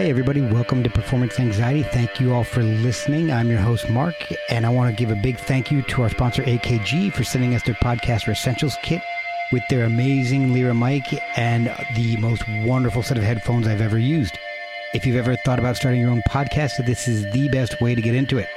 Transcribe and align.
Hey, 0.00 0.08
everybody, 0.08 0.40
welcome 0.40 0.82
to 0.82 0.88
Performance 0.88 1.38
Anxiety. 1.38 1.82
Thank 1.82 2.20
you 2.20 2.32
all 2.32 2.42
for 2.42 2.62
listening. 2.62 3.30
I'm 3.30 3.50
your 3.50 3.58
host, 3.58 3.90
Mark, 3.90 4.14
and 4.48 4.64
I 4.64 4.70
want 4.70 4.88
to 4.88 4.98
give 4.98 5.10
a 5.10 5.20
big 5.20 5.36
thank 5.36 5.70
you 5.70 5.82
to 5.82 6.00
our 6.00 6.08
sponsor, 6.08 6.42
AKG, 6.42 7.12
for 7.12 7.22
sending 7.22 7.54
us 7.54 7.62
their 7.64 7.74
Podcaster 7.74 8.30
Essentials 8.30 8.78
kit 8.82 9.02
with 9.52 9.62
their 9.68 9.84
amazing 9.84 10.54
Lyra 10.54 10.74
mic 10.74 11.04
and 11.36 11.66
the 11.96 12.16
most 12.16 12.48
wonderful 12.64 13.02
set 13.02 13.18
of 13.18 13.24
headphones 13.24 13.66
I've 13.66 13.82
ever 13.82 13.98
used. 13.98 14.38
If 14.94 15.04
you've 15.04 15.16
ever 15.16 15.36
thought 15.36 15.58
about 15.58 15.76
starting 15.76 16.00
your 16.00 16.12
own 16.12 16.22
podcast, 16.30 16.82
this 16.86 17.06
is 17.06 17.30
the 17.32 17.50
best 17.50 17.78
way 17.82 17.94
to 17.94 18.00
get 18.00 18.14
into 18.14 18.38
it. 18.38 18.48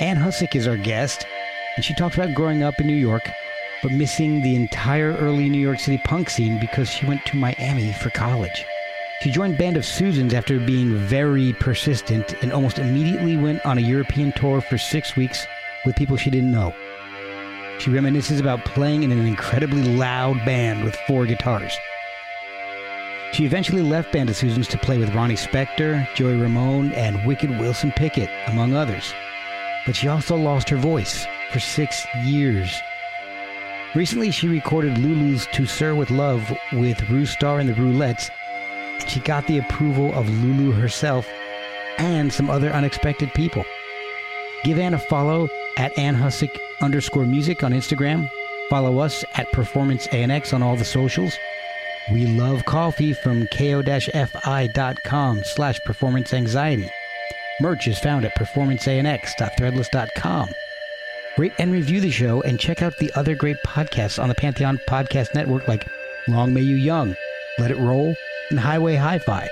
Anne 0.00 0.16
Husick 0.16 0.56
is 0.56 0.66
our 0.66 0.78
guest, 0.78 1.26
and 1.76 1.84
she 1.84 1.92
talks 1.92 2.16
about 2.16 2.34
growing 2.34 2.62
up 2.62 2.80
in 2.80 2.86
New 2.86 2.94
York, 2.94 3.28
but 3.82 3.92
missing 3.92 4.40
the 4.40 4.56
entire 4.56 5.12
early 5.16 5.50
New 5.50 5.60
York 5.60 5.80
City 5.80 5.98
punk 5.98 6.30
scene 6.30 6.58
because 6.58 6.88
she 6.88 7.04
went 7.04 7.26
to 7.26 7.36
Miami 7.36 7.92
for 7.92 8.08
college. 8.08 8.64
She 9.24 9.30
joined 9.30 9.56
Band 9.56 9.78
of 9.78 9.86
Susans 9.86 10.34
after 10.34 10.60
being 10.60 10.98
very 10.98 11.54
persistent 11.54 12.34
and 12.42 12.52
almost 12.52 12.78
immediately 12.78 13.38
went 13.38 13.64
on 13.64 13.78
a 13.78 13.80
European 13.80 14.32
tour 14.32 14.60
for 14.60 14.76
six 14.76 15.16
weeks 15.16 15.46
with 15.86 15.96
people 15.96 16.18
she 16.18 16.28
didn't 16.28 16.52
know. 16.52 16.74
She 17.78 17.88
reminisces 17.88 18.38
about 18.38 18.66
playing 18.66 19.02
in 19.02 19.12
an 19.12 19.24
incredibly 19.24 19.82
loud 19.82 20.44
band 20.44 20.84
with 20.84 20.94
four 21.06 21.24
guitars. 21.24 21.74
She 23.32 23.46
eventually 23.46 23.80
left 23.80 24.12
Band 24.12 24.28
of 24.28 24.36
Susans 24.36 24.68
to 24.68 24.76
play 24.76 24.98
with 24.98 25.14
Ronnie 25.14 25.36
Spector, 25.36 26.06
Joey 26.14 26.36
Ramone, 26.36 26.92
and 26.92 27.24
Wicked 27.24 27.48
Wilson 27.48 27.92
Pickett, 27.92 28.28
among 28.48 28.74
others. 28.74 29.14
But 29.86 29.96
she 29.96 30.08
also 30.08 30.36
lost 30.36 30.68
her 30.68 30.76
voice 30.76 31.26
for 31.50 31.60
six 31.60 32.06
years. 32.24 32.78
Recently, 33.94 34.30
she 34.32 34.48
recorded 34.48 34.98
Lulu's 34.98 35.46
To 35.46 35.64
Sir 35.64 35.94
with 35.94 36.10
Love 36.10 36.50
with 36.74 36.98
Roostar 37.08 37.60
and 37.60 37.70
the 37.70 37.72
Roulettes 37.72 38.28
she 39.06 39.20
got 39.20 39.46
the 39.46 39.58
approval 39.58 40.12
of 40.14 40.28
Lulu 40.28 40.72
herself 40.72 41.28
and 41.98 42.32
some 42.32 42.50
other 42.50 42.70
unexpected 42.70 43.32
people. 43.34 43.64
Give 44.64 44.78
Anne 44.78 44.94
a 44.94 44.98
follow 44.98 45.48
at 45.76 45.96
Anne 45.98 46.16
Husick 46.16 46.56
underscore 46.80 47.26
music 47.26 47.62
on 47.62 47.72
Instagram. 47.72 48.30
Follow 48.70 48.98
us 48.98 49.24
at 49.34 49.52
Performance 49.52 50.06
ANX 50.08 50.54
on 50.54 50.62
all 50.62 50.76
the 50.76 50.84
socials. 50.84 51.36
We 52.12 52.26
love 52.26 52.64
coffee 52.64 53.12
from 53.12 53.46
ko-fi.com 53.48 55.44
slash 55.44 55.80
performance 55.80 56.34
anxiety. 56.34 56.90
Merch 57.60 57.88
is 57.88 57.98
found 57.98 58.24
at 58.24 58.34
performanceanx.threadless.com. 58.36 60.48
Rate 61.36 61.52
and 61.58 61.72
review 61.72 62.00
the 62.00 62.10
show 62.10 62.40
and 62.42 62.60
check 62.60 62.82
out 62.82 62.96
the 62.98 63.12
other 63.14 63.34
great 63.34 63.56
podcasts 63.66 64.22
on 64.22 64.28
the 64.28 64.34
Pantheon 64.34 64.78
Podcast 64.88 65.34
Network 65.34 65.66
like 65.66 65.88
Long 66.28 66.54
May 66.54 66.60
You 66.60 66.76
Young, 66.76 67.16
Let 67.58 67.70
It 67.70 67.78
Roll, 67.78 68.14
and 68.54 68.60
Highway 68.60 68.94
Hi-Fi. 68.94 69.50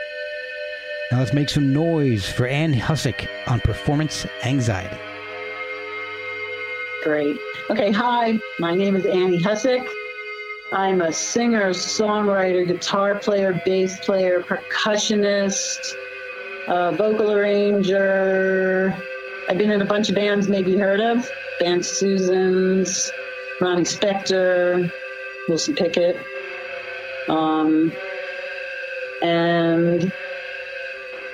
Now 1.11 1.19
let's 1.19 1.33
make 1.33 1.49
some 1.49 1.73
noise 1.73 2.25
for 2.25 2.47
Anne 2.47 2.73
Husick 2.73 3.29
on 3.49 3.59
performance 3.59 4.29
anxiety. 4.45 4.97
Great. 7.03 7.37
Okay, 7.69 7.91
hi. 7.91 8.39
My 8.61 8.77
name 8.77 8.95
is 8.95 9.05
Annie 9.05 9.41
Husick. 9.41 9.85
I'm 10.71 11.01
a 11.01 11.13
singer, 11.13 11.71
songwriter, 11.71 12.65
guitar 12.65 13.17
player, 13.17 13.61
bass 13.65 13.99
player, 14.05 14.41
percussionist, 14.41 15.95
uh, 16.69 16.93
vocal 16.93 17.33
arranger. 17.33 18.97
I've 19.49 19.59
been 19.59 19.73
in 19.73 19.83
a 19.83 19.87
bunch 19.87 20.11
of 20.11 20.15
bands, 20.15 20.47
maybe 20.47 20.79
heard 20.79 21.01
of. 21.01 21.29
Band 21.59 21.85
Susans, 21.85 23.11
Ronnie 23.61 23.83
Spector, 23.83 24.93
Wilson 25.49 25.75
Pickett. 25.75 26.17
Um, 27.29 27.93
and 29.23 30.13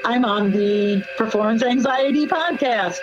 I'm 0.05 0.25
on 0.25 0.53
the 0.53 1.03
Performance 1.17 1.63
Anxiety 1.63 2.27
podcast. 2.27 2.99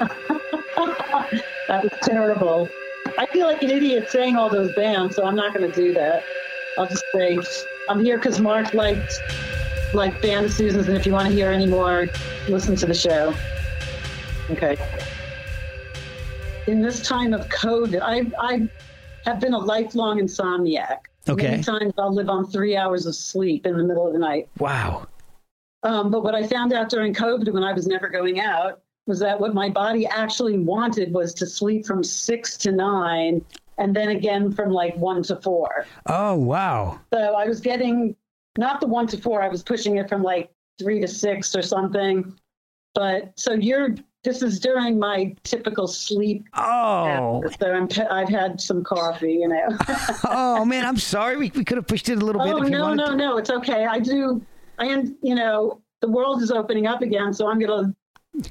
that 0.00 1.82
was 1.82 1.92
terrible. 2.02 2.68
I 3.16 3.26
feel 3.26 3.46
like 3.46 3.62
an 3.62 3.70
idiot 3.70 4.10
saying 4.10 4.36
all 4.36 4.50
those 4.50 4.74
bands, 4.74 5.16
so 5.16 5.24
I'm 5.24 5.34
not 5.34 5.54
going 5.54 5.70
to 5.70 5.74
do 5.74 5.94
that. 5.94 6.22
I'll 6.76 6.86
just 6.86 7.04
say 7.12 7.38
I'm 7.88 8.04
here 8.04 8.18
because 8.18 8.40
Mark 8.40 8.74
liked 8.74 9.20
like 9.94 10.20
Band 10.20 10.46
of 10.46 10.52
Susans, 10.52 10.88
and 10.88 10.96
if 10.96 11.06
you 11.06 11.12
want 11.12 11.28
to 11.28 11.34
hear 11.34 11.50
any 11.50 11.66
more, 11.66 12.06
listen 12.48 12.76
to 12.76 12.86
the 12.86 12.94
show. 12.94 13.34
Okay. 14.50 14.76
In 16.66 16.82
this 16.82 17.02
time 17.02 17.32
of 17.32 17.48
COVID, 17.48 18.00
I 18.02 18.30
I 18.38 18.68
have 19.24 19.40
been 19.40 19.54
a 19.54 19.58
lifelong 19.58 20.18
insomniac. 20.20 20.98
Okay. 21.28 21.50
Many 21.50 21.62
times 21.62 21.92
I'll 21.98 22.14
live 22.14 22.28
on 22.28 22.46
three 22.46 22.76
hours 22.76 23.06
of 23.06 23.14
sleep 23.14 23.66
in 23.66 23.76
the 23.76 23.84
middle 23.84 24.06
of 24.06 24.12
the 24.12 24.18
night. 24.18 24.48
Wow. 24.58 25.06
Um, 25.82 26.10
but 26.10 26.24
what 26.24 26.34
I 26.34 26.46
found 26.46 26.72
out 26.72 26.88
during 26.88 27.14
COVID, 27.14 27.52
when 27.52 27.62
I 27.62 27.72
was 27.72 27.86
never 27.86 28.08
going 28.08 28.40
out, 28.40 28.80
was 29.06 29.20
that 29.20 29.40
what 29.40 29.54
my 29.54 29.68
body 29.68 30.06
actually 30.06 30.58
wanted 30.58 31.12
was 31.12 31.32
to 31.34 31.46
sleep 31.46 31.86
from 31.86 32.04
six 32.04 32.56
to 32.58 32.72
nine, 32.72 33.44
and 33.78 33.94
then 33.94 34.10
again 34.10 34.52
from 34.52 34.70
like 34.70 34.94
one 34.96 35.22
to 35.24 35.36
four. 35.36 35.86
Oh, 36.06 36.34
wow. 36.34 37.00
So 37.12 37.34
I 37.34 37.46
was 37.46 37.60
getting 37.60 38.14
not 38.58 38.80
the 38.80 38.86
one 38.86 39.06
to 39.06 39.16
four, 39.16 39.40
I 39.40 39.48
was 39.48 39.62
pushing 39.62 39.96
it 39.96 40.08
from 40.08 40.22
like 40.22 40.50
three 40.78 41.00
to 41.00 41.08
six 41.08 41.54
or 41.54 41.62
something. 41.62 42.34
But 42.94 43.32
so 43.36 43.54
you're 43.54 43.94
this 44.24 44.42
is 44.42 44.58
during 44.58 44.98
my 44.98 45.34
typical 45.44 45.86
sleep. 45.86 46.44
Oh. 46.54 47.42
So 47.60 47.72
I'm, 47.72 47.88
I've 48.10 48.28
had 48.28 48.60
some 48.60 48.82
coffee, 48.82 49.34
you 49.34 49.48
know. 49.48 49.76
oh 50.24 50.64
man, 50.64 50.84
I'm 50.84 50.96
sorry. 50.96 51.36
We, 51.36 51.52
we 51.54 51.64
could 51.64 51.76
have 51.76 51.86
pushed 51.86 52.08
it 52.08 52.20
a 52.20 52.24
little 52.24 52.42
bit. 52.42 52.52
oh 52.52 52.58
no, 52.58 52.94
no, 52.94 53.06
to. 53.06 53.16
no, 53.16 53.38
it's 53.38 53.50
okay. 53.50 53.86
I 53.86 53.98
do. 53.98 54.42
I 54.78 54.86
am. 54.86 55.16
You 55.22 55.34
know, 55.34 55.80
the 56.00 56.08
world 56.08 56.42
is 56.42 56.50
opening 56.50 56.86
up 56.86 57.02
again, 57.02 57.32
so 57.32 57.48
I'm 57.48 57.58
gonna. 57.58 57.94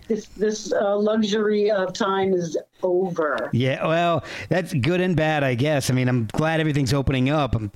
This 0.07 0.25
this 0.27 0.73
uh, 0.73 0.97
luxury 0.97 1.69
of 1.69 1.93
time 1.93 2.33
is 2.33 2.57
over. 2.81 3.49
Yeah, 3.53 3.85
well, 3.85 4.23
that's 4.49 4.73
good 4.73 4.99
and 5.01 5.15
bad, 5.15 5.43
I 5.43 5.55
guess. 5.55 5.89
I 5.89 5.93
mean, 5.93 6.09
I'm 6.09 6.25
glad 6.33 6.59
everything's 6.59 6.93
opening 6.93 7.29
up. 7.29 7.55
I'm, 7.55 7.71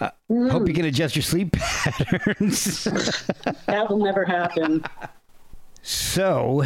uh, 0.00 0.10
Hope 0.28 0.68
you 0.68 0.74
can 0.74 0.84
adjust 0.84 1.16
your 1.16 1.22
sleep 1.22 1.52
patterns. 1.56 2.84
That 3.66 3.86
will 3.88 3.98
never 3.98 4.24
happen. 4.24 4.84
so, 5.82 6.64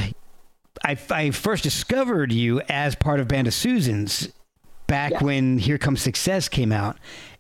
I, 0.85 0.99
I 1.11 1.31
first 1.31 1.63
discovered 1.63 2.33
you 2.33 2.61
as 2.69 2.95
part 2.95 3.21
of 3.21 3.29
Band 3.29 3.47
of 3.47 3.55
Susans 3.55 4.29
back 4.87 5.13
Yes. 5.13 5.23
when 5.23 5.59
Here 5.59 5.79
Comes 5.79 6.01
Success 6.01 6.49
came 6.49 6.73
out. 6.73 6.99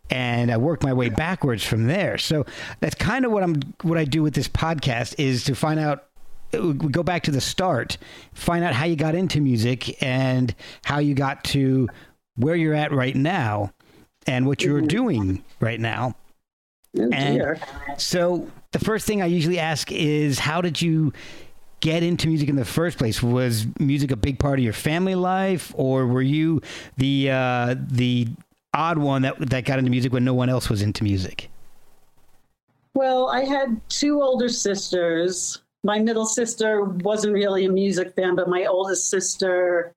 And 0.08 0.52
I 0.52 0.56
worked 0.56 0.84
my 0.84 0.92
way 0.92 1.08
backwards 1.08 1.64
from 1.64 1.86
there. 1.86 2.16
So 2.16 2.46
that's 2.78 2.94
kind 2.94 3.24
of 3.24 3.32
what 3.32 3.42
I'm 3.42 3.60
what 3.82 3.98
I 3.98 4.04
do 4.04 4.22
with 4.22 4.34
this 4.34 4.46
podcast 4.46 5.16
is 5.18 5.42
to 5.44 5.54
find 5.56 5.80
out 5.80 6.04
we 6.52 6.74
go 6.74 7.02
back 7.02 7.24
to 7.24 7.32
the 7.32 7.40
start, 7.40 7.98
find 8.32 8.64
out 8.64 8.72
how 8.72 8.84
you 8.84 8.94
got 8.94 9.16
into 9.16 9.40
music 9.40 10.00
and 10.00 10.54
how 10.84 10.98
you 10.98 11.14
got 11.14 11.42
to 11.44 11.88
where 12.36 12.54
you're 12.54 12.74
at 12.74 12.92
right 12.92 13.16
now 13.16 13.72
and 14.26 14.46
what 14.46 14.62
you're 14.62 14.78
mm-hmm. 14.78 14.86
doing 14.86 15.44
right 15.60 15.80
now. 15.80 16.14
Oh 16.98 17.10
And 17.12 17.60
so 17.98 18.48
the 18.72 18.78
first 18.78 19.06
thing 19.06 19.22
I 19.22 19.26
usually 19.26 19.58
ask 19.58 19.90
is, 19.90 20.38
how 20.38 20.60
did 20.60 20.80
you 20.80 21.12
get 21.80 22.02
into 22.02 22.28
music 22.28 22.48
in 22.48 22.56
the 22.56 22.64
first 22.64 22.98
place? 22.98 23.22
Was 23.22 23.66
music 23.78 24.10
a 24.10 24.16
big 24.16 24.38
part 24.38 24.58
of 24.58 24.64
your 24.64 24.72
family 24.72 25.14
life, 25.14 25.72
or 25.76 26.06
were 26.06 26.22
you 26.22 26.62
the 26.96 27.30
uh, 27.30 27.74
the 27.78 28.28
odd 28.74 28.98
one 28.98 29.22
that 29.22 29.38
that 29.38 29.64
got 29.64 29.78
into 29.78 29.90
music 29.90 30.12
when 30.12 30.24
no 30.24 30.34
one 30.34 30.48
else 30.48 30.68
was 30.68 30.82
into 30.82 31.04
music? 31.04 31.50
Well, 32.94 33.28
I 33.28 33.44
had 33.44 33.80
two 33.90 34.22
older 34.22 34.48
sisters. 34.48 35.62
My 35.84 35.98
middle 35.98 36.24
sister 36.24 36.82
wasn't 36.82 37.34
really 37.34 37.66
a 37.66 37.70
music 37.70 38.14
fan, 38.16 38.34
but 38.34 38.48
my 38.48 38.64
oldest 38.64 39.10
sister 39.10 39.92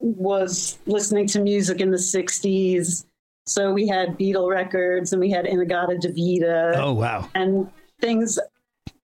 was 0.00 0.78
listening 0.86 1.26
to 1.28 1.40
music 1.40 1.80
in 1.80 1.90
the 1.90 1.96
60s. 1.96 3.06
So 3.46 3.72
we 3.72 3.86
had 3.86 4.18
Beatle 4.18 4.50
records 4.50 5.12
and 5.12 5.20
we 5.20 5.30
had 5.30 5.46
In-A-Gadda-Da-Vida. 5.46 6.74
Oh, 6.76 6.92
wow. 6.92 7.28
And 7.34 7.70
things 8.00 8.38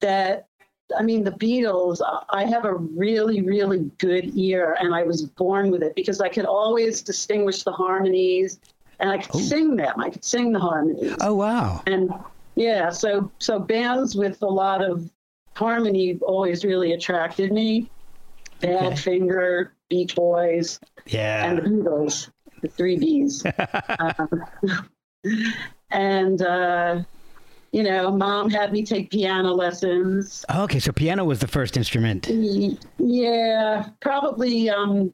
that, 0.00 0.48
I 0.98 1.02
mean, 1.02 1.24
the 1.24 1.32
Beatles, 1.32 2.00
I 2.30 2.44
have 2.44 2.64
a 2.64 2.74
really, 2.74 3.42
really 3.42 3.90
good 3.98 4.30
ear 4.36 4.76
and 4.80 4.94
I 4.94 5.02
was 5.02 5.22
born 5.22 5.70
with 5.70 5.82
it 5.82 5.94
because 5.94 6.20
I 6.20 6.28
could 6.28 6.44
always 6.46 7.02
distinguish 7.02 7.62
the 7.62 7.72
harmonies 7.72 8.60
and 8.98 9.10
I 9.10 9.18
could 9.18 9.34
Oh. 9.34 9.38
sing 9.38 9.76
them. 9.76 10.00
I 10.00 10.10
could 10.10 10.24
sing 10.24 10.52
the 10.52 10.58
harmonies. 10.58 11.16
Oh, 11.20 11.34
wow. 11.34 11.82
And 11.86 12.12
yeah, 12.56 12.90
so 12.90 13.30
so 13.38 13.58
bands 13.58 14.14
with 14.16 14.42
a 14.42 14.46
lot 14.46 14.82
of 14.82 15.10
harmony 15.56 16.18
always 16.22 16.64
really 16.64 16.92
attracted 16.92 17.52
me. 17.52 17.90
Badfinger, 18.60 19.70
Beach 19.88 20.14
Boys, 20.14 20.80
yeah. 21.06 21.46
and 21.46 21.58
the 21.58 21.62
Beatles, 21.62 22.30
the 22.60 22.68
three 22.68 22.98
Bs. 22.98 23.46
um, 25.24 25.44
and 25.90 26.42
uh, 26.42 27.02
you 27.72 27.82
know, 27.82 28.10
mom 28.10 28.50
had 28.50 28.72
me 28.72 28.84
take 28.84 29.10
piano 29.10 29.52
lessons. 29.52 30.44
Okay, 30.54 30.78
so 30.78 30.92
piano 30.92 31.24
was 31.24 31.38
the 31.38 31.48
first 31.48 31.76
instrument. 31.76 32.28
Yeah, 32.98 33.88
probably 34.00 34.68
um, 34.68 35.12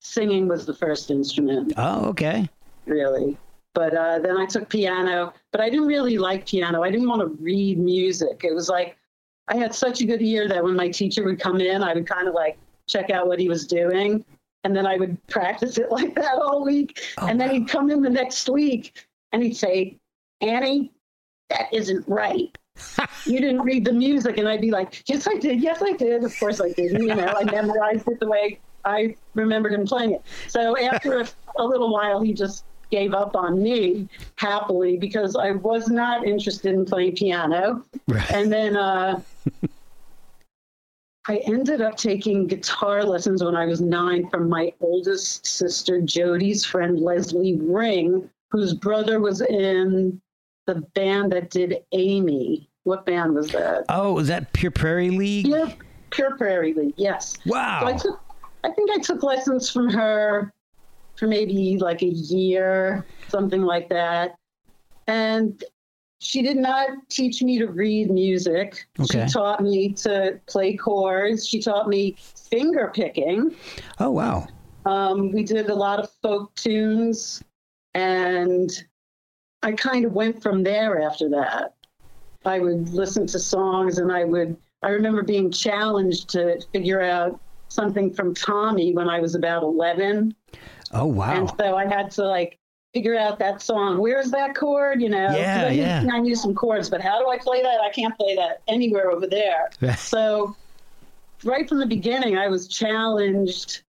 singing 0.00 0.48
was 0.48 0.66
the 0.66 0.74
first 0.74 1.10
instrument. 1.10 1.72
Oh, 1.76 2.06
okay. 2.06 2.48
really. 2.86 3.36
But 3.74 3.94
uh, 3.94 4.18
then 4.20 4.36
I 4.36 4.46
took 4.46 4.68
piano, 4.68 5.32
but 5.52 5.60
I 5.60 5.68
didn't 5.68 5.86
really 5.86 6.18
like 6.18 6.46
piano. 6.46 6.82
I 6.82 6.90
didn't 6.90 7.08
want 7.08 7.20
to 7.20 7.42
read 7.42 7.78
music. 7.78 8.42
It 8.42 8.54
was 8.54 8.68
like 8.68 8.96
I 9.48 9.56
had 9.56 9.74
such 9.74 10.00
a 10.00 10.06
good 10.06 10.22
ear 10.22 10.48
that 10.48 10.62
when 10.62 10.76
my 10.76 10.88
teacher 10.88 11.24
would 11.24 11.40
come 11.40 11.60
in, 11.60 11.82
I 11.82 11.94
would 11.94 12.06
kind 12.06 12.28
of 12.28 12.34
like 12.34 12.58
check 12.86 13.10
out 13.10 13.26
what 13.26 13.38
he 13.38 13.48
was 13.48 13.66
doing. 13.66 14.24
And 14.64 14.76
then 14.76 14.86
I 14.86 14.96
would 14.96 15.24
practice 15.28 15.78
it 15.78 15.90
like 15.90 16.14
that 16.14 16.34
all 16.34 16.64
week. 16.64 17.00
Oh, 17.18 17.26
and 17.26 17.40
then 17.40 17.48
wow. 17.48 17.54
he'd 17.54 17.68
come 17.68 17.90
in 17.90 18.02
the 18.02 18.10
next 18.10 18.48
week 18.48 19.06
and 19.32 19.42
he'd 19.42 19.56
say, 19.56 19.98
Annie, 20.40 20.92
that 21.50 21.72
isn't 21.72 22.06
right. 22.06 22.56
you 23.26 23.40
didn't 23.40 23.62
read 23.62 23.84
the 23.84 23.92
music. 23.92 24.38
And 24.38 24.48
I'd 24.48 24.60
be 24.60 24.70
like, 24.70 25.02
yes, 25.08 25.26
I 25.26 25.34
did. 25.34 25.60
Yes, 25.60 25.82
I 25.82 25.92
did. 25.92 26.24
Of 26.24 26.38
course 26.38 26.60
I 26.60 26.72
did. 26.72 26.92
You 26.92 27.14
know, 27.14 27.26
I 27.26 27.44
memorized 27.44 28.08
it 28.08 28.20
the 28.20 28.28
way 28.28 28.60
I 28.84 29.16
remembered 29.34 29.72
him 29.72 29.86
playing 29.86 30.12
it. 30.12 30.22
So 30.48 30.76
after 30.78 31.20
a, 31.20 31.28
a 31.56 31.64
little 31.64 31.92
while, 31.92 32.20
he 32.22 32.32
just 32.32 32.64
gave 32.90 33.12
up 33.12 33.36
on 33.36 33.62
me 33.62 34.08
happily 34.36 34.96
because 34.96 35.36
I 35.36 35.50
was 35.52 35.88
not 35.88 36.26
interested 36.26 36.72
in 36.72 36.84
playing 36.84 37.16
piano. 37.16 37.84
Right. 38.06 38.30
And 38.30 38.50
then 38.50 38.76
uh, 38.76 39.20
I 41.26 41.36
ended 41.44 41.82
up 41.82 41.96
taking 41.96 42.46
guitar 42.46 43.04
lessons 43.04 43.44
when 43.44 43.54
I 43.54 43.66
was 43.66 43.80
nine 43.80 44.28
from 44.30 44.48
my 44.48 44.72
oldest 44.80 45.46
sister, 45.46 46.00
Jody's 46.00 46.64
friend, 46.64 46.98
Leslie 46.98 47.56
Ring, 47.60 48.30
whose 48.50 48.72
brother 48.72 49.20
was 49.20 49.42
in 49.42 50.20
the 50.68 50.82
band 50.94 51.32
that 51.32 51.48
did 51.48 51.82
Amy. 51.92 52.68
What 52.84 53.06
band 53.06 53.34
was 53.34 53.48
that? 53.48 53.86
Oh, 53.88 54.12
was 54.12 54.28
that 54.28 54.52
Pure 54.52 54.72
Prairie 54.72 55.10
League? 55.10 55.46
Yeah, 55.46 55.72
Pure 56.10 56.36
Prairie 56.36 56.74
League, 56.74 56.94
yes. 56.96 57.36
So 57.46 57.54
I 57.56 57.92
Wow. 57.92 57.96
took, 57.96 58.20
I 58.64 58.70
think 58.70 58.90
I 58.90 58.98
took 58.98 59.22
lessons 59.22 59.70
from 59.70 59.88
her 59.88 60.52
for 61.16 61.26
maybe 61.26 61.78
like 61.78 62.02
a 62.02 62.06
year, 62.06 63.06
something 63.28 63.62
like 63.62 63.88
that. 63.88 64.36
And 65.06 65.64
she 66.20 66.42
did 66.42 66.58
not 66.58 66.90
teach 67.08 67.42
me 67.42 67.58
to 67.58 67.66
read 67.66 68.10
music. 68.10 68.86
Okay. 69.00 69.26
She 69.26 69.32
taught 69.32 69.62
me 69.62 69.92
to 69.94 70.38
play 70.46 70.76
chords. 70.76 71.46
She 71.46 71.62
taught 71.62 71.88
me 71.88 72.16
finger 72.50 72.90
picking. 72.94 73.54
Oh, 74.00 74.10
wow. 74.10 74.46
Um, 74.84 75.32
we 75.32 75.44
did 75.44 75.70
a 75.70 75.74
lot 75.74 75.98
of 75.98 76.10
folk 76.22 76.54
tunes, 76.56 77.42
and 77.94 78.70
I 79.62 79.72
kind 79.72 80.04
of 80.04 80.12
went 80.12 80.42
from 80.42 80.62
there 80.62 81.00
after 81.00 81.28
that. 81.30 81.74
I 82.44 82.60
would 82.60 82.90
listen 82.90 83.26
to 83.28 83.38
songs, 83.38 83.98
and 83.98 84.12
I 84.12 84.24
would. 84.24 84.56
I 84.82 84.90
remember 84.90 85.22
being 85.22 85.50
challenged 85.50 86.28
to 86.30 86.60
figure 86.72 87.02
out 87.02 87.40
something 87.68 88.12
from 88.12 88.34
Tommy 88.34 88.94
when 88.94 89.08
I 89.08 89.20
was 89.20 89.34
about 89.34 89.62
11. 89.62 90.34
Oh, 90.92 91.06
wow. 91.06 91.32
and 91.32 91.52
so 91.58 91.76
I 91.76 91.86
had 91.86 92.10
to 92.12 92.26
like 92.26 92.58
figure 92.94 93.16
out 93.16 93.38
that 93.40 93.60
song. 93.60 93.98
Where's 93.98 94.30
that 94.30 94.54
chord? 94.54 95.02
You 95.02 95.10
know, 95.10 95.36
Yeah, 95.36 95.66
I 95.66 95.70
knew, 95.70 95.82
yeah. 95.82 96.04
I 96.10 96.18
knew 96.20 96.34
some 96.34 96.54
chords, 96.54 96.88
but 96.88 97.00
how 97.00 97.20
do 97.20 97.28
I 97.28 97.38
play 97.38 97.60
that? 97.62 97.80
I 97.80 97.90
can't 97.90 98.16
play 98.16 98.36
that 98.36 98.62
anywhere 98.68 99.10
over 99.10 99.26
there. 99.26 99.70
So, 99.96 100.56
right 101.44 101.68
from 101.68 101.78
the 101.78 101.86
beginning, 101.86 102.38
I 102.38 102.48
was 102.48 102.68
challenged 102.68 103.82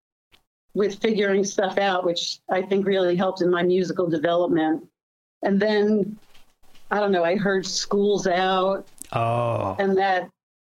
with 0.74 1.00
figuring 1.00 1.44
stuff 1.44 1.78
out, 1.78 2.06
which 2.06 2.40
I 2.50 2.62
think 2.62 2.86
really 2.86 3.16
helped 3.16 3.42
in 3.42 3.50
my 3.50 3.64
musical 3.64 4.08
development. 4.08 4.86
And 5.44 5.60
then, 5.60 6.18
I 6.92 7.00
don't 7.00 7.12
know, 7.12 7.24
I 7.24 7.36
heard 7.36 7.66
Schools 7.66 8.28
Out 8.28 8.88
oh. 9.14 9.76
and 9.80 9.98
that 9.98 10.30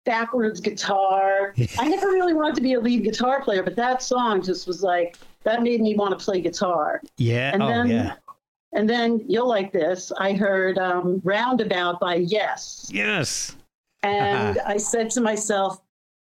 backwards 0.04 0.60
guitar. 0.60 1.54
I 1.78 1.88
never 1.88 2.08
really 2.08 2.34
wanted 2.34 2.56
to 2.56 2.60
be 2.60 2.74
a 2.74 2.80
lead 2.80 3.04
guitar 3.04 3.42
player, 3.42 3.62
but 3.62 3.76
that 3.76 4.02
song 4.02 4.42
just 4.42 4.66
was 4.66 4.82
like, 4.82 5.16
that 5.44 5.62
made 5.62 5.80
me 5.80 5.94
want 5.94 6.18
to 6.18 6.22
play 6.22 6.40
guitar. 6.40 7.00
Yeah. 7.16 7.52
And 7.52 7.62
oh, 7.62 7.68
then, 7.68 7.88
yeah. 7.88 8.14
and 8.72 8.88
then 8.88 9.24
you'll 9.26 9.48
like 9.48 9.72
this. 9.72 10.12
I 10.18 10.32
heard 10.32 10.78
um, 10.78 11.20
Roundabout 11.24 12.00
by 12.00 12.16
Yes. 12.16 12.90
Yes. 12.92 13.56
And 14.02 14.58
I 14.66 14.76
said 14.76 15.10
to 15.12 15.20
myself, 15.20 15.80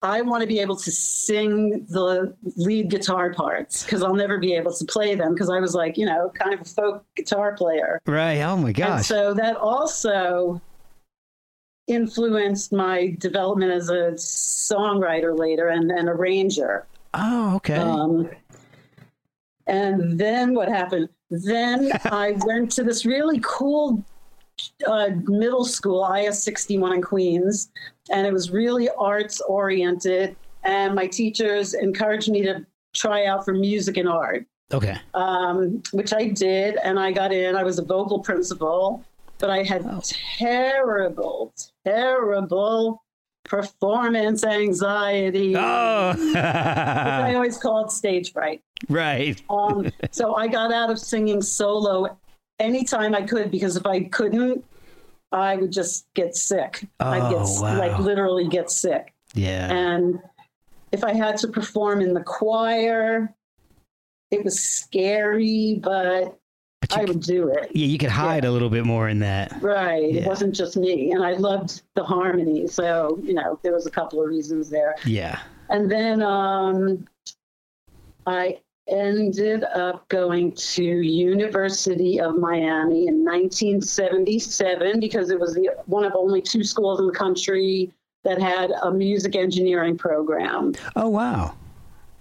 I 0.04 0.20
want 0.20 0.42
to 0.42 0.46
be 0.46 0.58
able 0.60 0.76
to 0.76 0.90
sing 0.92 1.86
the 1.88 2.34
lead 2.56 2.90
guitar 2.90 3.32
parts 3.32 3.82
because 3.84 4.02
I'll 4.02 4.14
never 4.14 4.38
be 4.38 4.54
able 4.54 4.72
to 4.72 4.84
play 4.84 5.14
them 5.14 5.32
because 5.32 5.48
I 5.50 5.58
was 5.60 5.74
like, 5.74 5.96
you 5.96 6.06
know, 6.06 6.30
kind 6.34 6.52
of 6.54 6.60
a 6.60 6.64
folk 6.64 7.04
guitar 7.16 7.56
player. 7.56 8.00
Right. 8.06 8.40
Oh, 8.42 8.56
my 8.56 8.68
And 8.68 8.76
gosh. 8.76 9.06
so 9.06 9.32
that 9.34 9.56
also 9.56 10.60
influenced 11.86 12.72
my 12.72 13.14
development 13.18 13.72
as 13.72 13.88
a 13.90 14.12
songwriter 14.12 15.36
later 15.38 15.68
and 15.68 15.90
an 15.90 16.08
arranger. 16.08 16.86
oh, 17.14 17.56
okay. 17.56 17.76
Um, 17.76 18.30
and 19.66 20.18
then 20.18 20.54
what 20.54 20.68
happened? 20.68 21.08
Then 21.30 21.92
I 22.04 22.36
went 22.44 22.70
to 22.72 22.84
this 22.84 23.04
really 23.06 23.40
cool 23.42 24.04
uh, 24.86 25.10
middle 25.24 25.64
school, 25.64 26.04
IS 26.12 26.42
61 26.42 26.92
in 26.94 27.02
Queens, 27.02 27.70
and 28.10 28.26
it 28.26 28.32
was 28.32 28.50
really 28.50 28.88
arts 28.98 29.40
oriented. 29.42 30.36
And 30.64 30.94
my 30.94 31.06
teachers 31.06 31.74
encouraged 31.74 32.30
me 32.30 32.42
to 32.44 32.64
try 32.94 33.26
out 33.26 33.44
for 33.44 33.52
music 33.52 33.96
and 33.96 34.08
art, 34.08 34.46
okay. 34.72 34.96
um, 35.14 35.82
which 35.92 36.12
I 36.14 36.28
did. 36.28 36.76
And 36.84 36.98
I 36.98 37.12
got 37.12 37.32
in. 37.32 37.56
I 37.56 37.62
was 37.64 37.78
a 37.78 37.84
vocal 37.84 38.20
principal, 38.20 39.04
but 39.38 39.50
I 39.50 39.62
had 39.62 39.84
Oh. 39.84 40.00
terrible, 40.38 41.52
terrible 41.84 43.02
performance 43.44 44.42
anxiety. 44.44 45.54
Oh. 45.56 46.14
which 46.16 46.36
I 46.36 47.34
always 47.34 47.58
called 47.58 47.92
stage 47.92 48.32
fright. 48.32 48.62
right. 48.88 49.40
Um, 49.50 49.90
so 50.12 50.34
I 50.34 50.48
got 50.48 50.72
out 50.72 50.90
of 50.90 50.98
singing 50.98 51.42
solo 51.42 52.16
anytime 52.58 53.14
I 53.14 53.22
could 53.22 53.50
because 53.50 53.76
if 53.76 53.86
I 53.86 54.04
couldn't, 54.04 54.64
I 55.32 55.56
would 55.56 55.72
just 55.72 56.06
get 56.14 56.36
sick. 56.36 56.86
I'd 57.00 57.30
get 57.30 57.40
Oh, 57.42 57.62
wow. 57.62 57.78
like 57.78 57.98
literally 57.98 58.46
get 58.48 58.70
sick. 58.70 59.12
Yeah. 59.34 59.72
And 59.72 60.20
if 60.92 61.02
I 61.02 61.12
had 61.12 61.36
to 61.38 61.48
perform 61.48 62.00
in 62.00 62.14
the 62.14 62.22
choir, 62.22 63.34
it 64.30 64.44
was 64.44 64.60
scary, 64.62 65.80
but, 65.82 66.38
But 66.80 66.98
I 66.98 67.04
would 67.04 67.20
do 67.20 67.48
it. 67.48 67.70
yeah, 67.74 67.86
you 67.86 67.98
could 67.98 68.10
hide 68.10 68.44
a 68.44 68.50
little 68.52 68.70
bit 68.70 68.84
more 68.84 69.08
in 69.08 69.18
that. 69.20 69.60
Right. 69.60 70.12
Yeah. 70.12 70.20
It 70.22 70.26
wasn't 70.28 70.54
just 70.54 70.76
me. 70.76 71.10
And 71.12 71.24
I 71.24 71.32
loved 71.32 71.82
the 71.94 72.04
harmony. 72.04 72.68
So, 72.68 73.18
you 73.22 73.34
know, 73.34 73.58
there 73.62 73.72
was 73.72 73.86
a 73.86 73.90
couple 73.90 74.22
of 74.22 74.28
reasons 74.28 74.70
there. 74.70 74.94
Yeah. 75.04 75.40
And 75.68 75.90
then 75.90 76.22
um, 76.22 77.06
I 78.26 78.60
ended 78.88 79.64
up 79.64 80.06
going 80.08 80.52
to 80.52 80.82
University 80.82 82.20
of 82.20 82.36
Miami 82.36 83.06
in 83.08 83.24
1977 83.24 85.00
because 85.00 85.30
it 85.30 85.40
was 85.40 85.54
the, 85.54 85.70
one 85.86 86.04
of 86.04 86.14
only 86.14 86.42
two 86.42 86.62
schools 86.62 87.00
in 87.00 87.06
the 87.06 87.12
country 87.12 87.92
that 88.24 88.40
had 88.40 88.70
a 88.82 88.90
music 88.90 89.36
engineering 89.36 89.96
program. 89.96 90.74
Oh, 90.96 91.08
wow. 91.08 91.54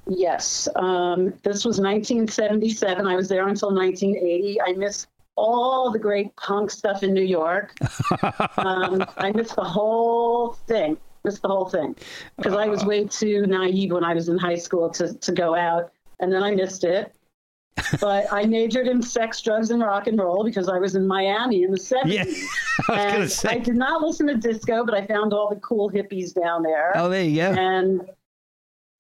Yes, 0.06 0.68
um, 0.76 1.34
this 1.44 1.64
was 1.64 1.80
1977. 1.80 3.08
I 3.08 3.16
was 3.16 3.30
there 3.30 3.48
until 3.48 3.74
1980. 3.74 4.62
I 4.62 4.74
missed 4.74 5.08
all 5.36 5.92
the 5.92 6.00
great 6.00 6.36
punk 6.36 6.72
stuff 6.72 7.04
in 7.04 7.14
New 7.14 7.24
York. 7.24 7.74
um, 8.58 9.06
I 9.18 9.32
missed 9.34 9.56
the 9.56 9.64
whole 9.64 10.54
thing. 10.68 10.98
Missed 11.24 11.42
the 11.42 11.48
whole 11.48 11.70
thing 11.70 11.96
because 12.36 12.54
I 12.54 12.68
was 12.68 12.84
way 12.84 13.06
too 13.06 13.48
naive 13.48 13.94
when 13.94 14.04
I 14.04 14.14
was 14.14 14.28
in 14.28 14.38
high 14.38 14.58
school 14.58 14.90
to 14.90 15.14
to 15.14 15.32
go 15.32 15.56
out, 15.56 15.94
and 16.24 16.34
then 16.34 16.42
I 16.44 16.52
missed 16.52 16.84
it. 16.84 17.14
but 18.00 18.32
I 18.32 18.46
majored 18.46 18.88
in 18.88 19.02
sex, 19.02 19.42
drugs, 19.42 19.72
and 19.72 19.82
rock 19.82 20.08
and 20.08 20.18
roll 20.20 20.44
because 20.44 20.70
I 20.70 20.78
was 20.78 20.96
in 20.96 21.06
Miami 21.08 21.64
in 21.64 21.72
the 21.72 21.78
70s. 21.80 22.06
Yeah, 22.06 22.24
I 22.90 23.18
was 23.18 23.44
and. 23.44 23.54
I 23.54 23.58
did 23.60 23.76
not 23.76 24.02
listen 24.02 24.28
to 24.28 24.36
disco, 24.36 24.86
but 24.86 24.94
I 24.94 25.06
found 25.06 25.34
all 25.34 25.50
the 25.50 25.60
cool 25.62 25.90
hippies 25.90 26.34
down 26.40 26.62
there. 26.64 26.92
oh, 26.96 27.10
there 27.10 27.24
you 27.24 27.36
go. 27.42 27.52
And 27.54 28.02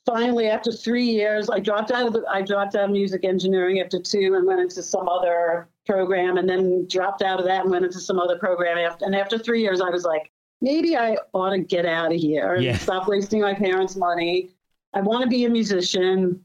finally, 0.05 0.47
after 0.47 0.71
three 0.71 1.05
years, 1.05 1.49
I 1.49 1.59
dropped 1.59 1.91
out 1.91 2.07
of 2.07 2.13
the, 2.13 2.23
I 2.29 2.41
dropped 2.41 2.75
out 2.75 2.85
of 2.85 2.89
music 2.91 3.23
engineering 3.23 3.79
after 3.79 3.99
two 3.99 4.33
and 4.35 4.45
went 4.45 4.59
into 4.59 4.81
some 4.83 5.07
other 5.07 5.69
program, 5.85 6.37
and 6.37 6.47
then 6.49 6.87
dropped 6.87 7.21
out 7.21 7.39
of 7.39 7.45
that 7.45 7.61
and 7.63 7.71
went 7.71 7.85
into 7.85 7.99
some 7.99 8.19
other 8.19 8.37
program. 8.39 8.77
After, 8.77 9.05
and 9.05 9.15
after 9.15 9.37
three 9.37 9.61
years, 9.61 9.81
I 9.81 9.89
was 9.89 10.03
like, 10.03 10.31
maybe 10.61 10.97
I 10.97 11.17
ought 11.33 11.51
to 11.51 11.59
get 11.59 11.85
out 11.85 12.11
of 12.13 12.19
here 12.19 12.55
and 12.55 12.63
Yeah. 12.63 12.77
stop 12.77 13.07
wasting 13.07 13.41
my 13.41 13.53
parents' 13.53 13.95
money. 13.95 14.49
I 14.93 15.01
want 15.01 15.23
to 15.23 15.29
be 15.29 15.45
a 15.45 15.49
musician. 15.49 16.43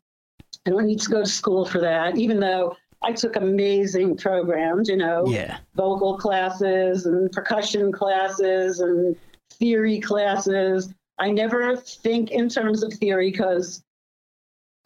I 0.67 0.71
don't 0.71 0.87
need 0.87 1.00
to 1.00 1.11
go 1.11 1.21
to 1.21 1.27
school 1.29 1.65
for 1.65 1.81
that, 1.81 2.17
even 2.19 2.41
though 2.41 2.77
I 3.03 3.12
took 3.12 3.37
amazing 3.37 4.17
programs, 4.17 4.88
you 4.88 4.97
know, 4.97 5.25
Yeah. 5.27 5.59
vocal 5.75 6.19
classes 6.19 7.07
and 7.07 7.31
percussion 7.33 7.93
classes 7.93 8.81
and 8.81 9.17
theory 9.53 10.00
classes. 10.00 10.93
I 11.19 11.31
never 11.31 11.77
think 11.77 12.31
in 12.31 12.49
terms 12.49 12.83
of 12.83 12.93
theory 12.93 13.31
because 13.31 13.83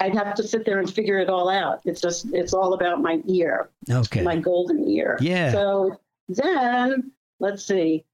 I'd 0.00 0.14
have 0.14 0.34
to 0.34 0.42
sit 0.42 0.64
there 0.64 0.78
and 0.78 0.92
figure 0.92 1.18
it 1.18 1.28
all 1.28 1.48
out. 1.48 1.80
It's 1.84 2.00
just, 2.00 2.26
it's 2.32 2.52
all 2.54 2.74
about 2.74 3.00
my 3.00 3.20
ear, 3.28 3.70
Okay. 3.90 4.22
my 4.22 4.36
golden 4.36 4.88
ear. 4.88 5.16
Yeah. 5.20 5.52
So 5.52 6.00
then, 6.28 7.12
let's 7.40 7.64
see. 7.64 8.04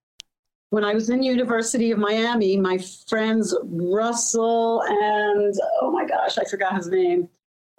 When 0.71 0.85
I 0.85 0.93
was 0.93 1.09
in 1.11 1.23
University 1.23 1.91
of 1.93 1.99
Miami, 1.99 2.57
my 2.59 2.79
friends 3.09 3.57
Russell 3.65 4.83
and 4.83 5.55
oh 5.81 5.91
my 5.91 6.05
gosh, 6.05 6.37
I 6.39 6.45
forgot 6.45 6.77
his 6.77 6.89
name, 6.89 7.29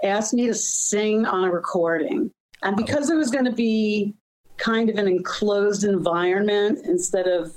asked 0.04 0.34
me 0.34 0.48
to 0.48 0.54
sing 0.54 1.26
on 1.26 1.44
a 1.46 1.52
recording. 1.52 2.32
And 2.64 2.76
because 2.76 3.10
it 3.10 3.16
was 3.16 3.30
going 3.32 3.46
to 3.46 3.52
be 3.52 4.14
kind 4.58 4.90
of 4.90 4.98
an 4.98 5.08
enclosed 5.08 5.84
environment 5.86 6.80
instead 6.86 7.28
of 7.28 7.54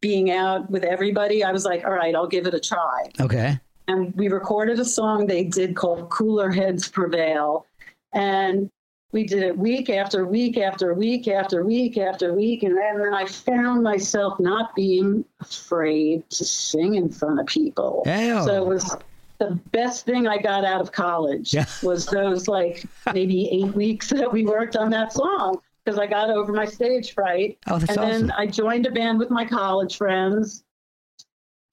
being 0.00 0.30
out 0.30 0.70
with 0.70 0.84
everybody, 0.84 1.42
I 1.42 1.50
was 1.52 1.64
like, 1.64 1.84
all 1.84 1.92
right, 1.92 2.14
I'll 2.14 2.28
give 2.28 2.46
it 2.46 2.54
a 2.54 2.60
try 2.60 3.10
Okay. 3.20 3.58
and 3.88 4.14
we 4.14 4.28
recorded 4.28 4.78
a 4.78 4.84
song 4.84 5.26
they 5.26 5.44
did 5.44 5.74
called 5.74 6.10
Cooler 6.10 6.50
Heads 6.50 6.88
Prevail. 6.88 7.66
And 8.12 8.70
we 9.12 9.24
did 9.24 9.42
it 9.42 9.56
week 9.56 9.88
after 9.88 10.26
week 10.26 10.58
after 10.58 10.92
week 10.94 11.26
after 11.28 11.64
week 11.64 11.96
after 11.96 12.34
week. 12.34 12.62
And 12.62 12.76
then 12.76 13.14
I 13.14 13.24
found 13.24 13.82
myself 13.82 14.38
not 14.38 14.74
being 14.74 15.24
afraid 15.40 16.28
to 16.30 16.44
sing 16.44 16.94
in 16.94 17.08
front 17.08 17.40
of 17.40 17.46
people. 17.46 18.02
Hell. 18.04 18.44
So 18.44 18.62
it 18.62 18.66
was 18.66 18.96
the 19.38 19.58
best 19.72 20.06
thing 20.06 20.26
I 20.26 20.38
got 20.38 20.64
out 20.64 20.80
of 20.80 20.92
college 20.92 21.52
Yeah. 21.52 21.66
was 21.82 22.06
those 22.06 22.48
like 22.48 22.84
maybe 23.12 23.48
eight 23.50 23.74
weeks 23.74 24.08
that 24.10 24.32
we 24.32 24.44
worked 24.44 24.76
on 24.76 24.90
that 24.90 25.12
song 25.12 25.58
because 25.84 25.98
I 25.98 26.06
got 26.06 26.30
over 26.30 26.52
my 26.52 26.64
stage 26.64 27.12
fright. 27.14 27.58
Oh, 27.68 27.78
that's 27.78 27.90
and 27.92 27.98
awesome. 28.00 28.26
then 28.28 28.30
I 28.32 28.46
joined 28.46 28.86
a 28.86 28.90
band 28.90 29.18
with 29.18 29.30
my 29.30 29.44
college 29.44 29.96
friends. 29.96 30.64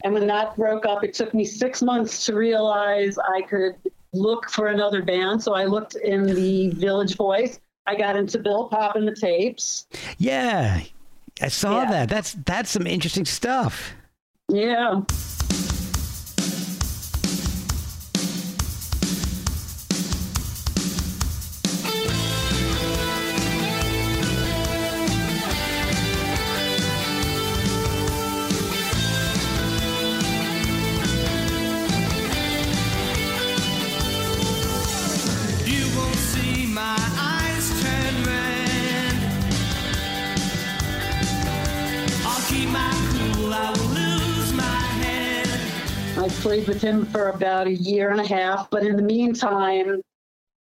And 0.03 0.13
when 0.13 0.27
that 0.27 0.55
broke 0.57 0.85
up, 0.85 1.03
it 1.03 1.13
took 1.13 1.33
me 1.33 1.45
six 1.45 1.81
months 1.81 2.25
to 2.25 2.35
realize 2.35 3.17
I 3.17 3.41
could 3.41 3.75
look 4.13 4.49
for 4.49 4.67
another 4.67 5.01
band. 5.01 5.41
So 5.41 5.53
I 5.53 5.63
looked 5.65 5.95
in 5.95 6.25
the 6.25 6.69
Village 6.71 7.15
Voice. 7.15 7.59
I 7.87 7.95
got 7.95 8.15
into 8.17 8.37
Bill 8.39 8.67
Popp 8.67 8.95
and 8.97 9.07
the 9.07 9.15
tapes. 9.15 9.87
Yeah. 10.17 10.81
I 11.41 11.47
saw 11.47 11.83
Yeah. 11.83 11.89
that. 11.91 12.09
That's 12.09 12.33
that's 12.45 12.69
some 12.69 12.85
interesting 12.85 13.25
stuff. 13.25 13.93
Yeah. 14.49 15.01
Played 46.43 46.67
with 46.67 46.81
him 46.81 47.05
for 47.05 47.29
about 47.29 47.67
a 47.67 47.73
year 47.73 48.09
and 48.09 48.19
a 48.19 48.27
half. 48.27 48.69
But 48.69 48.83
in 48.83 48.97
the 48.97 49.01
meantime, 49.01 50.01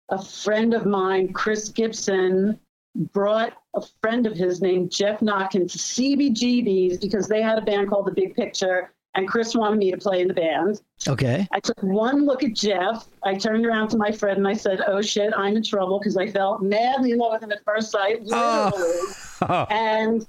a 0.08 0.20
friend 0.20 0.72
of 0.72 0.86
mine, 0.86 1.34
Chris 1.34 1.68
Gibson, 1.68 2.58
brought 3.12 3.52
a 3.76 3.82
friend 4.00 4.26
of 4.26 4.34
his 4.34 4.62
named 4.62 4.90
Jeff 4.90 5.20
Knockin 5.20 5.68
to 5.68 5.76
CBGB's 5.78 6.96
because 6.96 7.28
they 7.28 7.42
had 7.42 7.58
a 7.58 7.60
band 7.60 7.90
called 7.90 8.06
The 8.06 8.12
Big 8.12 8.34
Picture. 8.34 8.94
And 9.14 9.28
Chris 9.28 9.54
wanted 9.54 9.78
me 9.78 9.90
to 9.90 9.98
play 9.98 10.22
in 10.22 10.28
the 10.28 10.32
band. 10.34 10.80
Okay. 11.06 11.46
I 11.52 11.60
took 11.60 11.82
one 11.82 12.24
look 12.24 12.42
at 12.42 12.54
Jeff. 12.54 13.06
I 13.22 13.34
turned 13.34 13.66
around 13.66 13.88
to 13.88 13.98
my 13.98 14.10
friend 14.10 14.38
and 14.38 14.48
I 14.48 14.54
said, 14.54 14.80
Oh 14.86 15.02
shit, 15.02 15.34
I'm 15.36 15.54
in 15.54 15.62
trouble 15.62 15.98
because 15.98 16.16
I 16.16 16.28
felt 16.28 16.62
madly 16.62 17.12
in 17.12 17.18
love 17.18 17.32
with 17.32 17.42
him 17.42 17.52
at 17.52 17.62
first 17.66 17.90
sight, 17.90 18.22
literally. 18.22 18.72
Oh. 19.42 19.66
And 19.70 20.26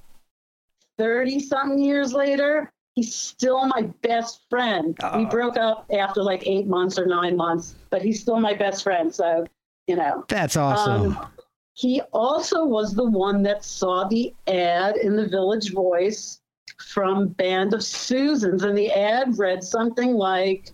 30 0.97 1.39
something 1.39 1.79
years 1.79 2.11
later, 2.11 2.73
he's 2.95 3.13
still 3.15 3.65
my 3.67 3.83
best 4.01 4.41
friend. 4.49 4.97
We 5.15 5.25
Oh. 5.25 5.25
broke 5.25 5.57
up 5.57 5.85
after 5.91 6.21
like 6.23 6.45
eight 6.47 6.67
months 6.67 6.97
or 6.99 7.05
nine 7.05 7.35
months, 7.37 7.75
but 7.89 8.01
he's 8.01 8.21
still 8.21 8.39
my 8.39 8.53
best 8.53 8.83
friend. 8.83 9.13
So, 9.13 9.45
you 9.87 9.95
know. 9.95 10.25
That's 10.27 10.57
awesome. 10.57 11.15
Um, 11.17 11.27
he 11.73 12.01
also 12.11 12.65
was 12.65 12.93
the 12.93 13.05
one 13.09 13.41
that 13.43 13.63
saw 13.63 14.05
the 14.07 14.33
ad 14.47 14.97
in 14.97 15.15
the 15.15 15.27
Village 15.27 15.71
Voice 15.71 16.41
from 16.77 17.27
Band 17.29 17.73
of 17.73 17.83
Susans, 17.83 18.63
and 18.63 18.77
the 18.77 18.91
ad 18.91 19.37
read 19.37 19.63
something 19.63 20.13
like 20.13 20.71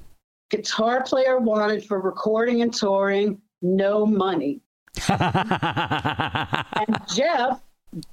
guitar 0.50 1.04
player 1.04 1.38
wanted 1.40 1.86
for 1.86 2.00
recording 2.00 2.62
and 2.62 2.74
touring, 2.74 3.40
no 3.62 4.06
money. 4.06 4.62
And 5.10 7.00
Jeff 7.14 7.62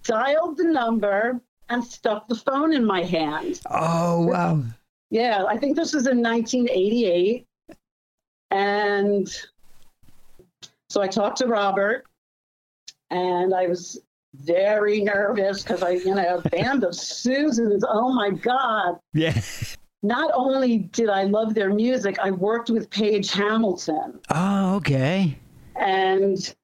dialed 0.05 0.57
the 0.59 0.65
number 0.65 1.41
and 1.73 1.85
stuck 1.85 2.29
the 2.29 2.35
phone 2.35 2.73
in 2.73 2.85
my 2.85 3.03
hand. 3.03 3.61
oh 3.71 4.27
wow. 4.27 4.63
Yeah, 5.11 5.45
I 5.47 5.59
think 5.59 5.77
this 5.77 5.93
was 5.93 6.07
in 6.07 6.23
1988. 6.23 7.47
And 8.51 9.29
so 10.89 11.01
I 11.03 11.07
talked 11.09 11.39
to 11.39 11.47
Robert, 11.47 12.05
and 13.11 13.55
I 13.55 13.67
was 13.67 14.01
very 14.35 15.03
nervous 15.03 15.63
because 15.63 15.83
I, 15.83 15.91
you 15.91 16.15
know, 16.15 16.41
band 16.51 16.85
of 16.85 16.95
Susans. 16.95 17.85
Oh 17.87 18.13
my 18.13 18.31
God. 18.31 18.99
Yeah. 19.13 19.39
Not 20.03 20.31
only 20.35 20.79
did 20.79 21.09
I 21.11 21.25
love 21.25 21.55
their 21.55 21.73
music, 21.73 22.19
I 22.19 22.31
worked 22.31 22.71
with 22.71 22.91
Paige 22.91 23.31
Hamilton. 23.33 24.19
Oh, 24.31 24.77
okay. 24.77 25.39
And 25.77 26.55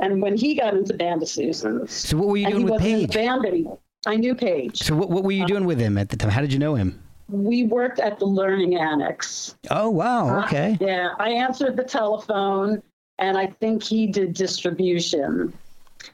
and 0.00 0.22
when 0.22 0.36
he 0.36 0.54
got 0.54 0.74
into 0.74 0.94
Band 0.94 1.22
of 1.22 1.28
Susans, 1.28 1.92
So 1.92 2.16
what 2.18 2.28
were 2.28 2.36
you 2.36 2.46
doing 2.48 2.62
with 2.64 2.72
wasn't 2.72 2.90
in 2.90 3.00
the 3.02 3.06
Paige? 3.08 3.14
band 3.14 3.44
anymore. 3.46 3.78
I 4.06 4.16
knew 4.16 4.34
Paige. 4.34 4.78
So 4.78 4.94
what, 4.94 5.10
what 5.10 5.24
were 5.24 5.32
you 5.32 5.46
doing 5.46 5.64
with 5.64 5.78
him 5.78 5.98
at 5.98 6.08
the 6.08 6.16
time? 6.16 6.30
How 6.30 6.40
did 6.40 6.52
you 6.52 6.58
know 6.58 6.74
him? 6.74 7.02
We 7.28 7.64
worked 7.64 7.98
at 7.98 8.18
the 8.18 8.24
Learning 8.24 8.76
Annex. 8.76 9.56
Oh 9.70 9.90
wow. 9.90 10.38
Uh, 10.38 10.44
okay. 10.44 10.78
Yeah, 10.80 11.10
I 11.18 11.30
answered 11.30 11.76
the 11.76 11.84
telephone, 11.84 12.82
and 13.18 13.36
I 13.36 13.46
think 13.46 13.82
he 13.82 14.06
did 14.06 14.32
distribution. 14.34 15.52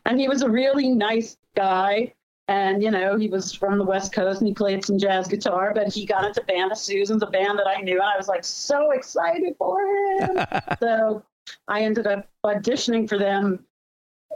And 0.06 0.18
he 0.18 0.28
was 0.28 0.42
a 0.42 0.48
really 0.48 0.88
nice 0.88 1.36
guy. 1.54 2.14
And, 2.48 2.82
you 2.82 2.90
know, 2.90 3.16
he 3.16 3.28
was 3.28 3.54
from 3.54 3.78
the 3.78 3.84
West 3.84 4.12
Coast 4.12 4.40
and 4.40 4.48
he 4.48 4.52
played 4.52 4.84
some 4.84 4.98
jazz 4.98 5.28
guitar, 5.28 5.72
but 5.74 5.92
he 5.92 6.04
got 6.04 6.24
into 6.24 6.42
Band 6.42 6.72
of 6.72 6.78
Susans, 6.78 7.22
a 7.22 7.26
band 7.26 7.58
that 7.58 7.66
I 7.66 7.80
knew. 7.80 7.94
And 7.94 8.02
I 8.02 8.16
was 8.18 8.28
like 8.28 8.44
so 8.44 8.90
excited 8.90 9.54
for 9.56 9.80
him. 9.80 10.44
so 10.80 11.22
I 11.68 11.82
ended 11.82 12.06
up 12.06 12.28
auditioning 12.44 13.08
for 13.08 13.18
them 13.18 13.64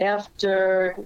after 0.00 0.96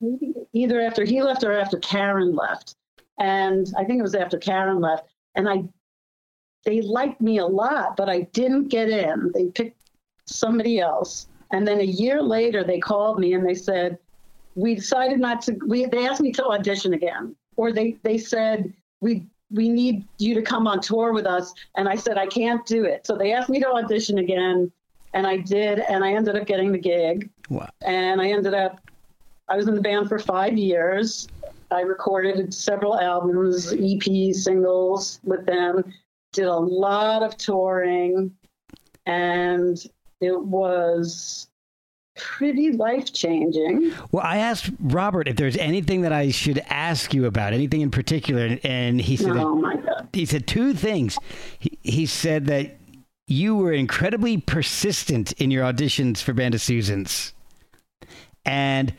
maybe 0.00 0.34
either 0.56 0.80
after 0.80 1.04
he 1.04 1.22
left 1.22 1.44
or 1.44 1.52
after 1.52 1.78
Karen 1.78 2.34
left. 2.34 2.74
And 3.18 3.72
I 3.78 3.84
think 3.84 3.98
it 3.98 4.02
was 4.02 4.14
after 4.14 4.38
Karen 4.38 4.80
left. 4.80 5.08
And 5.34 5.48
I 5.48 5.64
they 6.64 6.80
liked 6.80 7.20
me 7.20 7.38
a 7.38 7.46
lot, 7.46 7.96
but 7.96 8.08
I 8.08 8.22
didn't 8.32 8.68
get 8.68 8.88
in. 8.88 9.30
They 9.32 9.46
picked 9.46 9.80
somebody 10.26 10.80
else. 10.80 11.28
And 11.52 11.66
then 11.66 11.78
a 11.78 11.84
year 11.84 12.20
later, 12.20 12.64
they 12.64 12.80
called 12.80 13.20
me 13.20 13.34
and 13.34 13.46
they 13.46 13.54
said, 13.54 13.98
"We 14.56 14.74
decided 14.74 15.20
not 15.20 15.42
to." 15.42 15.56
We, 15.66 15.86
they 15.86 16.08
asked 16.08 16.20
me 16.20 16.32
to 16.32 16.46
audition 16.46 16.94
again, 16.94 17.36
or 17.56 17.70
they 17.72 17.98
they 18.02 18.18
said, 18.18 18.72
"We 19.00 19.26
we 19.52 19.68
need 19.68 20.04
you 20.18 20.34
to 20.34 20.42
come 20.42 20.66
on 20.66 20.80
tour 20.80 21.12
with 21.12 21.26
us." 21.26 21.54
And 21.76 21.88
I 21.88 21.94
said, 21.94 22.18
"I 22.18 22.26
can't 22.26 22.66
do 22.66 22.84
it." 22.84 23.06
So 23.06 23.16
they 23.16 23.32
asked 23.32 23.48
me 23.48 23.60
to 23.60 23.68
audition 23.68 24.18
again, 24.18 24.72
and 25.14 25.24
I 25.24 25.36
did, 25.36 25.78
and 25.78 26.04
I 26.04 26.14
ended 26.14 26.34
up 26.34 26.46
getting 26.46 26.72
the 26.72 26.78
gig, 26.78 27.30
Wow. 27.48 27.68
and 27.82 28.20
I 28.20 28.30
ended 28.30 28.54
up 28.54 28.80
I 29.48 29.56
was 29.56 29.68
in 29.68 29.74
the 29.74 29.80
band 29.80 30.08
for 30.08 30.18
five 30.18 30.56
years. 30.58 31.28
I 31.70 31.80
recorded 31.80 32.52
several 32.54 32.98
albums, 32.98 33.72
EP 33.72 34.34
singles 34.34 35.20
with 35.24 35.46
them, 35.46 35.92
did 36.32 36.46
a 36.46 36.56
lot 36.56 37.22
of 37.22 37.36
touring, 37.36 38.32
and 39.04 39.78
it 40.20 40.40
was 40.40 41.48
pretty 42.16 42.72
life 42.72 43.12
changing. 43.12 43.92
Well, 44.10 44.24
I 44.24 44.38
asked 44.38 44.70
Robert 44.80 45.28
if 45.28 45.36
there's 45.36 45.56
anything 45.56 46.02
that 46.02 46.12
I 46.12 46.30
should 46.30 46.58
ask 46.70 47.12
you 47.12 47.26
about, 47.26 47.52
anything 47.52 47.82
in 47.82 47.90
particular, 47.90 48.58
and 48.64 49.00
he 49.00 49.16
said 49.16 49.36
Oh 49.36 49.54
my 49.56 49.76
God. 49.76 50.08
he 50.12 50.24
said 50.24 50.46
two 50.46 50.72
things. 50.72 51.18
He, 51.58 51.78
he 51.82 52.06
said 52.06 52.46
that 52.46 52.76
you 53.26 53.56
were 53.56 53.72
incredibly 53.72 54.38
persistent 54.38 55.32
in 55.32 55.50
your 55.50 55.64
auditions 55.64 56.22
for 56.22 56.32
Band 56.32 56.54
of 56.54 56.60
Susans, 56.60 57.32
and 58.44 58.94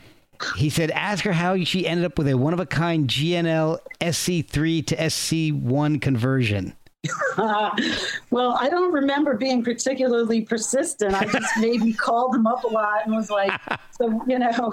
he 0.56 0.70
said 0.70 0.90
ask 0.90 1.24
her 1.24 1.32
how 1.32 1.62
she 1.64 1.86
ended 1.86 2.04
up 2.04 2.18
with 2.18 2.28
a 2.28 2.36
one 2.36 2.52
of 2.52 2.60
a 2.60 2.66
kind 2.66 3.08
G&L 3.08 3.80
SC3 4.00 4.86
to 4.86 4.96
SC1 4.96 6.00
conversion. 6.00 6.74
well, 7.38 8.56
I 8.60 8.68
don't 8.68 8.92
remember 8.92 9.34
being 9.36 9.62
particularly 9.62 10.42
persistent. 10.42 11.14
I 11.14 11.24
just 11.24 11.50
maybe 11.58 11.92
called 12.06 12.34
him 12.34 12.46
up 12.46 12.64
a 12.64 12.68
lot 12.68 13.04
and 13.04 13.14
was 13.14 13.30
like, 13.30 13.52
so, 13.92 14.20
you 14.26 14.38
know, 14.38 14.72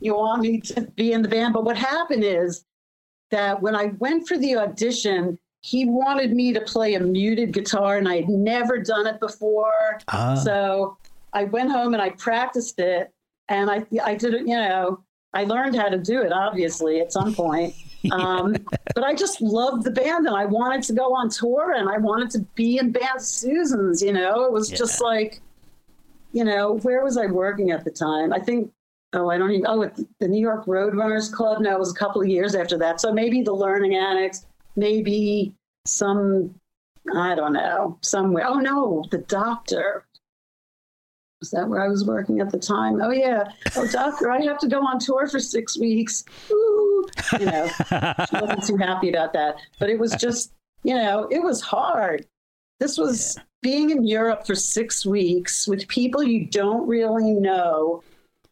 you 0.00 0.14
want 0.14 0.42
me 0.42 0.60
to 0.60 0.82
be 0.82 1.12
in 1.12 1.22
the 1.22 1.28
band. 1.28 1.54
But 1.54 1.64
what 1.64 1.76
happened 1.76 2.24
is 2.24 2.64
that 3.30 3.60
when 3.60 3.74
I 3.74 3.86
went 3.98 4.28
for 4.28 4.38
the 4.38 4.56
audition, 4.56 5.38
he 5.60 5.86
wanted 5.86 6.32
me 6.32 6.52
to 6.52 6.60
play 6.60 6.94
a 6.94 7.00
muted 7.00 7.52
guitar, 7.52 7.96
and 7.96 8.08
I 8.08 8.16
had 8.16 8.28
never 8.28 8.78
done 8.78 9.06
it 9.06 9.18
before. 9.18 10.00
Ah. 10.08 10.34
So 10.36 10.96
I 11.32 11.44
went 11.44 11.70
home 11.70 11.94
and 11.94 12.02
I 12.02 12.10
practiced 12.10 12.78
it, 12.78 13.12
and 13.48 13.70
I 13.70 13.84
I 14.02 14.14
did 14.14 14.34
it. 14.34 14.40
You 14.40 14.56
know, 14.56 15.00
I 15.34 15.44
learned 15.44 15.76
how 15.76 15.88
to 15.88 15.98
do 15.98 16.22
it 16.22 16.32
obviously 16.32 17.00
at 17.00 17.12
some 17.12 17.34
point. 17.34 17.74
Um, 18.12 18.54
but 18.94 19.02
I 19.02 19.12
just 19.12 19.40
loved 19.40 19.82
the 19.82 19.90
band, 19.90 20.28
and 20.28 20.36
I 20.36 20.44
wanted 20.44 20.84
to 20.84 20.92
go 20.92 21.12
on 21.16 21.28
tour, 21.28 21.72
and 21.72 21.88
I 21.88 21.98
wanted 21.98 22.30
to 22.30 22.38
be 22.54 22.78
in 22.78 22.92
Band 22.92 23.20
Susans. 23.20 24.00
You 24.00 24.12
know, 24.12 24.44
it 24.44 24.52
was 24.52 24.70
just 24.70 25.02
like, 25.02 25.40
you 26.32 26.44
know, 26.44 26.78
where 26.82 27.02
was 27.02 27.18
I 27.18 27.26
working 27.26 27.72
at 27.72 27.84
the 27.84 27.90
time? 27.90 28.32
I 28.32 28.38
think. 28.38 28.70
Oh, 29.14 29.30
I 29.30 29.36
don't 29.36 29.50
even. 29.50 29.66
Oh, 29.66 29.82
at 29.82 29.98
the 30.20 30.28
New 30.28 30.40
York 30.40 30.66
Roadrunners 30.66 31.32
Club. 31.32 31.60
No, 31.60 31.74
it 31.74 31.78
was 31.78 31.90
a 31.90 31.98
couple 31.98 32.22
of 32.22 32.28
years 32.28 32.54
after 32.54 32.78
that. 32.78 33.00
So 33.00 33.12
maybe 33.12 33.42
the 33.42 33.52
Learning 33.52 33.96
Annex, 33.96 34.46
maybe 34.76 35.52
some, 35.84 36.54
I 37.16 37.34
don't 37.34 37.52
know, 37.52 37.98
somewhere. 38.02 38.46
Oh 38.46 38.60
no, 38.60 39.04
the 39.10 39.18
Doctor. 39.18 40.04
Was 41.40 41.50
that 41.50 41.68
where 41.68 41.80
I 41.80 41.88
was 41.88 42.04
working 42.04 42.40
at 42.40 42.50
the 42.50 42.58
time? 42.58 43.00
Oh 43.00 43.10
yeah. 43.10 43.44
Oh 43.76 43.86
doctor, 43.86 44.30
I 44.32 44.42
have 44.42 44.58
to 44.58 44.68
go 44.68 44.80
on 44.80 44.98
tour 44.98 45.26
for 45.28 45.38
six 45.38 45.78
weeks. 45.78 46.24
Ooh. 46.50 47.06
You 47.38 47.46
know, 47.46 47.68
she 47.68 48.36
wasn't 48.36 48.66
too 48.66 48.76
happy 48.76 49.10
about 49.10 49.32
that. 49.34 49.56
But 49.78 49.90
it 49.90 49.98
was 49.98 50.12
just, 50.14 50.52
you 50.82 50.94
know, 50.94 51.28
it 51.30 51.42
was 51.42 51.60
hard. 51.60 52.26
This 52.80 52.98
was 52.98 53.38
being 53.62 53.90
in 53.90 54.04
Europe 54.06 54.46
for 54.46 54.54
six 54.54 55.04
weeks 55.06 55.66
with 55.66 55.86
people 55.88 56.22
you 56.22 56.46
don't 56.46 56.86
really 56.86 57.32
know 57.32 58.02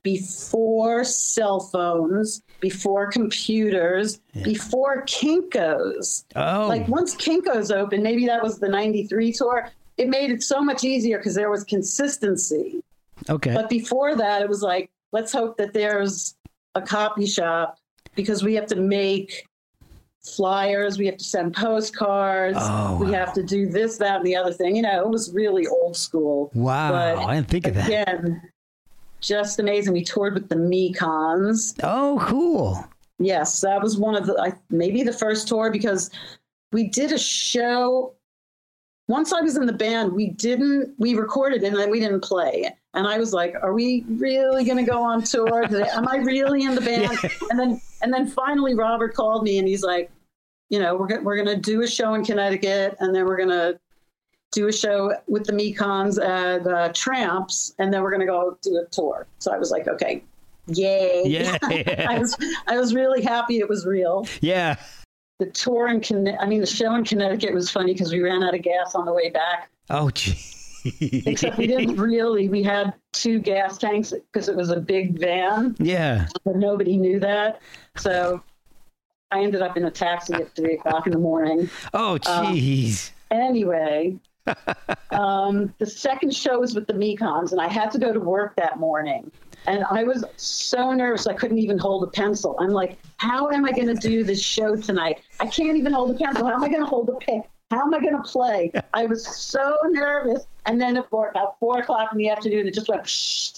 before 0.02 1.02
cell 1.02 1.58
phones, 1.58 2.40
before 2.60 3.10
computers, 3.10 4.20
before 4.44 5.02
Kinkos. 5.04 6.24
Oh, 6.36 6.68
Like 6.68 6.86
once 6.86 7.16
Kinko's 7.16 7.72
opened, 7.72 8.04
maybe 8.04 8.26
that 8.26 8.40
was 8.42 8.60
the 8.60 8.68
93 8.68 9.32
tour, 9.32 9.68
it 9.98 10.08
made 10.08 10.30
it 10.30 10.42
so 10.42 10.60
much 10.60 10.84
easier 10.84 11.18
because 11.18 11.34
there 11.34 11.50
was 11.50 11.64
consistency. 11.64 12.82
okay. 13.30 13.54
But 13.54 13.68
before 13.68 14.14
that, 14.16 14.42
it 14.42 14.48
was 14.48 14.62
like, 14.62 14.90
let's 15.12 15.32
hope 15.32 15.56
that 15.58 15.72
there's 15.72 16.34
a 16.74 16.82
copy 16.82 17.26
shop 17.26 17.78
because 18.14 18.42
we 18.42 18.54
have 18.54 18.66
to 18.66 18.76
make 18.76 19.46
flyers, 20.36 20.98
we 20.98 21.06
have 21.06 21.16
to 21.16 21.24
send 21.24 21.54
postcards, 21.54 22.58
Oh, 22.60 22.98
we 23.00 23.06
wow. 23.06 23.12
have 23.18 23.32
to 23.34 23.42
do 23.42 23.68
this, 23.68 23.96
that, 23.98 24.16
and 24.18 24.26
the 24.26 24.34
other 24.36 24.52
thing. 24.52 24.74
You 24.76 24.82
know, 24.82 25.00
it 25.02 25.08
was 25.08 25.32
really 25.32 25.66
old 25.68 25.96
school. 25.96 26.50
wow, 26.54 26.90
but 26.90 27.18
I 27.24 27.34
didn't 27.36 27.48
think 27.48 27.66
of 27.68 27.74
that. 27.74 27.86
Again, 27.86 28.42
just 29.20 29.58
amazing. 29.60 29.92
We 29.92 30.04
toured 30.04 30.34
with 30.34 30.48
the 30.48 30.56
Mekons. 30.56 31.78
Oh, 31.82 32.18
cool. 32.22 32.84
Yes, 33.18 33.60
that 33.62 33.80
was 33.82 33.96
one 33.96 34.14
of 34.14 34.26
the 34.26 34.34
I, 34.40 34.52
maybe 34.68 35.02
the 35.02 35.12
first 35.12 35.48
tour 35.48 35.70
because 35.70 36.10
we 36.72 36.88
did 36.88 37.12
a 37.12 37.18
show. 37.18 38.12
Once 39.08 39.32
I 39.32 39.40
was 39.40 39.56
in 39.56 39.66
the 39.66 39.72
band, 39.72 40.12
we 40.12 40.30
didn't 40.30 40.94
we 40.98 41.14
recorded 41.14 41.62
and 41.62 41.76
then 41.76 41.90
we 41.90 42.00
didn't 42.00 42.22
play. 42.22 42.74
And 42.94 43.06
I 43.06 43.18
was 43.18 43.32
like, 43.32 43.54
"Are 43.62 43.72
we 43.72 44.04
really 44.08 44.64
going 44.64 44.78
to 44.84 44.90
go 44.90 45.02
on 45.02 45.22
tour? 45.22 45.64
Am 45.64 46.08
I 46.08 46.16
really 46.16 46.64
in 46.64 46.74
the 46.74 46.80
band?" 46.80 47.16
And 47.50 47.58
then 47.58 47.80
and 48.02 48.12
then 48.12 48.26
finally, 48.26 48.74
Robert 48.74 49.14
called 49.14 49.44
me 49.44 49.58
and 49.58 49.68
he's 49.68 49.82
like, 49.82 50.10
"You 50.70 50.80
know, 50.80 50.96
we're 50.96 51.20
we're 51.22 51.36
going 51.36 51.54
to 51.54 51.60
do 51.60 51.82
a 51.82 51.86
show 51.86 52.14
in 52.14 52.24
Connecticut, 52.24 52.96
and 52.98 53.14
then 53.14 53.26
we're 53.26 53.36
going 53.36 53.50
to 53.50 53.78
do 54.52 54.68
a 54.68 54.72
show 54.72 55.14
with 55.28 55.44
the 55.44 55.52
Mekons 55.52 56.18
at 56.22 56.66
uh, 56.66 56.90
Tramps, 56.92 57.74
and 57.78 57.92
then 57.92 58.02
we're 58.02 58.10
going 58.10 58.20
to 58.20 58.26
go 58.26 58.58
do 58.62 58.76
a 58.76 58.86
tour." 58.90 59.26
So 59.38 59.52
I 59.52 59.58
was 59.58 59.70
like, 59.70 59.86
"Okay, 59.86 60.24
yay!" 60.66 61.46
I 62.08 62.18
was 62.18 62.36
I 62.66 62.76
was 62.76 62.92
really 62.94 63.22
happy 63.22 63.58
it 63.58 63.68
was 63.68 63.86
real. 63.86 64.26
yeah. 64.40 64.76
The 65.38 65.46
tour 65.46 65.88
in 65.88 66.00
Conne- 66.00 66.36
I 66.40 66.46
mean 66.46 66.60
the 66.60 66.66
show 66.66 66.94
in 66.94 67.04
Connecticut 67.04 67.52
was 67.52 67.70
funny 67.70 67.92
because 67.92 68.12
we 68.12 68.20
ran 68.20 68.42
out 68.42 68.54
of 68.54 68.62
gas 68.62 68.94
on 68.94 69.04
the 69.04 69.12
way 69.12 69.30
back. 69.30 69.70
Oh, 69.90 70.10
gee. 70.10 70.38
Except 71.26 71.58
we 71.58 71.66
didn't 71.66 71.96
really. 71.96 72.48
We 72.48 72.62
had 72.62 72.94
two 73.12 73.40
gas 73.40 73.76
tanks 73.76 74.12
because 74.12 74.48
it 74.48 74.56
was 74.56 74.70
a 74.70 74.80
big 74.80 75.18
van, 75.18 75.74
yeah. 75.78 76.28
but 76.44 76.56
nobody 76.56 76.96
knew 76.96 77.18
that. 77.20 77.60
So 77.96 78.42
I 79.30 79.42
ended 79.42 79.62
up 79.62 79.76
in 79.76 79.84
a 79.84 79.90
taxi 79.90 80.34
at 80.34 80.54
three 80.54 80.74
o'clock 80.74 81.06
in 81.06 81.12
the 81.12 81.18
morning. 81.18 81.68
Oh, 81.92 82.18
Um. 82.26 82.56
Anyway, 83.30 84.16
um, 85.10 85.74
the 85.78 85.86
second 85.86 86.34
show 86.34 86.60
was 86.60 86.74
with 86.74 86.86
the 86.86 86.92
Mekons, 86.92 87.50
and 87.50 87.60
I 87.60 87.66
had 87.66 87.90
to 87.92 87.98
go 87.98 88.12
to 88.12 88.20
work 88.20 88.54
that 88.56 88.78
morning. 88.78 89.30
And 89.66 89.84
I 89.90 90.04
was 90.04 90.24
so 90.36 90.92
nervous 90.92 91.26
I 91.26 91.34
couldn't 91.34 91.58
even 91.58 91.78
hold 91.78 92.04
a 92.04 92.06
pencil. 92.06 92.56
I'm 92.60 92.70
like, 92.70 92.98
how 93.16 93.50
am 93.50 93.64
I 93.64 93.72
going 93.72 93.88
to 93.88 93.94
do 93.94 94.22
this 94.22 94.40
show 94.42 94.76
tonight? 94.76 95.22
I 95.40 95.46
can't 95.46 95.76
even 95.76 95.92
hold 95.92 96.10
a 96.10 96.14
pencil. 96.14 96.46
How 96.46 96.54
am 96.54 96.62
I 96.62 96.68
going 96.68 96.80
to 96.80 96.86
hold 96.86 97.08
a 97.08 97.14
pick? 97.14 97.42
How 97.70 97.82
am 97.82 97.92
I 97.92 98.00
going 98.00 98.16
to 98.16 98.22
play? 98.22 98.70
I 98.94 99.06
was 99.06 99.26
so 99.26 99.76
nervous. 99.86 100.46
And 100.66 100.80
then 100.80 100.96
at 100.96 101.10
four, 101.10 101.30
about 101.30 101.58
four 101.58 101.80
o'clock 101.80 102.10
in 102.12 102.18
the 102.18 102.30
afternoon, 102.30 102.68
it 102.68 102.74
just 102.74 102.88
went 102.88 103.08
shh. 103.08 103.54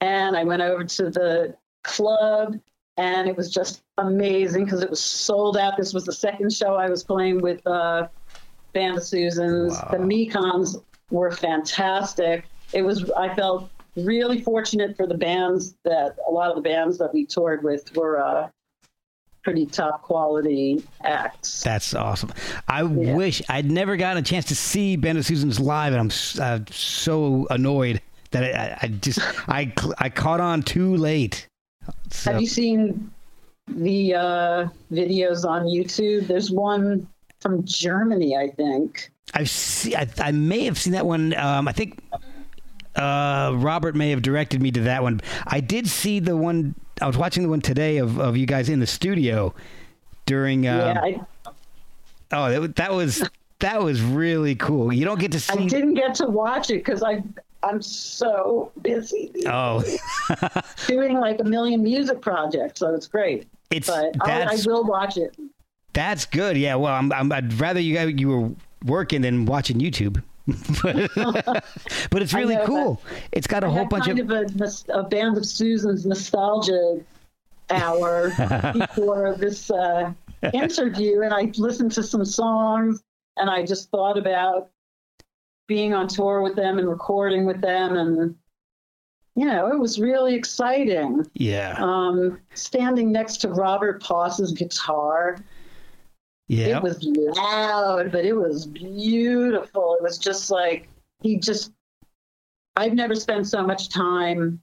And 0.00 0.36
I 0.36 0.44
went 0.44 0.62
over 0.62 0.84
to 0.84 1.10
the 1.10 1.56
club, 1.84 2.60
and 2.98 3.28
it 3.28 3.36
was 3.36 3.50
just 3.50 3.82
amazing 3.96 4.64
because 4.64 4.82
it 4.82 4.90
was 4.90 5.00
sold 5.00 5.56
out. 5.56 5.76
This 5.76 5.94
was 5.94 6.04
the 6.04 6.12
second 6.12 6.52
show 6.52 6.74
I 6.74 6.88
was 6.90 7.02
playing 7.02 7.40
with 7.40 7.66
uh, 7.66 8.08
Band 8.74 8.98
of 8.98 9.04
Susans. 9.04 9.78
The 9.90 9.96
Mekons 9.96 10.82
were 11.10 11.30
fantastic. 11.30 12.44
It 12.74 12.82
was, 12.82 13.10
I 13.12 13.34
felt 13.34 13.70
really 14.04 14.40
fortunate 14.40 14.96
for 14.96 15.06
the 15.06 15.16
bands 15.16 15.74
that 15.84 16.16
a 16.28 16.30
lot 16.30 16.50
of 16.50 16.56
the 16.56 16.62
bands 16.62 16.98
that 16.98 17.12
we 17.12 17.24
toured 17.26 17.62
with 17.64 17.94
were 17.96 18.20
uh, 18.20 18.48
pretty 19.44 19.66
top 19.66 20.02
quality 20.02 20.82
acts. 21.04 21.62
That's 21.62 21.94
awesome. 21.94 22.32
I 22.66 22.82
wish 22.82 23.40
I'd 23.48 23.70
never 23.70 23.96
gotten 23.96 24.22
a 24.22 24.26
chance 24.26 24.46
to 24.46 24.54
see 24.56 24.96
Band 24.96 25.18
of 25.18 25.26
Susans 25.26 25.58
live, 25.60 25.92
and 25.92 26.00
I'm 26.00 26.42
uh, 26.42 26.64
so 26.70 27.46
annoyed 27.50 28.00
that 28.30 28.44
I, 28.44 28.48
I- 28.50 28.78
I 28.82 28.88
just 28.88 29.20
I 29.48 29.72
I 29.98 30.08
caught 30.08 30.40
on 30.40 30.62
too 30.62 30.96
late. 30.96 31.46
So, 32.10 32.32
Have 32.32 32.40
you 32.40 32.46
seen 32.46 33.10
the 33.66 34.14
uh, 34.14 34.68
videos 34.92 35.44
on 35.48 35.64
YouTube? 35.66 36.26
There's 36.26 36.50
one 36.50 37.06
from 37.40 37.64
Germany, 37.64 38.36
I 38.36 38.48
think. 38.50 39.10
I've 39.34 39.48
see, 39.48 39.94
I, 39.94 40.06
I 40.18 40.32
may 40.32 40.64
have 40.64 40.78
seen 40.78 40.92
that 40.94 41.06
one. 41.06 41.34
Um, 41.34 41.68
I 41.68 41.72
think 41.72 42.02
uh, 42.96 43.52
Robert 43.56 43.94
may 43.94 44.10
have 44.10 44.22
directed 44.22 44.60
me 44.62 44.70
to 44.72 44.80
that 44.82 45.02
one. 45.02 45.20
I 45.46 45.60
did 45.60 45.86
see 45.86 46.20
the 46.20 46.36
one. 46.36 46.74
I 47.00 47.06
was 47.06 47.16
watching 47.16 47.42
the 47.42 47.48
one 47.48 47.60
today 47.60 47.98
of, 47.98 48.18
of 48.18 48.36
you 48.36 48.46
guys 48.46 48.68
in 48.68 48.80
the 48.80 48.86
studio 48.86 49.54
during. 50.26 50.66
Uh, 50.66 50.94
yeah, 50.94 51.00
I, 51.02 51.20
Oh, 52.30 52.60
that, 52.60 52.76
that 52.76 52.92
was 52.92 53.28
that 53.60 53.82
was 53.82 54.02
really 54.02 54.54
cool. 54.54 54.92
You 54.92 55.04
don't 55.04 55.18
get 55.18 55.32
to 55.32 55.40
see. 55.40 55.58
I 55.58 55.66
didn't 55.66 55.94
get 55.94 56.14
to 56.16 56.26
watch 56.26 56.70
it 56.70 56.84
because 56.84 57.02
I 57.02 57.22
I'm 57.62 57.82
so 57.82 58.70
busy 58.82 59.32
Oh, 59.46 59.82
doing 60.86 61.14
like 61.14 61.40
a 61.40 61.44
million 61.44 61.82
music 61.82 62.20
projects, 62.20 62.80
so 62.80 62.94
it's 62.94 63.06
great. 63.06 63.48
it's 63.70 63.88
But 63.88 64.14
I, 64.22 64.42
I 64.42 64.56
will 64.66 64.84
watch 64.84 65.16
it. 65.16 65.36
That's 65.92 66.26
good. 66.26 66.56
Yeah. 66.56 66.76
Well, 66.76 66.94
I'm, 66.94 67.12
I'm, 67.12 67.32
I'd 67.32 67.52
rather 67.54 67.80
you 67.80 67.98
you 68.08 68.28
were 68.28 68.50
working 68.84 69.22
than 69.22 69.46
watching 69.46 69.78
YouTube. 69.78 70.22
But, 70.82 71.10
but 72.10 72.22
it's 72.22 72.32
really 72.32 72.56
know, 72.56 72.66
cool. 72.66 73.02
It's 73.32 73.46
got 73.46 73.64
a 73.64 73.70
whole 73.70 73.84
bunch 73.84 74.06
kind 74.06 74.18
of. 74.18 74.30
of, 74.30 74.60
a, 74.60 74.92
a 74.92 75.02
band 75.02 75.36
of 75.36 75.44
Susan's 75.44 76.06
nostalgia 76.06 77.00
hour 77.70 78.30
before 78.72 79.34
this 79.38 79.70
uh, 79.70 80.12
interview, 80.54 81.22
and 81.22 81.34
I 81.34 81.52
listened 81.56 81.92
to 81.92 82.02
some 82.02 82.24
songs, 82.24 83.02
and 83.36 83.50
I 83.50 83.64
just 83.64 83.90
thought 83.90 84.16
about 84.16 84.70
being 85.66 85.92
on 85.92 86.08
tour 86.08 86.40
with 86.40 86.56
them 86.56 86.78
and 86.78 86.88
recording 86.88 87.44
with 87.44 87.60
them, 87.60 87.96
and 87.96 88.34
you 89.36 89.44
know, 89.44 89.68
it 89.68 89.78
was 89.78 90.00
really 90.00 90.34
exciting. 90.34 91.24
Yeah. 91.34 91.76
Um, 91.78 92.40
standing 92.54 93.12
next 93.12 93.36
to 93.38 93.48
Robert 93.48 94.02
Poss's 94.02 94.52
guitar, 94.52 95.38
yeah. 96.48 96.76
it 96.78 96.82
was 96.82 97.02
loud, 97.02 98.10
but 98.10 98.24
it 98.24 98.32
was 98.32 98.66
beautiful. 98.66 99.94
It 99.94 100.02
was 100.02 100.18
just 100.18 100.50
like 100.50 100.88
he 101.22 101.38
just. 101.38 101.72
I've 102.76 102.94
never 102.94 103.14
spent 103.14 103.46
so 103.48 103.66
much 103.66 103.88
time 103.88 104.60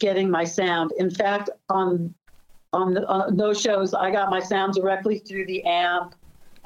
getting 0.00 0.30
my 0.30 0.44
sound. 0.44 0.92
In 0.98 1.10
fact, 1.10 1.50
on 1.68 2.14
on, 2.72 2.94
the, 2.94 3.06
on 3.08 3.36
those 3.36 3.60
shows, 3.60 3.94
I 3.94 4.10
got 4.10 4.30
my 4.30 4.40
sound 4.40 4.74
directly 4.74 5.18
through 5.18 5.46
the 5.46 5.62
amp. 5.64 6.14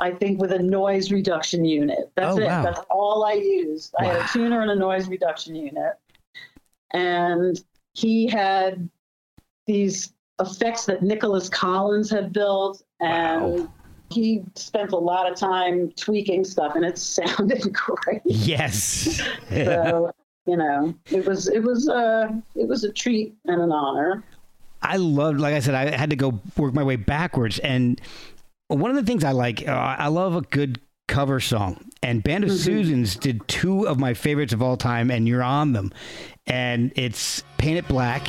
I 0.00 0.10
think 0.10 0.40
with 0.40 0.52
a 0.52 0.58
noise 0.58 1.12
reduction 1.12 1.64
unit. 1.64 2.10
That's 2.16 2.36
Oh, 2.36 2.40
it. 2.40 2.46
wow. 2.46 2.62
That's 2.62 2.80
all 2.90 3.24
I 3.24 3.34
used. 3.34 3.94
I 4.00 4.06
had 4.06 4.16
a 4.16 4.28
tuner 4.32 4.60
and 4.60 4.70
a 4.70 4.74
noise 4.74 5.08
reduction 5.08 5.54
unit. 5.54 5.94
And 6.92 7.62
he 7.94 8.26
had 8.26 8.88
these 9.66 10.12
effects 10.40 10.84
that 10.86 11.02
Nicolas 11.02 11.48
Collins 11.48 12.10
had 12.10 12.32
built. 12.32 12.82
And 13.00 13.60
Wow. 13.60 13.72
He 14.14 14.42
spent 14.54 14.92
a 14.92 14.96
lot 14.96 15.30
of 15.30 15.36
time 15.36 15.90
tweaking 15.92 16.44
stuff 16.44 16.76
and 16.76 16.84
it 16.84 16.98
sounded 17.16 17.72
great. 17.72 18.22
yes. 18.24 19.20
So, 19.50 20.12
you 20.46 20.56
know, 20.56 20.94
it 21.10 21.26
was 21.26 21.48
it 21.48 21.62
was 21.62 21.88
uh 21.88 22.28
it 22.54 22.68
was 22.68 22.84
a 22.84 22.92
treat 22.92 23.34
and 23.46 23.60
an 23.60 23.72
honor. 23.72 24.22
I 24.82 24.96
loved, 24.96 25.40
like 25.40 25.54
I 25.54 25.60
said, 25.60 25.74
I 25.74 25.96
had 25.96 26.10
to 26.10 26.16
go 26.16 26.40
work 26.58 26.74
my 26.74 26.82
way 26.82 26.96
backwards. 26.96 27.58
And 27.60 27.98
one 28.68 28.90
of 28.90 28.96
the 28.96 29.02
things 29.02 29.24
I 29.24 29.32
like, 29.32 29.66
uh, 29.66 29.72
I 29.72 30.08
love 30.08 30.36
a 30.36 30.42
good 30.42 30.78
cover 31.08 31.40
song. 31.40 31.90
And 32.02 32.22
Band 32.22 32.44
of 32.44 32.52
Susans 32.52 33.16
did 33.16 33.48
two 33.48 33.88
of 33.88 33.98
my 33.98 34.12
favorites 34.12 34.52
of 34.52 34.62
all 34.62 34.76
time, 34.76 35.10
and 35.10 35.26
you're 35.26 35.42
on 35.42 35.72
them. 35.72 35.90
And 36.46 36.92
it's 36.96 37.42
Paint 37.56 37.78
It 37.78 37.88
Black. 37.88 38.28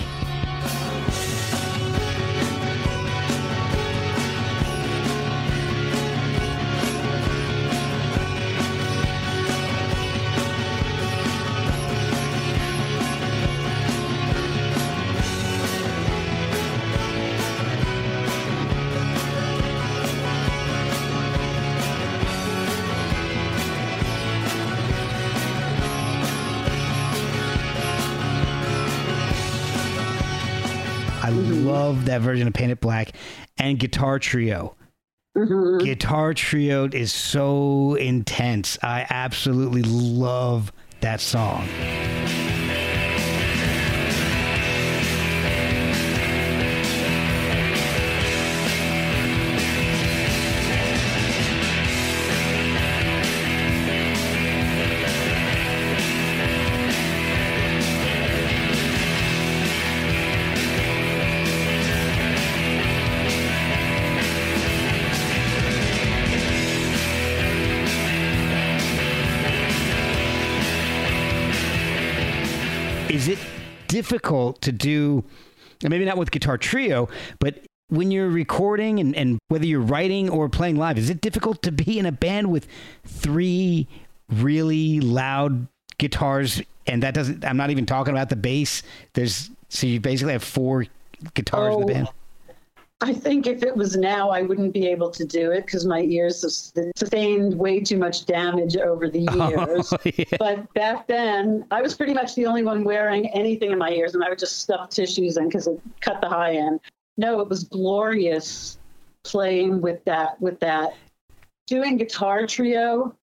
Love 31.85 32.05
that 32.05 32.21
version 32.21 32.47
of 32.47 32.53
Paint 32.53 32.71
It 32.71 32.81
Black 32.81 33.11
and 33.57 33.77
Guitar 33.77 34.17
Trio. 34.17 34.75
Mm-hmm. 35.37 35.85
Guitar 35.85 36.33
Trio 36.33 36.89
is 36.91 37.13
so 37.13 37.95
intense. 37.95 38.79
I 38.81 39.05
absolutely 39.09 39.83
love 39.83 40.71
that 41.01 41.21
song. 41.21 41.67
Difficult 73.87 74.61
to 74.61 74.71
do 74.71 75.23
and 75.81 75.89
maybe 75.89 76.05
not 76.05 76.17
with 76.17 76.31
guitar 76.31 76.57
trio 76.57 77.07
but 77.39 77.59
when 77.89 78.09
you're 78.09 78.29
recording 78.29 78.99
and, 78.99 79.15
and 79.15 79.37
whether 79.49 79.65
you're 79.65 79.79
writing 79.79 80.29
or 80.29 80.49
playing 80.49 80.75
live 80.75 80.97
is 80.97 81.09
it 81.09 81.21
difficult 81.21 81.61
to 81.61 81.71
be 81.71 81.99
in 81.99 82.05
a 82.05 82.11
band 82.11 82.49
with 82.51 82.67
three 83.05 83.87
really 84.29 84.99
loud 84.99 85.67
guitars? 85.97 86.61
And 86.87 87.01
that 87.03 87.13
doesn't 87.13 87.43
i'm 87.45 87.57
not 87.57 87.69
even 87.69 87.85
talking 87.85 88.13
about 88.13 88.29
the 88.29 88.35
bass. 88.35 88.83
There's 89.13 89.49
so 89.69 89.87
you 89.87 89.99
basically 89.99 90.33
have 90.33 90.43
four 90.43 90.85
guitars 91.33 91.75
in 91.75 91.79
the 91.81 91.85
Oh, 91.85 91.93
band 91.93 92.09
I 93.01 93.13
think 93.13 93.45
if 93.45 93.61
it 93.61 93.75
was 93.75 93.97
now, 93.97 94.29
I 94.29 94.41
wouldn't 94.41 94.73
be 94.73 94.87
able 94.87 95.11
to 95.11 95.25
do 95.25 95.51
it 95.51 95.65
because 95.65 95.85
my 95.85 96.01
ears 96.01 96.41
have 96.43 96.91
sustained 96.95 97.53
way 97.53 97.81
too 97.81 97.97
much 97.97 98.25
damage 98.25 98.77
over 98.77 99.09
the 99.09 99.27
oh, 99.31 99.49
years. 99.49 99.93
Oh, 99.93 99.97
yeah. 100.05 100.37
But 100.39 100.73
back 100.73 101.07
then, 101.07 101.65
I 101.71 101.81
was 101.81 101.93
pretty 101.93 102.13
much 102.13 102.35
the 102.35 102.45
only 102.45 102.63
one 102.63 102.85
wearing 102.85 103.27
anything 103.29 103.71
in 103.71 103.77
my 103.77 103.89
ears, 103.89 104.15
and 104.15 104.23
I 104.23 104.29
would 104.29 104.39
just 104.39 104.59
stuff 104.59 104.89
tissues 104.89 105.35
in 105.35 105.49
because 105.49 105.67
it 105.67 105.79
cut 105.99 106.21
the 106.21 106.29
high 106.29 106.55
end. 106.55 106.79
No, 107.17 107.41
it 107.41 107.49
was 107.49 107.65
glorious 107.65 108.77
playing 109.23 109.81
with 109.81 110.03
that. 110.05 110.39
With 110.41 110.59
that, 110.61 110.95
doing 111.67 111.97
guitar 111.97 112.47
trio, 112.47 113.13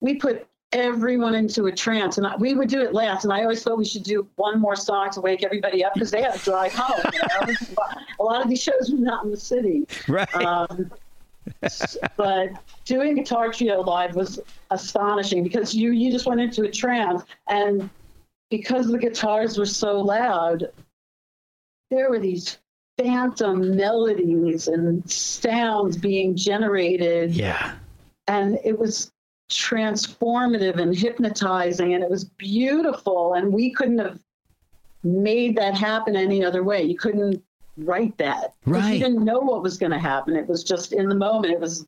we 0.00 0.14
put 0.14 0.46
everyone 0.74 1.34
into 1.34 1.66
a 1.66 1.72
trance, 1.72 2.18
and 2.18 2.26
I, 2.26 2.36
we 2.36 2.52
would 2.52 2.68
do 2.68 2.82
it 2.82 2.92
last. 2.92 3.24
And 3.24 3.32
I 3.32 3.42
always 3.42 3.62
thought 3.62 3.78
we 3.78 3.84
should 3.84 4.02
do 4.02 4.28
one 4.36 4.60
more 4.60 4.76
song 4.76 5.10
to 5.12 5.20
wake 5.20 5.42
everybody 5.42 5.84
up 5.84 5.94
because 5.94 6.10
they 6.10 6.20
had 6.20 6.34
to 6.34 6.40
drive 6.40 6.74
home. 6.74 7.12
You 7.12 7.20
know? 7.46 7.54
a 8.20 8.22
lot 8.22 8.42
of 8.42 8.50
these 8.50 8.60
shows 8.60 8.90
were 8.90 8.98
not 8.98 9.24
in 9.24 9.30
the 9.30 9.36
city. 9.36 9.86
right 10.08 10.34
Um, 10.34 10.90
but 12.16 12.50
doing 12.84 13.14
guitar 13.14 13.52
trio 13.52 13.80
live 13.82 14.14
was 14.14 14.40
astonishing 14.70 15.44
because 15.44 15.74
you 15.74 15.92
you 15.92 16.10
just 16.10 16.26
went 16.26 16.40
into 16.40 16.64
a 16.64 16.70
trance, 16.70 17.22
and 17.48 17.88
because 18.50 18.88
the 18.88 18.98
guitars 18.98 19.56
were 19.56 19.66
so 19.66 20.00
loud, 20.00 20.70
there 21.90 22.10
were 22.10 22.18
these 22.18 22.58
phantom 22.98 23.76
melodies 23.76 24.68
and 24.68 25.10
sounds 25.10 25.96
being 25.96 26.36
generated 26.36 27.34
yeah 27.34 27.74
and 28.28 28.56
it 28.64 28.78
was 28.78 29.10
transformative 29.50 30.78
and 30.78 30.96
hypnotizing 30.96 31.94
and 31.94 32.02
it 32.02 32.10
was 32.10 32.24
beautiful 32.24 33.34
and 33.34 33.52
we 33.52 33.70
couldn't 33.70 33.98
have 33.98 34.18
made 35.02 35.56
that 35.56 35.74
happen 35.74 36.16
any 36.16 36.44
other 36.44 36.62
way. 36.62 36.82
You 36.82 36.96
couldn't 36.96 37.42
write 37.76 38.16
that. 38.18 38.54
Right. 38.64 38.94
you 38.94 38.98
didn't 39.00 39.24
know 39.24 39.40
what 39.40 39.62
was 39.62 39.76
going 39.76 39.92
to 39.92 39.98
happen 39.98 40.36
it 40.36 40.48
was 40.48 40.64
just 40.64 40.92
in 40.92 41.08
the 41.08 41.14
moment 41.14 41.52
it 41.52 41.60
was 41.60 41.86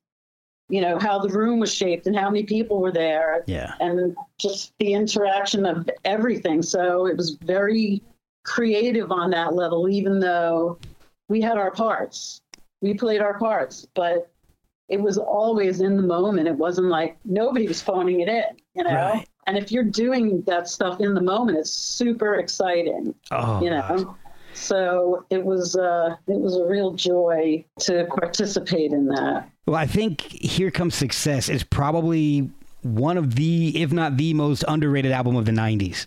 you 0.68 0.80
know 0.80 0.98
how 0.98 1.18
the 1.18 1.28
room 1.28 1.60
was 1.60 1.72
shaped 1.72 2.06
and 2.06 2.16
how 2.16 2.28
many 2.28 2.42
people 2.42 2.80
were 2.80 2.92
there. 2.92 3.44
Yeah. 3.46 3.74
And 3.80 4.16
just 4.38 4.72
the 4.78 4.94
interaction 4.94 5.64
of 5.64 5.88
everything. 6.04 6.60
So 6.62 7.06
it 7.06 7.16
was 7.16 7.36
very 7.42 8.02
creative 8.44 9.12
on 9.12 9.30
that 9.30 9.54
level 9.54 9.88
even 9.88 10.20
though 10.20 10.78
we 11.28 11.40
had 11.40 11.56
our 11.56 11.70
parts. 11.70 12.40
We 12.82 12.94
played 12.94 13.22
our 13.22 13.38
parts 13.38 13.86
but 13.94 14.30
it 14.88 15.00
was 15.00 15.18
always 15.18 15.80
in 15.80 15.96
the 15.96 16.02
moment. 16.02 16.48
It 16.48 16.56
wasn't 16.56 16.88
like 16.88 17.16
nobody 17.24 17.66
was 17.66 17.82
phoning 17.82 18.20
it 18.20 18.28
in, 18.28 18.44
you 18.74 18.84
know. 18.84 18.94
Right. 18.94 19.28
And 19.46 19.56
if 19.56 19.70
you're 19.70 19.84
doing 19.84 20.42
that 20.42 20.68
stuff 20.68 21.00
in 21.00 21.14
the 21.14 21.20
moment, 21.20 21.58
it's 21.58 21.70
super 21.70 22.34
exciting, 22.34 23.14
oh 23.30 23.62
you 23.62 23.70
know. 23.70 23.82
gosh. 23.88 24.16
So 24.54 25.24
it 25.28 25.44
was 25.44 25.76
uh, 25.76 26.16
it 26.26 26.40
was 26.40 26.56
a 26.56 26.64
real 26.64 26.92
joy 26.92 27.64
to 27.80 28.06
participate 28.16 28.92
in 28.92 29.06
that. 29.06 29.50
Well, 29.66 29.76
I 29.76 29.86
think 29.86 30.22
Here 30.22 30.70
Comes 30.70 30.94
Success 30.94 31.48
is 31.48 31.62
probably 31.62 32.50
one 32.82 33.18
of 33.18 33.34
the, 33.34 33.82
if 33.82 33.92
not 33.92 34.16
the 34.16 34.32
most 34.34 34.64
underrated 34.68 35.12
album 35.12 35.36
of 35.36 35.44
the 35.44 35.52
90s. 35.52 36.06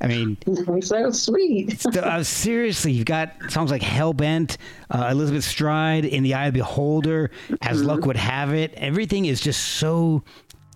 I 0.00 0.08
mean, 0.08 0.36
so 0.82 1.10
sweet. 1.10 1.84
uh, 1.86 2.22
seriously, 2.22 2.92
you've 2.92 3.06
got 3.06 3.32
songs 3.48 3.70
like 3.70 3.82
Hellbent, 3.82 4.56
uh, 4.90 5.08
Elizabeth 5.10 5.44
Stride, 5.44 6.04
In 6.04 6.22
the 6.22 6.34
Eye 6.34 6.46
of 6.46 6.54
the 6.54 6.60
Beholder, 6.60 7.30
As 7.62 7.82
Luck 7.82 8.04
Would 8.04 8.16
Have 8.16 8.52
It. 8.52 8.74
Everything 8.74 9.24
is 9.24 9.40
just 9.40 9.62
so 9.62 10.22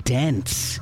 dense. 0.04 0.80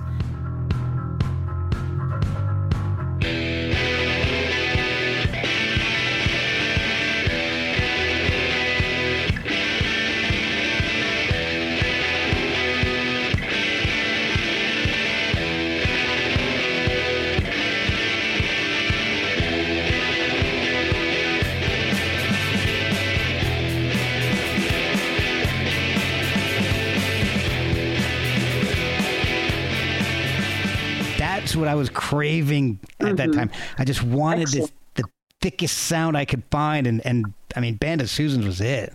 That's 31.38 31.54
what 31.54 31.68
I 31.68 31.76
was 31.76 31.88
craving 31.88 32.80
at 32.98 33.16
that 33.16 33.32
time. 33.32 33.50
I 33.78 33.84
just 33.84 34.02
wanted 34.02 34.48
this, 34.48 34.72
the 34.94 35.04
thickest 35.40 35.76
sound 35.78 36.16
I 36.16 36.24
could 36.24 36.42
find, 36.50 36.86
and 36.86 37.04
and 37.06 37.32
I 37.54 37.60
mean, 37.60 37.76
Band 37.76 38.00
of 38.00 38.10
Susans 38.10 38.44
was 38.44 38.60
it. 38.60 38.92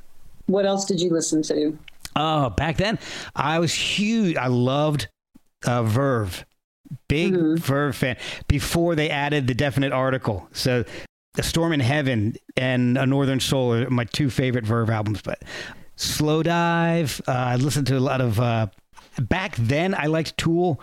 What 0.47 0.65
else 0.65 0.83
did 0.83 0.99
you 0.99 1.09
listen 1.09 1.41
to? 1.43 1.77
Oh, 2.17 2.49
back 2.49 2.75
then 2.77 2.99
I 3.35 3.59
was 3.59 3.73
huge. 3.73 4.35
I 4.35 4.47
loved 4.47 5.07
uh, 5.65 5.83
Verve, 5.83 6.45
big 7.07 7.33
Verve 7.33 7.95
fan. 7.95 8.17
Before 8.49 8.93
they 8.93 9.09
added 9.09 9.47
the 9.47 9.53
definite 9.53 9.93
article, 9.93 10.47
so 10.51 10.83
"A 11.37 11.43
Storm 11.43 11.71
in 11.71 11.79
Heaven" 11.79 12.35
and 12.57 12.97
"A 12.97 13.05
Northern 13.05 13.39
Soul" 13.39 13.73
are 13.73 13.89
my 13.89 14.03
two 14.03 14.29
favorite 14.29 14.65
Verve 14.65 14.89
albums. 14.89 15.21
But 15.21 15.43
Slowdive, 15.95 17.21
uh, 17.25 17.31
I 17.31 17.55
listened 17.55 17.87
to 17.87 17.97
a 17.97 18.01
lot 18.01 18.19
of. 18.19 18.37
Uh, 18.37 18.67
back 19.17 19.55
then, 19.55 19.95
I 19.95 20.07
liked 20.07 20.35
Tool. 20.37 20.81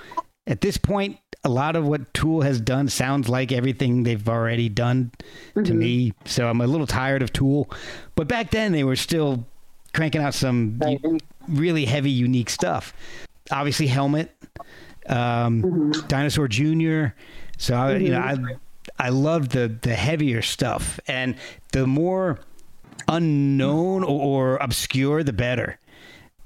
At 0.50 0.60
this 0.60 0.76
point, 0.76 1.18
a 1.44 1.48
lot 1.48 1.76
of 1.76 1.86
what 1.86 2.12
Tool 2.12 2.42
has 2.42 2.60
done 2.60 2.88
sounds 2.88 3.28
like 3.28 3.52
everything 3.52 4.02
they've 4.02 4.28
already 4.28 4.68
done 4.68 5.12
to 5.54 5.60
mm-hmm. 5.60 5.78
me. 5.78 6.12
So 6.24 6.48
I'm 6.48 6.60
a 6.60 6.66
little 6.66 6.88
tired 6.88 7.22
of 7.22 7.32
Tool. 7.32 7.70
But 8.16 8.26
back 8.26 8.50
then, 8.50 8.72
they 8.72 8.82
were 8.82 8.96
still 8.96 9.46
cranking 9.94 10.22
out 10.22 10.34
some 10.34 10.78
Right. 10.80 11.00
really 11.48 11.84
heavy, 11.84 12.10
unique 12.10 12.50
stuff. 12.50 12.92
Obviously, 13.52 13.86
Helmet, 13.86 14.36
um, 15.08 15.62
mm-hmm. 15.62 16.06
Dinosaur 16.08 16.48
Jr. 16.48 17.14
So 17.56 17.76
I, 17.76 17.96
you 17.96 18.10
know, 18.10 18.20
mm-hmm. 18.20 18.46
I 18.98 19.06
I 19.06 19.08
loved 19.10 19.52
the 19.52 19.74
the 19.82 19.94
heavier 19.94 20.42
stuff, 20.42 20.98
and 21.06 21.36
the 21.72 21.86
more 21.86 22.40
unknown 23.08 24.02
or, 24.02 24.54
or 24.54 24.56
obscure, 24.56 25.22
the 25.22 25.32
better. 25.32 25.78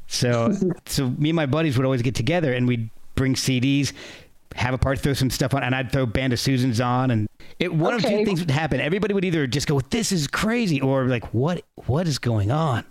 So 0.07 0.53
so 0.87 1.11
me 1.11 1.31
and 1.31 1.37
my 1.37 1.47
buddies 1.47 1.77
would 1.79 1.85
always 1.85 2.03
get 2.03 2.15
together, 2.15 2.53
and 2.53 2.69
we'd 2.69 2.91
bring 3.15 3.35
CDs. 3.35 3.93
Have 4.55 4.73
a 4.73 4.79
party, 4.79 5.01
throw 5.01 5.15
some 5.15 5.31
stuff 5.31 5.53
on, 5.53 5.65
and 5.65 5.75
I'd 5.75 5.91
throw 5.91 6.07
Band 6.07 6.33
of 6.33 6.39
Susans 6.39 6.81
on, 6.81 7.11
and 7.11 7.29
it 7.59 7.75
one 7.75 7.95
of 7.95 8.03
two 8.03 8.25
things 8.25 8.41
would 8.41 8.51
happen. 8.51 8.81
Everybody 8.81 9.13
would 9.13 9.25
either 9.25 9.49
just 9.49 9.67
go, 9.67 9.81
"This 9.81 10.13
is 10.13 10.29
crazy," 10.29 10.81
or 10.81 11.07
like, 11.07 11.35
"What? 11.35 11.65
What 11.87 12.07
is 12.07 12.21
going 12.21 12.53
on?" 12.53 12.85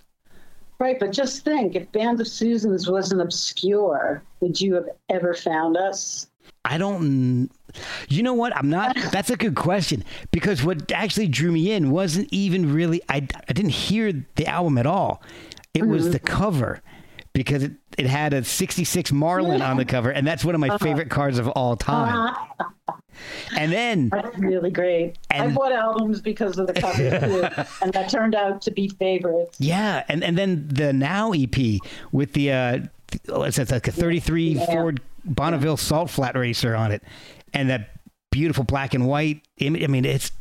Right, 0.79 0.99
but 0.99 1.13
just 1.13 1.45
think 1.45 1.75
if 1.75 1.89
Band 1.93 2.19
of 2.19 2.27
Susans 2.27 2.89
wasn't 2.89 3.21
obscure, 3.21 4.21
would 4.41 4.59
you 4.59 4.73
have 4.75 4.89
ever 5.07 5.33
found 5.33 5.77
us? 5.77 6.27
I 6.65 6.77
don't. 6.77 7.49
You 8.09 8.23
know 8.23 8.33
what? 8.33 8.55
I'm 8.55 8.69
not. 8.69 8.97
That's 9.11 9.29
a 9.29 9.37
good 9.37 9.55
question 9.55 10.03
because 10.31 10.63
what 10.63 10.91
actually 10.91 11.27
drew 11.27 11.51
me 11.51 11.71
in 11.71 11.91
wasn't 11.91 12.27
even 12.31 12.73
really. 12.73 13.01
I, 13.07 13.27
I 13.47 13.53
didn't 13.53 13.71
hear 13.71 14.25
the 14.35 14.47
album 14.47 14.77
at 14.77 14.85
all. 14.85 15.21
It 15.73 15.87
was 15.87 16.03
mm-hmm. 16.03 16.11
the 16.11 16.19
cover 16.19 16.81
because 17.33 17.63
it, 17.63 17.73
it 17.97 18.05
had 18.05 18.33
a 18.33 18.43
66 18.43 19.11
Marlin 19.11 19.61
on 19.61 19.77
the 19.77 19.85
cover, 19.85 20.11
and 20.11 20.25
that's 20.25 20.45
one 20.45 20.55
of 20.55 20.61
my 20.61 20.77
favorite 20.77 21.09
cards 21.09 21.39
of 21.39 21.47
all 21.49 21.75
time. 21.75 22.35
And 23.55 23.71
then 23.71 24.09
That's 24.09 24.37
really 24.39 24.71
great. 24.71 25.17
I 25.29 25.47
bought 25.47 25.71
albums 25.71 26.19
because 26.21 26.57
of 26.57 26.67
the 26.67 26.73
cover 26.73 26.97
too, 27.19 27.65
and 27.81 27.93
that 27.93 28.09
turned 28.09 28.33
out 28.35 28.61
to 28.63 28.71
be 28.71 28.89
favorites. 28.89 29.57
Yeah, 29.59 30.03
and 30.09 30.23
and 30.23 30.37
then 30.37 30.67
the 30.67 30.93
Now 30.93 31.31
EP 31.31 31.79
with 32.11 32.33
the 32.33 32.51
uh, 32.51 32.79
it's 33.45 33.59
it's 33.59 33.71
like 33.71 33.87
a 33.87 33.91
33 33.91 34.49
Yeah. 34.53 34.65
Ford 34.65 35.01
Bonneville 35.25 35.77
Salt 35.77 36.09
Flat 36.09 36.35
Racer 36.35 36.75
on 36.75 36.91
it, 36.91 37.03
and 37.53 37.69
that 37.69 37.91
beautiful 38.31 38.63
black 38.63 38.93
and 38.93 39.07
white 39.07 39.41
image. 39.59 39.83
I 39.83 39.87
mean, 39.87 40.05
it's. 40.05 40.31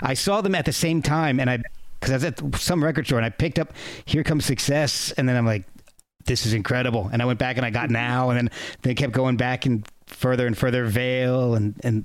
I 0.00 0.14
saw 0.14 0.40
them 0.40 0.54
at 0.54 0.64
the 0.64 0.72
same 0.72 1.02
time, 1.02 1.38
and 1.38 1.48
I 1.48 1.58
because 2.00 2.10
I 2.10 2.16
was 2.16 2.24
at 2.24 2.60
some 2.60 2.82
record 2.82 3.06
store 3.06 3.18
and 3.18 3.26
I 3.26 3.30
picked 3.30 3.58
up 3.58 3.72
"Here 4.04 4.24
Comes 4.24 4.44
Success," 4.44 5.12
and 5.12 5.28
then 5.28 5.36
I'm 5.36 5.46
like, 5.46 5.64
"This 6.26 6.46
is 6.46 6.52
incredible!" 6.52 7.08
And 7.12 7.22
I 7.22 7.24
went 7.24 7.38
back 7.38 7.56
and 7.56 7.64
I 7.64 7.70
got 7.70 7.90
Now, 7.90 8.30
and 8.30 8.38
then 8.38 8.50
they 8.82 8.94
kept 8.94 9.12
going 9.12 9.36
back 9.36 9.66
and 9.66 9.86
further 10.06 10.46
and 10.46 10.56
further 10.56 10.84
Veil, 10.86 11.54
and 11.54 11.74
and 11.82 12.04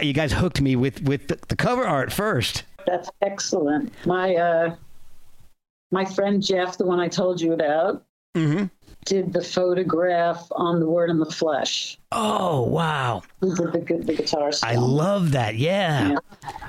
you 0.00 0.12
guys 0.12 0.32
hooked 0.32 0.60
me 0.60 0.76
with 0.76 1.02
with 1.02 1.28
the, 1.28 1.38
the 1.48 1.56
cover 1.56 1.86
art 1.86 2.12
first. 2.12 2.64
That's 2.86 3.10
excellent. 3.22 3.92
My 4.06 4.34
uh, 4.34 4.76
my 5.90 6.04
friend 6.04 6.42
Jeff, 6.42 6.76
the 6.76 6.86
one 6.86 7.00
I 7.00 7.08
told 7.08 7.40
you 7.40 7.52
about, 7.52 8.02
Mm-hmm. 8.36 8.64
did 9.04 9.32
the 9.32 9.40
photograph 9.42 10.44
on 10.50 10.80
the 10.80 10.88
Word 10.88 11.08
and 11.08 11.20
the 11.20 11.30
Flesh. 11.30 11.98
Oh 12.10 12.62
wow! 12.62 13.22
He 13.40 13.46
did 13.54 13.72
the, 13.72 14.02
the 14.04 14.14
guitar 14.14 14.50
stuff. 14.50 14.68
I 14.68 14.74
love 14.74 15.30
that. 15.32 15.54
Yeah. 15.54 16.16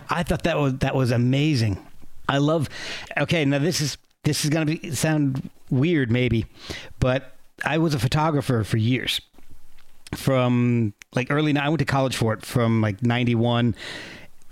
I 0.10 0.21
thought 0.21 0.43
that 0.43 0.58
was 0.60 0.77
that 0.79 0.93
was 0.93 1.10
amazing. 1.12 1.84
I 2.29 2.38
love 2.38 2.69
Okay, 3.17 3.45
now 3.45 3.58
this 3.60 3.81
is 3.81 3.97
this 4.23 4.43
is 4.43 4.51
going 4.51 4.67
to 4.67 4.77
be 4.77 4.91
sound 4.91 5.49
weird 5.69 6.12
maybe, 6.12 6.45
but 6.99 7.36
I 7.63 7.78
was 7.78 7.93
a 7.93 7.99
photographer 7.99 8.63
for 8.63 8.78
years. 8.78 9.21
From 10.13 10.93
like 11.13 11.28
early 11.32 11.58
I 11.58 11.67
went 11.69 11.80
to 11.80 11.86
college 11.86 12.15
for 12.15 12.34
it 12.34 12.45
from 12.45 12.82
like 12.82 13.01
91 13.01 13.75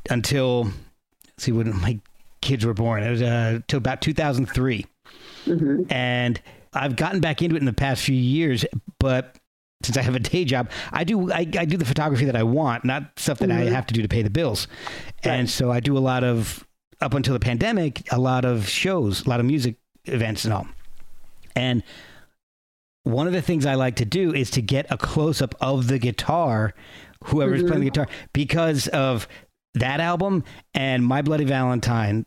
until 0.09 0.63
let's 0.63 1.43
see 1.43 1.51
when 1.51 1.75
my 1.79 1.99
kids 2.41 2.65
were 2.65 2.73
born. 2.73 3.03
It 3.03 3.11
was 3.11 3.21
uh 3.21 3.59
till 3.67 3.77
about 3.77 4.01
2003. 4.01 4.85
And 5.89 6.41
I've 6.73 6.95
gotten 6.95 7.19
back 7.21 7.41
into 7.41 7.55
it 7.55 7.59
in 7.59 7.65
the 7.65 7.73
past 7.73 8.03
few 8.03 8.15
years, 8.15 8.65
but 8.99 9.37
since 9.83 9.97
I 9.97 10.01
have 10.01 10.15
a 10.15 10.19
day 10.19 10.43
job, 10.45 10.69
I 10.91 11.03
do 11.03 11.31
I, 11.31 11.47
I 11.57 11.65
do 11.65 11.77
the 11.77 11.85
photography 11.85 12.25
that 12.25 12.35
I 12.35 12.43
want, 12.43 12.83
not 12.85 13.03
stuff 13.17 13.39
that 13.39 13.51
I 13.51 13.65
have 13.65 13.85
to 13.87 13.93
do 13.93 14.01
to 14.01 14.07
pay 14.07 14.21
the 14.21 14.29
bills. 14.29 14.67
And 15.23 15.49
so 15.49 15.71
I 15.71 15.79
do 15.79 15.97
a 15.97 15.99
lot 15.99 16.23
of 16.23 16.65
up 17.01 17.13
until 17.13 17.33
the 17.33 17.39
pandemic, 17.39 18.11
a 18.11 18.19
lot 18.19 18.45
of 18.45 18.67
shows, 18.67 19.25
a 19.25 19.29
lot 19.29 19.39
of 19.39 19.45
music 19.45 19.75
events 20.05 20.45
and 20.45 20.53
all. 20.53 20.67
And 21.55 21.83
one 23.03 23.27
of 23.27 23.33
the 23.33 23.41
things 23.41 23.65
I 23.65 23.75
like 23.75 23.97
to 23.97 24.05
do 24.05 24.33
is 24.33 24.49
to 24.51 24.61
get 24.61 24.85
a 24.89 24.97
close 24.97 25.41
up 25.41 25.55
of 25.59 25.87
the 25.87 25.99
guitar, 25.99 26.73
whoever's 27.25 27.63
playing 27.63 27.81
the 27.81 27.89
guitar, 27.89 28.07
because 28.31 28.87
of 28.89 29.27
that 29.73 29.99
album 29.99 30.43
and 30.73 31.05
My 31.05 31.21
Bloody 31.21 31.45
Valentine. 31.45 32.25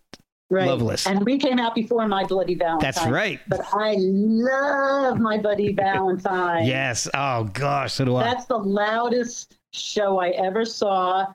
right. 0.50 0.66
Loveless. 0.66 1.06
And 1.06 1.24
we 1.24 1.38
came 1.38 1.58
out 1.58 1.74
before 1.74 2.06
My 2.08 2.24
Bloody 2.24 2.54
Valentine. 2.54 2.80
That's 2.92 3.06
right. 3.06 3.40
But 3.48 3.60
I 3.72 3.96
love 3.98 5.18
My 5.18 5.38
Bloody 5.38 5.72
Valentine. 5.72 6.66
Yes. 6.66 7.08
Oh 7.14 7.44
gosh, 7.44 7.94
so 7.94 8.04
do 8.04 8.16
I. 8.16 8.24
That's 8.24 8.46
the 8.46 8.58
loudest 8.58 9.56
show 9.72 10.18
I 10.18 10.30
ever 10.30 10.64
saw. 10.64 11.26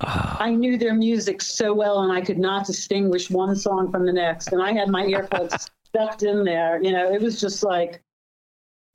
Ah. 0.00 0.36
I 0.40 0.50
knew 0.50 0.76
their 0.76 0.94
music 0.94 1.40
so 1.42 1.72
well, 1.72 2.02
and 2.02 2.12
I 2.12 2.20
could 2.20 2.38
not 2.38 2.66
distinguish 2.66 3.30
one 3.30 3.54
song 3.54 3.90
from 3.90 4.04
the 4.04 4.12
next. 4.12 4.52
And 4.52 4.60
I 4.60 4.72
had 4.72 4.88
my 4.88 5.04
earphones 5.06 5.70
stuffed 5.94 6.22
in 6.22 6.44
there. 6.44 6.82
You 6.82 6.92
know, 6.92 7.12
it 7.12 7.20
was 7.20 7.40
just 7.40 7.62
like 7.62 8.00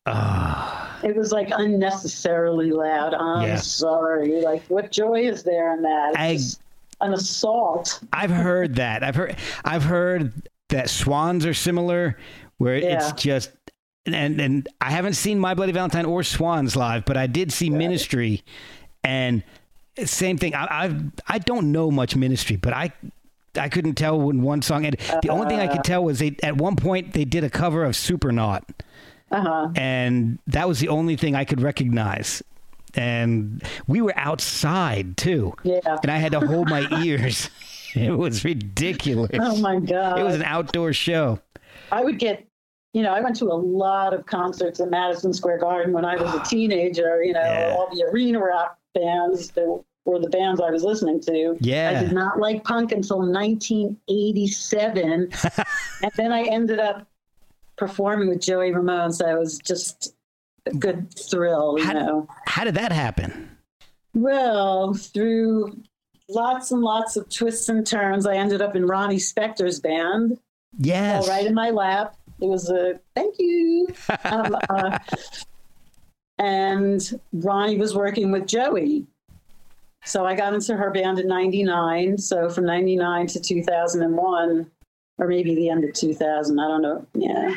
Ah. 0.05 0.99
it 1.03 1.15
was 1.15 1.31
like 1.31 1.49
unnecessarily 1.51 2.71
loud. 2.71 3.13
I'm 3.13 3.57
sorry. 3.57 4.41
Like, 4.41 4.63
what 4.67 4.91
joy 4.91 5.21
is 5.27 5.43
there 5.43 5.73
in 5.75 5.81
that? 5.83 6.09
It's 6.11 6.17
I- 6.19 6.33
just 6.35 6.61
an 7.01 7.13
assault. 7.13 7.99
I've 8.13 8.31
heard 8.31 8.75
that. 8.75 9.03
I've 9.03 9.15
heard. 9.15 9.35
I've 9.65 9.83
heard 9.83 10.33
that 10.69 10.89
swans 10.89 11.45
are 11.45 11.53
similar, 11.53 12.17
where 12.57 12.77
Yeah. 12.77 12.97
it's 12.97 13.11
just. 13.21 13.51
And 14.05 14.39
and 14.39 14.69
I 14.79 14.89
haven't 14.91 15.13
seen 15.13 15.37
My 15.37 15.53
Bloody 15.53 15.73
Valentine 15.73 16.05
or 16.05 16.23
Swans 16.23 16.75
live, 16.77 17.03
but 17.03 17.17
I 17.17 17.27
did 17.27 17.51
see 17.51 17.69
Ministry, 17.69 18.41
and 19.03 19.43
same 20.05 20.37
thing. 20.37 20.55
I 20.55 20.85
I've, 20.85 21.01
I 21.27 21.39
don't 21.39 21.73
know 21.73 21.91
much 21.91 22.15
Ministry, 22.15 22.55
but 22.55 22.71
I 22.73 22.93
I 23.57 23.69
couldn't 23.69 23.95
tell 23.95 24.19
when 24.19 24.41
one 24.41 24.61
song. 24.61 24.85
And 24.85 24.95
the 25.21 25.29
only 25.29 25.47
thing 25.47 25.59
I 25.59 25.67
could 25.67 25.83
tell 25.83 26.03
was 26.03 26.19
they 26.19 26.35
at 26.43 26.57
one 26.57 26.75
point 26.75 27.13
they 27.13 27.25
did 27.25 27.43
a 27.43 27.49
cover 27.49 27.83
of 27.83 27.93
Supernaut, 27.95 28.63
Uh 29.31 29.41
huh. 29.41 29.69
and 29.75 30.39
that 30.47 30.67
was 30.67 30.79
the 30.79 30.89
only 30.89 31.15
thing 31.15 31.35
I 31.35 31.45
could 31.45 31.61
recognize. 31.61 32.41
And 32.95 33.61
we 33.87 34.01
were 34.01 34.13
outside 34.17 35.17
too, 35.17 35.53
Yeah. 35.63 35.79
and 36.01 36.11
I 36.11 36.17
had 36.17 36.31
to 36.31 36.39
hold 36.39 36.69
my 36.69 36.87
ears. 37.03 37.49
It 37.95 38.11
was 38.17 38.43
ridiculous. 38.43 39.31
Oh 39.39 39.57
my 39.57 39.79
God. 39.79 40.19
It 40.19 40.23
was 40.23 40.35
an 40.35 40.43
outdoor 40.43 40.93
show. 40.93 41.39
I 41.91 42.03
would 42.03 42.19
get, 42.19 42.45
you 42.93 43.01
know, 43.03 43.13
I 43.13 43.21
went 43.21 43.35
to 43.37 43.45
a 43.45 43.53
lot 43.55 44.13
of 44.13 44.25
concerts 44.25 44.79
at 44.79 44.89
Madison 44.89 45.33
Square 45.33 45.59
Garden 45.59 45.93
when 45.93 46.05
I 46.05 46.15
was 46.15 46.33
a 46.33 46.39
teenager, 46.49 47.23
you 47.23 47.33
know, 47.33 47.39
Yeah. 47.41 47.75
all 47.77 47.89
the 47.93 48.03
arena 48.11 48.39
rock 48.39 48.77
bands 48.93 49.51
that 49.51 49.83
were 50.07 50.19
the 50.19 50.29
bands 50.29 50.61
I 50.61 50.71
was 50.71 50.83
listening 50.83 51.19
to. 51.21 51.57
Yeah. 51.59 51.93
I 51.95 52.03
did 52.03 52.13
not 52.13 52.39
like 52.39 52.63
punk 52.63 52.91
until 52.91 53.19
1987. 53.19 55.29
and 56.01 56.11
then 56.15 56.31
I 56.31 56.43
ended 56.43 56.79
up 56.79 57.07
performing 57.75 58.29
with 58.29 58.41
Joey 58.41 58.73
Ramone. 58.73 59.11
So 59.11 59.27
it 59.27 59.37
was 59.37 59.59
just 59.59 60.13
a 60.65 60.73
good 60.73 61.13
thrill, 61.13 61.77
you 61.77 61.85
How- 61.85 61.93
know. 61.93 62.27
How 62.45 62.63
did 62.63 62.75
that 62.75 62.91
happen? 62.91 63.49
Well, 64.13 64.93
through 64.93 65.77
lots 66.29 66.71
and 66.71 66.81
lots 66.81 67.17
of 67.17 67.29
twists 67.29 67.69
and 67.69 67.85
turns, 67.85 68.25
I 68.25 68.35
ended 68.35 68.61
up 68.61 68.75
in 68.75 68.85
Ronnie 68.85 69.17
Spector's 69.17 69.79
band. 69.79 70.39
Yes. 70.79 71.27
right 71.27 71.45
in 71.45 71.53
my 71.53 71.69
lap. 71.69 72.15
It 72.39 72.45
was 72.45 72.69
a 72.69 72.99
thank 73.15 73.35
you. 73.39 73.87
um, 74.25 74.55
uh, 74.69 74.99
and 76.37 77.19
Ronnie 77.33 77.77
was 77.77 77.95
working 77.95 78.31
with 78.31 78.47
Joey. 78.47 79.05
So 80.07 80.25
I 80.25 80.35
got 80.35 80.53
into 80.53 80.75
her 80.75 80.89
band 80.89 81.19
in 81.19 81.27
99. 81.27 82.17
So 82.17 82.49
from 82.49 82.65
99 82.65 83.27
to 83.27 83.39
2001, 83.41 84.71
or 85.19 85.27
maybe 85.27 85.53
the 85.55 85.69
end 85.69 85.83
of 85.83 85.93
2000, 85.93 86.59
I 86.59 86.67
don't 86.67 86.81
know. 86.81 87.05
Yeah. 87.13 87.53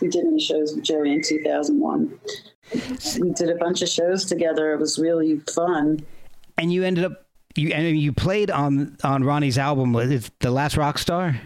We 0.00 0.08
did 0.08 0.24
any 0.24 0.40
shows 0.40 0.74
with 0.74 0.84
Joey 0.84 1.12
in 1.12 1.22
2001. 1.22 2.18
We 3.20 3.30
did 3.32 3.50
a 3.50 3.56
bunch 3.56 3.82
of 3.82 3.88
shows 3.88 4.24
together. 4.24 4.72
It 4.72 4.80
was 4.80 4.98
really 4.98 5.40
fun. 5.54 6.04
And 6.56 6.72
you 6.72 6.84
ended 6.84 7.04
up 7.04 7.26
you 7.56 7.70
and 7.72 7.98
you 7.98 8.12
played 8.12 8.50
on 8.50 8.96
on 9.02 9.24
Ronnie's 9.24 9.58
album. 9.58 9.92
The 9.92 10.50
Last 10.50 10.76
Rock 10.76 10.98
Star. 10.98 11.38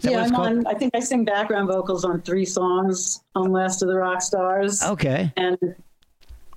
Yeah, 0.00 0.24
I'm 0.24 0.30
called? 0.30 0.48
on. 0.48 0.66
I 0.66 0.74
think 0.74 0.96
I 0.96 1.00
sing 1.00 1.24
background 1.24 1.68
vocals 1.68 2.04
on 2.04 2.20
three 2.22 2.44
songs 2.44 3.22
on 3.36 3.52
Last 3.52 3.82
of 3.82 3.88
the 3.88 3.94
Rock 3.94 4.20
Stars, 4.20 4.82
Okay. 4.82 5.32
and 5.36 5.56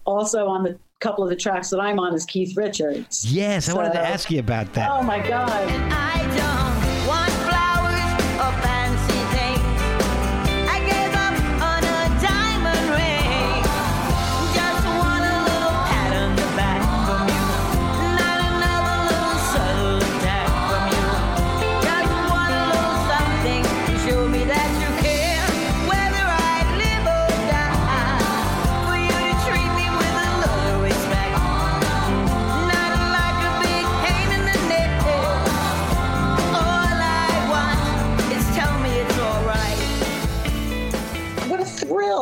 also 0.04 0.48
on 0.48 0.64
the 0.64 0.80
couple 1.00 1.24
of 1.24 1.30
the 1.30 1.36
tracks 1.36 1.70
that 1.70 1.80
I'm 1.80 2.00
on 2.00 2.14
is 2.14 2.26
Keith 2.26 2.56
Richards. 2.56 3.32
Yes, 3.32 3.70
I 3.70 3.74
wanted 3.74 3.94
to 3.94 4.00
ask 4.00 4.32
you 4.32 4.40
about 4.40 4.74
that. 4.74 4.90
Oh 4.92 5.04
my 5.04 5.26
God! 5.28 6.55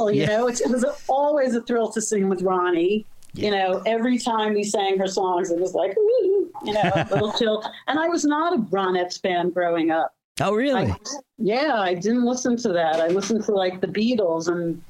Thrill! 0.08 0.16
You 0.16 0.22
Yeah. 0.22 0.38
know, 0.38 0.48
it's, 0.48 0.62
it 0.62 0.70
was 0.70 0.86
always 1.08 1.56
a 1.56 1.62
thrill 1.62 1.89
to 1.92 2.02
sing 2.02 2.30
with 2.30 2.42
Ronnie. 2.42 3.06
You 3.36 3.50
know, 3.50 3.82
every 3.88 4.20
time 4.20 4.54
we 4.54 4.63
sang 4.63 5.00
her 5.00 5.08
songs, 5.08 5.50
it 5.50 5.60
was 5.60 5.74
like, 5.74 5.98
ooh, 5.98 6.52
you 6.63 6.74
know, 6.74 6.92
a 6.96 7.08
little 7.12 7.32
chill. 7.39 7.63
And 7.88 7.98
I 8.00 8.08
was 8.08 8.26
not 8.26 8.54
a 8.54 8.62
Ronettes 8.63 9.20
fan 9.20 9.50
growing 9.50 9.89
up. 9.89 10.13
Oh, 10.39 10.54
really? 10.54 10.92
I, 10.92 10.96
yeah, 11.39 11.74
I 11.80 11.96
didn't 11.96 12.26
listen 12.26 12.58
to 12.58 12.70
that. 12.74 12.98
I 13.02 13.08
listened 13.08 13.44
to 13.46 13.52
like 13.52 13.82
the 13.82 13.88
Beatles 13.88 14.50
and 14.50 14.82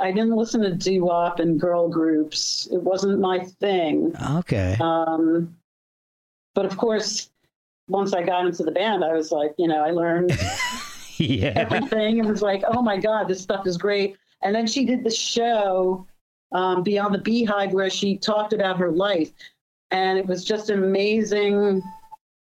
I 0.00 0.10
didn't 0.12 0.36
listen 0.36 0.60
to 0.62 0.74
doo 0.74 1.04
wop 1.04 1.38
and 1.40 1.58
girl 1.58 1.88
groups. 1.88 2.68
It 2.70 2.82
wasn't 2.82 3.18
my 3.18 3.38
thing. 3.44 4.14
okay. 4.36 4.76
Um, 4.80 5.54
but 6.54 6.66
of 6.66 6.76
course, 6.76 7.30
once 7.88 8.12
I 8.12 8.22
got 8.22 8.44
into 8.46 8.62
the 8.62 8.72
band, 8.72 9.04
I 9.04 9.12
was 9.14 9.32
like, 9.32 9.54
you 9.58 9.68
know, 9.68 9.82
I 9.84 9.90
learned 9.90 10.38
yeah. 11.16 11.52
everything 11.56 12.20
and 12.20 12.28
was 12.28 12.42
like, 12.42 12.62
oh 12.68 12.82
my 12.82 12.98
God, 12.98 13.26
this 13.26 13.40
stuff 13.40 13.66
is 13.66 13.76
great. 13.78 14.16
And 14.42 14.54
then 14.54 14.66
she 14.66 14.84
did 14.84 15.04
the 15.04 15.10
show 15.10 16.06
um, 16.52 16.82
Beyond 16.82 17.14
the 17.14 17.18
Beehive 17.18 17.72
where 17.72 17.90
she 17.90 18.16
talked 18.16 18.52
about 18.52 18.78
her 18.78 18.90
life. 18.90 19.30
And 19.90 20.18
it 20.18 20.26
was 20.26 20.44
just 20.44 20.70
an 20.70 20.82
amazing 20.82 21.82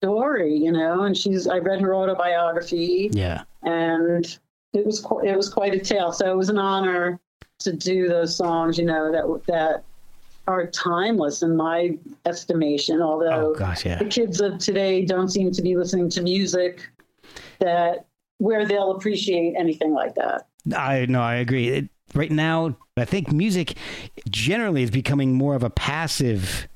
story, 0.02 0.54
you 0.56 0.72
know. 0.72 1.02
And 1.04 1.16
she's, 1.16 1.46
I 1.46 1.58
read 1.58 1.80
her 1.80 1.94
autobiography 1.94 3.10
Yeah. 3.12 3.44
and 3.62 4.38
it 4.72 4.84
was 4.84 5.00
qu- 5.00 5.20
it 5.24 5.36
was 5.36 5.48
quite 5.48 5.72
a 5.74 5.78
tale. 5.78 6.12
So 6.12 6.30
it 6.30 6.36
was 6.36 6.48
an 6.48 6.58
honor 6.58 7.20
to 7.60 7.72
do 7.72 8.08
those 8.08 8.34
songs, 8.36 8.76
you 8.76 8.84
know, 8.84 9.12
that 9.12 9.46
that 9.46 9.84
are 10.46 10.66
timeless 10.66 11.42
in 11.42 11.56
my 11.56 11.96
estimation. 12.26 13.00
Although 13.00 13.52
Oh 13.52 13.54
gosh, 13.54 13.86
yeah. 13.86 13.98
the 13.98 14.04
kids 14.06 14.40
of 14.40 14.58
today 14.58 15.04
don't 15.04 15.28
seem 15.28 15.52
to 15.52 15.62
be 15.62 15.76
listening 15.76 16.10
to 16.10 16.22
music 16.22 16.86
that 17.60 18.04
where 18.38 18.66
they'll 18.66 18.90
appreciate 18.90 19.54
anything 19.56 19.94
like 19.94 20.14
that. 20.16 20.48
I 20.72 21.06
no, 21.06 21.20
I 21.20 21.36
agree. 21.36 21.68
It, 21.68 21.88
right 22.14 22.30
now, 22.30 22.76
I 22.96 23.04
think 23.04 23.32
music 23.32 23.74
generally 24.28 24.82
is 24.82 24.90
becoming 24.90 25.34
more 25.34 25.54
of 25.54 25.62
a 25.62 25.70
passive 25.70 26.68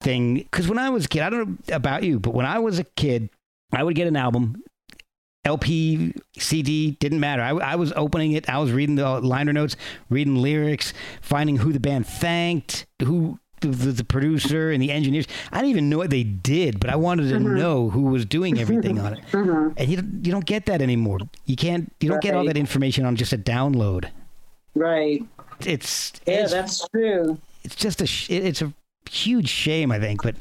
thing. 0.00 0.34
Because 0.34 0.68
when 0.68 0.78
I 0.78 0.90
was 0.90 1.04
a 1.04 1.08
kid, 1.08 1.22
I 1.22 1.30
don't 1.30 1.68
know 1.68 1.76
about 1.76 2.02
you, 2.02 2.18
but 2.18 2.34
when 2.34 2.46
I 2.46 2.58
was 2.58 2.78
a 2.78 2.84
kid, 2.84 3.30
I 3.72 3.84
would 3.84 3.94
get 3.94 4.08
an 4.08 4.16
album, 4.16 4.62
LP, 5.44 6.14
CD, 6.36 6.92
didn't 6.92 7.20
matter. 7.20 7.42
I, 7.42 7.50
I 7.50 7.76
was 7.76 7.92
opening 7.94 8.32
it, 8.32 8.48
I 8.48 8.58
was 8.58 8.72
reading 8.72 8.96
the 8.96 9.20
liner 9.20 9.52
notes, 9.52 9.76
reading 10.08 10.36
lyrics, 10.36 10.92
finding 11.20 11.58
who 11.58 11.72
the 11.72 11.80
band 11.80 12.06
thanked, 12.06 12.86
who 13.02 13.38
the, 13.60 13.92
the, 13.92 14.04
producer 14.04 14.70
and 14.70 14.82
the 14.82 14.90
engineers. 14.90 15.26
I 15.52 15.58
didn't 15.58 15.70
even 15.70 15.88
know 15.88 15.98
what 15.98 16.10
they 16.10 16.22
did, 16.22 16.80
but 16.80 16.90
I 16.90 16.96
wanted 16.96 17.28
to 17.30 17.36
mm-hmm. 17.36 17.56
know 17.56 17.90
who 17.90 18.02
was 18.02 18.24
doing 18.24 18.58
everything 18.58 18.98
on 18.98 19.14
it. 19.14 19.20
Mm-hmm. 19.30 19.50
Mm-hmm. 19.50 19.72
And 19.76 19.88
you 19.88 19.96
don't, 19.96 20.26
you 20.26 20.32
don't 20.32 20.46
get 20.46 20.66
that 20.66 20.82
anymore. 20.82 21.18
You 21.46 21.56
can't. 21.56 21.92
You 22.00 22.08
don't 22.08 22.22
get 22.22 22.34
all 22.34 22.44
that 22.44 22.56
information 22.56 23.04
on 23.04 23.16
just 23.16 23.32
a 23.32 23.38
download. 23.38 24.10
Right. 24.74 25.24
It's 25.60 26.12
Yeah, 26.26 26.42
it's, 26.42 26.52
that's 26.52 26.88
true. 26.88 27.38
it's 27.64 27.74
just 27.74 28.00
a 28.00 28.34
it's 28.34 28.62
a 28.62 28.72
huge 29.08 29.48
shame, 29.48 29.92
I 29.92 29.98
think. 29.98 30.22
But 30.22 30.36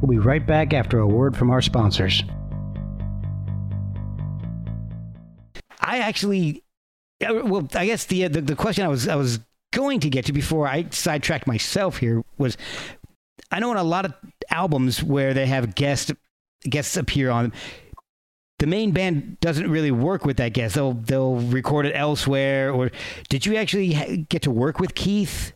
we'll 0.00 0.10
be 0.10 0.18
right 0.18 0.46
back 0.46 0.74
after 0.74 0.98
a 0.98 1.06
word 1.06 1.36
from 1.36 1.50
our 1.50 1.62
sponsors. 1.62 2.22
I 5.80 5.98
actually, 5.98 6.62
well, 7.30 7.68
I 7.74 7.86
guess 7.86 8.04
the, 8.06 8.28
the 8.28 8.40
the 8.40 8.56
question 8.56 8.84
I 8.84 8.88
was 8.88 9.08
I 9.08 9.16
was 9.16 9.40
going 9.72 10.00
to 10.00 10.10
get 10.10 10.26
to 10.26 10.32
before 10.32 10.66
I 10.66 10.86
sidetracked 10.90 11.46
myself 11.46 11.96
here 11.98 12.22
was, 12.38 12.56
I 13.50 13.60
know 13.60 13.70
in 13.70 13.78
a 13.78 13.82
lot 13.84 14.04
of 14.04 14.14
albums 14.50 15.02
where 15.02 15.32
they 15.34 15.46
have 15.46 15.74
guest 15.74 16.12
guests 16.64 16.96
appear 16.96 17.30
on 17.30 17.44
them, 17.44 17.52
the 18.58 18.66
main 18.66 18.92
band 18.92 19.40
doesn't 19.40 19.70
really 19.70 19.90
work 19.90 20.24
with 20.24 20.36
that 20.36 20.52
guest. 20.52 20.74
They'll 20.74 20.94
they'll 20.94 21.36
record 21.36 21.86
it 21.86 21.92
elsewhere. 21.94 22.72
Or 22.72 22.90
did 23.28 23.46
you 23.46 23.56
actually 23.56 23.92
ha- 23.92 24.24
get 24.28 24.42
to 24.42 24.50
work 24.50 24.78
with 24.78 24.94
Keith? 24.94 25.52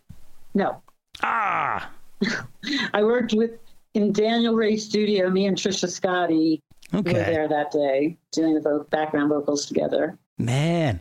No. 0.54 0.82
Ah, 1.22 1.90
I 2.94 3.02
worked 3.02 3.32
with 3.34 3.52
in 3.94 4.12
Daniel 4.12 4.54
Rey's 4.54 4.84
studio, 4.84 5.30
me 5.30 5.46
and 5.46 5.56
Trisha 5.56 5.88
Scotty 5.88 6.60
were 6.92 7.02
there 7.02 7.48
that 7.48 7.70
day 7.70 8.16
doing 8.32 8.54
the 8.54 8.86
background 8.90 9.30
vocals 9.30 9.66
together. 9.66 10.18
man. 10.38 11.00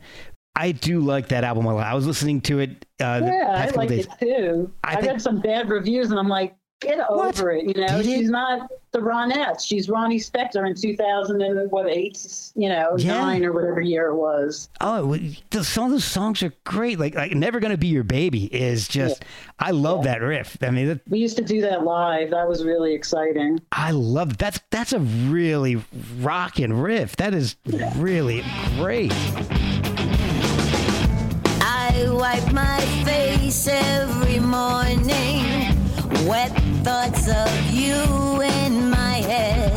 I 0.56 0.72
do 0.72 1.02
like 1.02 1.28
that 1.30 1.44
album 1.44 1.66
a 1.66 1.74
lot. 1.76 1.86
I 1.86 1.94
was 1.94 2.08
listening 2.08 2.42
to 2.42 2.60
it 2.60 2.86
uh, 3.02 3.22
Yeah, 3.24 3.68
I 3.74 3.76
like 3.76 3.92
it 3.92 4.08
too. 4.20 4.72
I 4.84 4.92
I, 4.92 4.96
think- 4.96 5.08
read 5.08 5.22
some 5.22 5.40
bad 5.42 5.70
reviews 5.70 6.12
and 6.12 6.20
I'm 6.20 6.30
like, 6.30 6.56
get 6.82 6.98
What? 7.10 7.38
over 7.40 7.52
it. 7.52 7.64
You 7.66 7.82
know, 7.82 7.98
Did 7.98 8.06
it? 8.06 8.06
she's 8.06 8.30
not 8.30 8.70
the 8.92 9.00
Ronettes. 9.00 9.66
She's 9.66 9.90
Ronnie 9.90 10.20
Spector 10.20 10.66
in 10.68 10.76
2000 10.76 11.42
and 11.42 11.72
what 11.72 11.90
eight, 11.90 12.26
you 12.56 12.70
know, 12.70 12.96
Yeah. 12.98 13.18
nine 13.20 13.44
or 13.44 13.52
whatever 13.54 13.82
year 13.82 14.08
it 14.08 14.16
was. 14.16 14.70
Oh, 14.82 15.18
some 15.62 15.86
of 15.86 15.92
those 15.92 16.06
songs 16.06 16.42
are 16.44 16.54
great. 16.64 17.00
Like, 17.00 17.16
like 17.16 17.34
"Never 17.34 17.60
Gonna 17.60 17.78
Be 17.78 17.88
Your 17.88 18.04
Baby" 18.04 18.46
is 18.46 18.88
just. 18.88 19.24
I 19.60 19.72
love 19.72 20.04
that 20.04 20.22
riff. 20.22 20.58
I 20.62 20.70
mean, 20.70 20.88
that, 20.90 21.02
We 21.10 21.20
used 21.20 21.38
to 21.38 21.44
do 21.44 21.60
that 21.62 21.84
live. 21.84 22.30
That 22.32 22.48
was 22.48 22.64
really 22.64 22.94
exciting. 22.94 23.60
I 23.72 23.92
love 23.92 24.38
that's 24.38 24.60
that's 24.70 24.94
a 24.94 25.00
really 25.00 25.82
rocking 26.22 26.74
riff. 26.74 27.16
That 27.18 27.34
is 27.34 27.56
really 27.98 28.44
great. 28.78 29.14
Wipe 32.18 32.54
my 32.54 32.80
face 33.04 33.68
every 33.68 34.40
morning. 34.40 35.44
Wet 36.26 36.52
thoughts 36.82 37.28
of 37.28 37.52
you 37.72 38.42
in 38.42 38.90
my 38.90 39.18
head. 39.32 39.74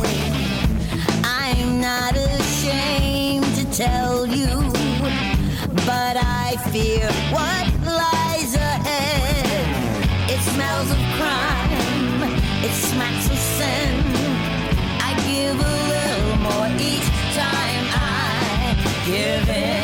I'm 1.25 1.81
not 1.81 2.15
ashamed 2.15 3.43
to 3.55 3.65
tell 3.71 4.25
you, 4.25 4.71
but 5.85 6.15
I 6.15 6.55
fear 6.71 7.11
what 7.35 7.67
lies 7.85 8.55
ahead. 8.55 10.31
It 10.31 10.39
smells 10.53 10.91
of 10.91 11.01
crime, 11.17 12.23
it 12.63 12.71
smacks 12.71 13.29
of 13.29 13.37
sin. 13.37 13.91
I 15.07 15.11
give 15.27 15.57
a 15.59 15.75
little 15.93 16.37
more 16.47 16.69
each 16.79 17.09
time 17.35 17.85
I 17.91 19.03
give 19.05 19.49
in. 19.49 19.78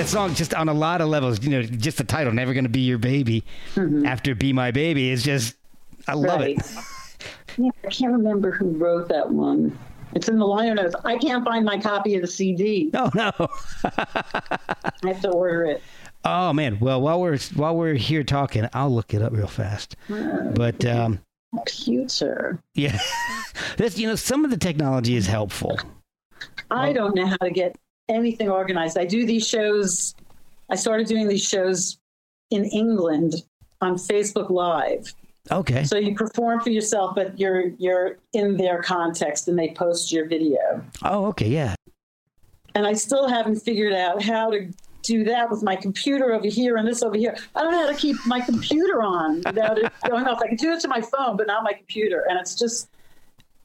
That 0.00 0.08
song, 0.08 0.34
just 0.34 0.54
on 0.54 0.68
a 0.68 0.74
lot 0.74 1.00
of 1.00 1.08
levels, 1.08 1.42
you 1.42 1.50
know, 1.50 1.62
just 1.62 1.98
the 1.98 2.04
title, 2.04 2.32
"Never 2.32 2.54
Gonna 2.54 2.68
Be 2.68 2.80
Your 2.80 2.98
Baby," 2.98 3.44
after 4.06 4.34
"Be 4.34 4.52
My 4.52 4.70
Baby" 4.70 5.10
is 5.10 5.22
just. 5.22 5.56
I 6.08 6.14
love 6.14 6.40
Right. 6.40 6.56
it. 6.58 6.66
Yeah, 7.58 7.70
I 7.84 7.88
can't 7.90 8.12
remember 8.12 8.50
who 8.50 8.70
wrote 8.70 9.08
that 9.10 9.30
one. 9.30 9.78
It's 10.14 10.28
in 10.28 10.38
the 10.38 10.46
liner 10.46 10.74
notes. 10.74 10.94
I 11.04 11.18
can't 11.18 11.44
find 11.44 11.64
my 11.64 11.78
copy 11.78 12.14
of 12.16 12.22
the 12.22 12.26
CD. 12.26 12.90
Oh 12.94 13.10
no. 13.14 13.30
I 13.84 14.58
have 15.04 15.20
to 15.20 15.28
order 15.30 15.64
it. 15.64 15.82
Oh 16.24 16.52
man. 16.52 16.78
Well, 16.80 17.00
while 17.02 17.20
we're 17.20 17.38
while 17.54 17.76
we're 17.76 17.94
here 17.94 18.24
talking, 18.24 18.66
I'll 18.72 18.90
look 18.92 19.12
it 19.14 19.20
up 19.22 19.32
real 19.32 19.46
fast. 19.46 19.96
But 20.08 20.84
um, 20.86 21.20
Computer. 21.66 22.60
yeah, 22.74 22.98
this 23.76 23.98
you 23.98 24.08
know 24.08 24.16
some 24.16 24.44
of 24.44 24.50
the 24.50 24.56
technology 24.56 25.14
is 25.16 25.26
helpful. 25.26 25.78
I 26.70 26.92
don't 26.92 27.14
know 27.14 27.26
how 27.26 27.36
to 27.36 27.50
get 27.50 27.76
anything 28.10 28.48
organized. 28.48 28.98
I 28.98 29.04
do 29.04 29.24
these 29.24 29.46
shows. 29.46 30.14
I 30.70 30.76
started 30.76 31.06
doing 31.06 31.28
these 31.28 31.44
shows 31.44 31.98
in 32.50 32.64
England 32.66 33.34
on 33.80 33.94
Facebook 33.94 34.50
Live. 34.50 35.14
Okay. 35.50 35.84
So 35.84 35.96
you 35.96 36.14
perform 36.14 36.60
for 36.60 36.70
yourself, 36.70 37.14
but 37.14 37.38
you're 37.38 37.68
you're 37.78 38.18
in 38.34 38.56
their 38.56 38.82
context, 38.82 39.48
and 39.48 39.58
they 39.58 39.70
post 39.70 40.12
your 40.12 40.26
video. 40.26 40.84
Oh, 41.02 41.26
okay. 41.26 41.48
Yeah. 41.48 41.74
And 42.74 42.86
I 42.86 42.92
still 42.92 43.28
haven't 43.28 43.56
figured 43.60 43.92
out 43.92 44.22
how 44.22 44.50
to 44.50 44.70
do 45.02 45.24
that 45.24 45.50
with 45.50 45.62
my 45.62 45.74
computer 45.74 46.32
over 46.32 46.46
here 46.46 46.76
and 46.76 46.86
this 46.86 47.02
over 47.02 47.16
here. 47.16 47.36
I 47.54 47.62
don't 47.62 47.72
know 47.72 47.80
how 47.80 47.90
to 47.90 47.96
keep 47.96 48.16
my 48.26 48.40
computer 48.40 49.02
on 49.02 49.36
without 49.38 49.78
it 49.78 49.92
going 50.08 50.26
off. 50.26 50.40
I 50.42 50.48
can 50.48 50.56
do 50.56 50.72
it 50.72 50.80
to 50.80 50.88
my 50.88 51.00
phone, 51.00 51.36
but 51.36 51.46
not 51.46 51.64
my 51.64 51.72
computer. 51.72 52.26
And 52.28 52.38
it's 52.38 52.54
just, 52.54 52.88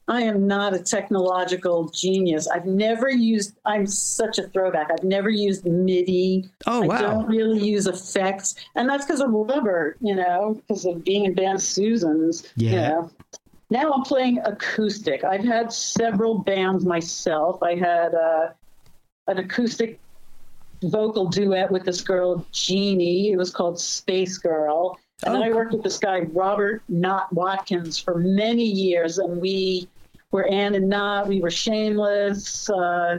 I 0.08 0.22
am 0.22 0.46
not 0.46 0.72
a 0.72 0.78
technological 0.78 1.88
genius. 1.88 2.46
I've 2.48 2.66
never 2.66 3.10
used, 3.10 3.56
I'm 3.64 3.86
such 3.86 4.38
a 4.38 4.44
throwback. 4.48 4.88
I've 4.90 5.02
never 5.02 5.28
used 5.30 5.64
MIDI. 5.66 6.48
Oh, 6.66 6.82
wow. 6.82 6.94
I 6.94 7.00
don't 7.02 7.26
really 7.26 7.58
use 7.58 7.86
effects. 7.88 8.54
And 8.76 8.88
that's 8.88 9.04
because 9.04 9.20
of 9.20 9.30
Robert, 9.30 9.96
you 10.00 10.14
know, 10.14 10.60
because 10.68 10.84
of 10.84 11.02
being 11.04 11.24
in 11.24 11.34
band 11.34 11.60
Susans. 11.60 12.46
You 12.56 12.70
Yeah. 12.70 12.88
know. 12.88 13.10
Now 13.68 13.90
I'm 13.92 14.02
playing 14.02 14.38
acoustic. 14.44 15.24
I've 15.24 15.44
had 15.44 15.72
several 15.72 16.38
bands 16.38 16.84
myself. 16.84 17.60
I 17.64 17.74
had 17.74 18.14
uh, 18.14 18.50
an 19.26 19.38
acoustic 19.38 19.98
vocal 20.84 21.26
duet 21.26 21.72
with 21.72 21.84
this 21.84 22.00
girl, 22.00 22.46
Jeannie. 22.52 23.32
It 23.32 23.36
was 23.36 23.50
called 23.50 23.80
Space 23.80 24.38
Girl. 24.38 24.96
And 25.24 25.34
then 25.34 25.42
Oh, 25.42 25.46
I 25.46 25.50
worked 25.52 25.72
with 25.72 25.82
this 25.82 25.98
guy, 25.98 26.20
Robert 26.32 26.82
Not 26.88 27.32
Watkins, 27.32 27.98
for 27.98 28.18
many 28.18 28.62
years. 28.64 29.18
And 29.18 29.40
we 29.40 29.88
were 30.32 30.46
Ann 30.48 30.74
and 30.74 30.88
Knott. 30.88 31.28
We 31.28 31.40
were 31.40 31.50
shameless. 31.50 32.68
Uh, 32.70 33.18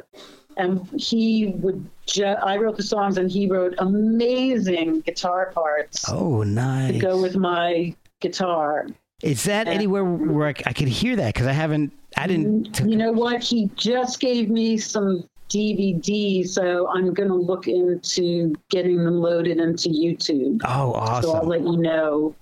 and 0.58 0.88
he 1.00 1.54
would, 1.58 1.88
ju- 2.08 2.26
I 2.26 2.58
wrote 2.58 2.78
the 2.78 2.84
songs 2.84 3.18
and 3.18 3.30
he 3.30 3.48
wrote 3.48 3.76
amazing 3.78 5.02
guitar 5.02 5.52
parts 5.54 6.10
Oh, 6.10 6.42
nice! 6.44 6.94
to 6.94 7.00
go 7.00 7.22
with 7.22 7.36
my 7.36 7.96
guitar. 8.22 8.88
Is 9.22 9.44
that 9.46 9.68
anywhere 9.68 10.04
where 10.06 10.48
I, 10.48 10.54
I 10.66 10.74
could 10.74 10.88
hear 10.88 11.16
that? 11.16 11.34
Because 11.34 11.48
I 11.48 11.52
haven't. 11.52 11.92
I 12.18 12.28
didn't. 12.28 12.80
You 12.86 12.96
know 12.96 13.12
what? 13.12 13.44
He 13.44 13.70
just 13.76 14.20
gave 14.20 14.50
me 14.50 14.78
some 14.78 15.28
DVDs, 15.50 16.50
so 16.50 16.88
I'm 16.90 17.14
going 17.14 17.30
to 17.30 17.36
look 17.36 17.68
into 17.68 18.56
getting 18.70 19.04
them 19.04 19.20
loaded 19.20 19.58
into 19.60 19.90
YouTube. 19.90 20.62
Oh, 20.66 20.94
awesome! 20.94 21.24
So 21.24 21.32
I'll 21.34 21.48
let 21.48 21.62
you 21.62 21.78
know 21.78 22.36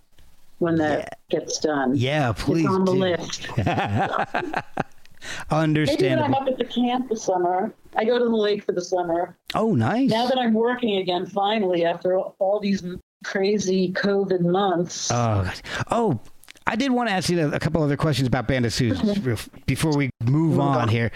when 0.66 0.76
that 0.76 1.20
gets 1.30 1.59
done. 1.59 1.95
Yeah, 1.95 2.34
please 2.34 2.66
It's 2.66 2.74
on 2.74 2.86
the 2.86 2.91
do. 2.91 2.99
list. 2.99 3.47
Maybe 5.51 6.09
when 6.09 6.20
I'm 6.20 6.34
up 6.34 6.47
at 6.47 6.57
the 6.57 6.66
camp 6.66 7.09
this 7.09 7.24
summer. 7.24 7.74
I 7.95 8.05
go 8.05 8.20
to 8.20 8.26
the 8.26 8.30
lake 8.36 8.63
for 8.63 8.74
the 8.74 8.82
summer. 8.82 9.38
Oh, 9.53 9.74
nice. 9.74 10.09
Now 10.09 10.28
that 10.28 10.38
I'm 10.38 10.53
working 10.53 10.97
again, 10.97 11.26
finally, 11.26 11.86
after 11.86 12.18
all 12.20 12.59
these 12.59 12.84
crazy 13.24 13.91
COVID 13.93 14.41
months. 14.41 15.09
Oh, 15.11 15.51
oh, 15.91 16.20
I 16.68 16.76
did 16.76 16.91
want 16.91 17.09
to 17.09 17.13
ask 17.13 17.30
you 17.30 17.47
a 17.47 17.59
couple 17.59 17.82
other 17.84 17.97
questions 17.97 18.28
about 18.28 18.47
Band 18.47 18.66
of 18.66 18.74
Susans 18.74 19.47
before 19.66 19.95
we 19.95 20.09
move 20.24 20.59
on 20.59 20.89
here. 20.89 21.11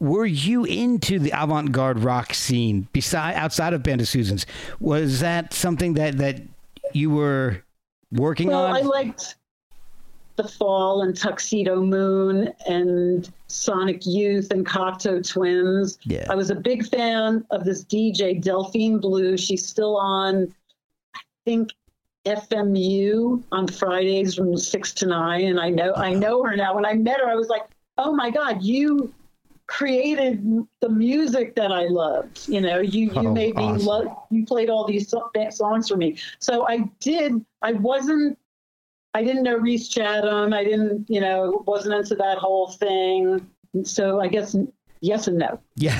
Were 0.00 0.26
you 0.26 0.64
into 0.64 1.18
the 1.18 1.32
avant-garde 1.34 2.00
rock 2.00 2.34
scene 2.34 2.86
beside 2.92 3.34
outside 3.34 3.72
of 3.72 3.82
Band 3.82 4.02
of 4.02 4.08
Susans? 4.08 4.44
Was 4.78 5.20
that 5.20 5.54
something 5.54 5.94
that 5.94 6.18
that 6.18 6.42
you 6.92 7.10
were 7.10 7.62
working 8.12 8.48
Well, 8.48 8.66
on? 8.66 8.76
I 8.76 8.80
liked 8.80 9.36
The 10.36 10.44
Fall 10.44 11.02
and 11.02 11.16
Tuxedo 11.16 11.82
Moon 11.82 12.52
and 12.68 13.30
Sonic 13.48 14.06
Youth 14.06 14.50
and 14.50 14.66
Cocteau 14.66 15.26
Twins. 15.26 15.98
Yeah. 16.04 16.26
I 16.28 16.34
was 16.34 16.50
a 16.50 16.54
big 16.54 16.86
fan 16.86 17.44
of 17.50 17.64
this 17.64 17.84
DJ, 17.84 18.40
Delphine 18.40 18.98
Blue. 18.98 19.36
She's 19.36 19.66
still 19.66 19.96
on, 19.96 20.54
I 21.14 21.20
think, 21.44 21.70
FMU 22.24 23.42
on 23.52 23.68
Fridays 23.68 24.34
from 24.34 24.56
six 24.56 24.92
to 24.94 25.06
nine. 25.06 25.44
And 25.44 25.60
I 25.60 25.70
know 25.70 25.94
I 25.94 26.12
know 26.12 26.42
her 26.42 26.56
now. 26.56 26.74
When 26.74 26.84
I 26.84 26.94
met 26.94 27.20
her, 27.20 27.30
I 27.30 27.36
was 27.36 27.48
like, 27.48 27.62
oh 27.98 28.12
my 28.12 28.30
God, 28.30 28.62
you 28.62 29.14
created 29.68 30.66
the 30.80 30.88
music 30.88 31.54
that 31.56 31.72
I 31.72 31.86
loved. 31.86 32.48
You 32.48 32.60
know, 32.60 32.78
you 32.80 33.06
you 33.06 33.28
Oh, 33.28 33.32
made 33.32 33.56
me 33.56 33.64
awesome. 33.64 33.86
love. 33.86 34.06
You 34.30 34.44
played 34.46 34.70
all 34.70 34.86
these 34.86 35.12
songs 35.50 35.88
for 35.88 35.96
me. 35.96 36.16
So 36.38 36.66
I 36.68 36.88
did. 37.00 37.44
I 37.62 37.72
wasn't. 37.72 38.38
I 39.14 39.24
didn't 39.24 39.44
know 39.44 39.56
Rhys 39.56 39.88
Chatham. 39.88 40.52
I 40.52 40.62
didn't. 40.64 41.06
You 41.08 41.20
know, 41.20 41.62
wasn't 41.66 41.94
into 41.94 42.14
that 42.16 42.38
whole 42.38 42.68
thing. 42.68 43.46
So 43.84 44.20
I 44.20 44.28
guess 44.28 44.54
yes 45.00 45.26
and 45.28 45.38
no. 45.38 45.60
yeah, 45.76 45.96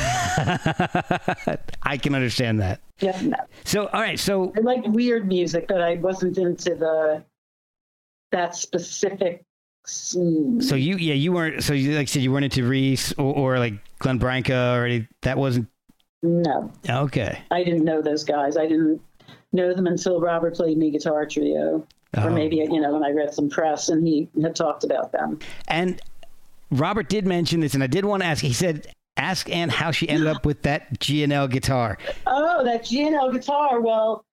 I 1.83 1.97
can 1.97 2.15
understand 2.15 2.61
that. 2.61 2.81
Yes 3.01 3.21
and 3.21 3.31
no. 3.31 3.37
So, 3.65 3.87
all 3.89 4.01
right, 4.01 4.19
so 4.19 4.53
I 4.57 4.61
like 4.61 4.85
weird 4.87 5.27
music, 5.29 5.67
but 5.69 5.81
I 5.83 5.97
wasn't 5.97 6.39
into 6.39 6.75
the 6.75 7.25
that 8.33 8.55
specific. 8.57 9.45
So 9.89 10.19
mm. 10.19 10.83
you 10.83 10.97
yeah 10.97 11.15
you 11.15 11.33
weren't 11.33 11.63
so 11.63 11.73
you 11.73 11.93
like 11.93 12.03
I 12.03 12.05
said 12.07 12.23
you 12.23 12.33
weren't 12.33 12.45
into 12.45 12.69
Rhys 12.69 13.13
or, 13.19 13.35
or 13.35 13.59
like 13.59 13.75
Glenn 13.99 14.19
Branca 14.19 14.75
or 14.75 14.85
any, 14.85 15.07
that 15.23 15.39
wasn't 15.39 15.69
no, 16.23 16.73
okay. 16.89 17.41
I 17.51 17.63
didn't 17.63 17.85
know 17.85 18.03
those 18.03 18.25
guys. 18.25 18.57
I 18.57 18.67
didn't 18.67 19.01
know 19.53 19.75
them 19.75 19.87
until 19.87 20.21
Robert 20.21 20.57
played 20.57 20.77
me 20.77 20.91
guitar 20.91 21.27
trio, 21.27 21.87
Oh. 22.17 22.27
or 22.27 22.31
maybe 22.31 22.57
you 22.57 22.81
know 22.81 22.93
when 22.93 23.05
I 23.05 23.11
read 23.11 23.35
some 23.35 23.49
press 23.51 23.89
and 23.89 24.07
he 24.07 24.29
had 24.41 24.57
talked 24.57 24.85
about 24.85 25.13
them. 25.13 25.39
And 25.69 26.01
Robert 26.71 27.09
did 27.09 27.27
mention 27.27 27.61
this, 27.61 27.75
and 27.75 27.83
I 27.83 27.87
did 27.87 28.05
want 28.05 28.23
to 28.23 28.27
ask. 28.27 28.43
He 28.43 28.53
said, 28.53 28.89
"Ask 29.17 29.51
Ann 29.51 29.69
how 29.69 29.91
she 29.91 30.09
ended 30.09 30.27
up 30.35 30.47
with 30.47 30.63
that 30.63 30.99
G&L 30.99 31.49
guitar." 31.49 31.99
Oh, 32.27 32.65
that 32.65 32.85
G&L 32.85 33.33
guitar. 33.33 33.81
Well, 33.81 34.25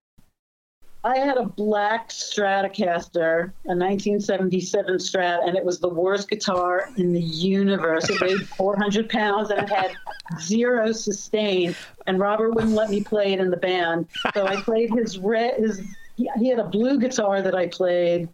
I 1.05 1.17
had 1.17 1.37
a 1.37 1.45
black 1.45 2.09
Stratocaster, 2.09 3.51
a 3.65 3.75
1977 3.75 4.95
Strat, 4.95 5.45
and 5.45 5.57
it 5.57 5.65
was 5.65 5.79
the 5.79 5.89
worst 5.89 6.29
guitar 6.29 6.89
in 6.95 7.11
the 7.11 7.21
universe. 7.21 8.09
It 8.09 8.21
weighed 8.21 8.47
400 8.57 9.09
pounds 9.09 9.49
and 9.49 9.61
it 9.61 9.69
had 9.69 9.91
zero 10.39 10.93
sustain. 10.93 11.75
And 12.07 12.19
Robert 12.19 12.51
wouldn't 12.51 12.73
let 12.73 12.89
me 12.89 13.03
play 13.03 13.33
it 13.33 13.41
in 13.41 13.51
the 13.51 13.57
band, 13.57 14.07
so 14.33 14.47
I 14.47 14.61
played 14.61 14.91
his 14.93 15.17
red. 15.17 15.55
His 15.59 15.81
he 16.15 16.29
he 16.37 16.47
had 16.47 16.59
a 16.59 16.67
blue 16.67 16.99
guitar 16.99 17.41
that 17.41 17.55
I 17.55 17.67
played, 17.67 18.29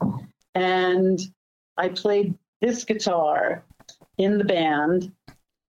and 0.54 1.20
I 1.78 1.90
played 1.90 2.36
this 2.62 2.84
guitar 2.84 3.64
in 4.18 4.38
the 4.38 4.44
band 4.44 5.12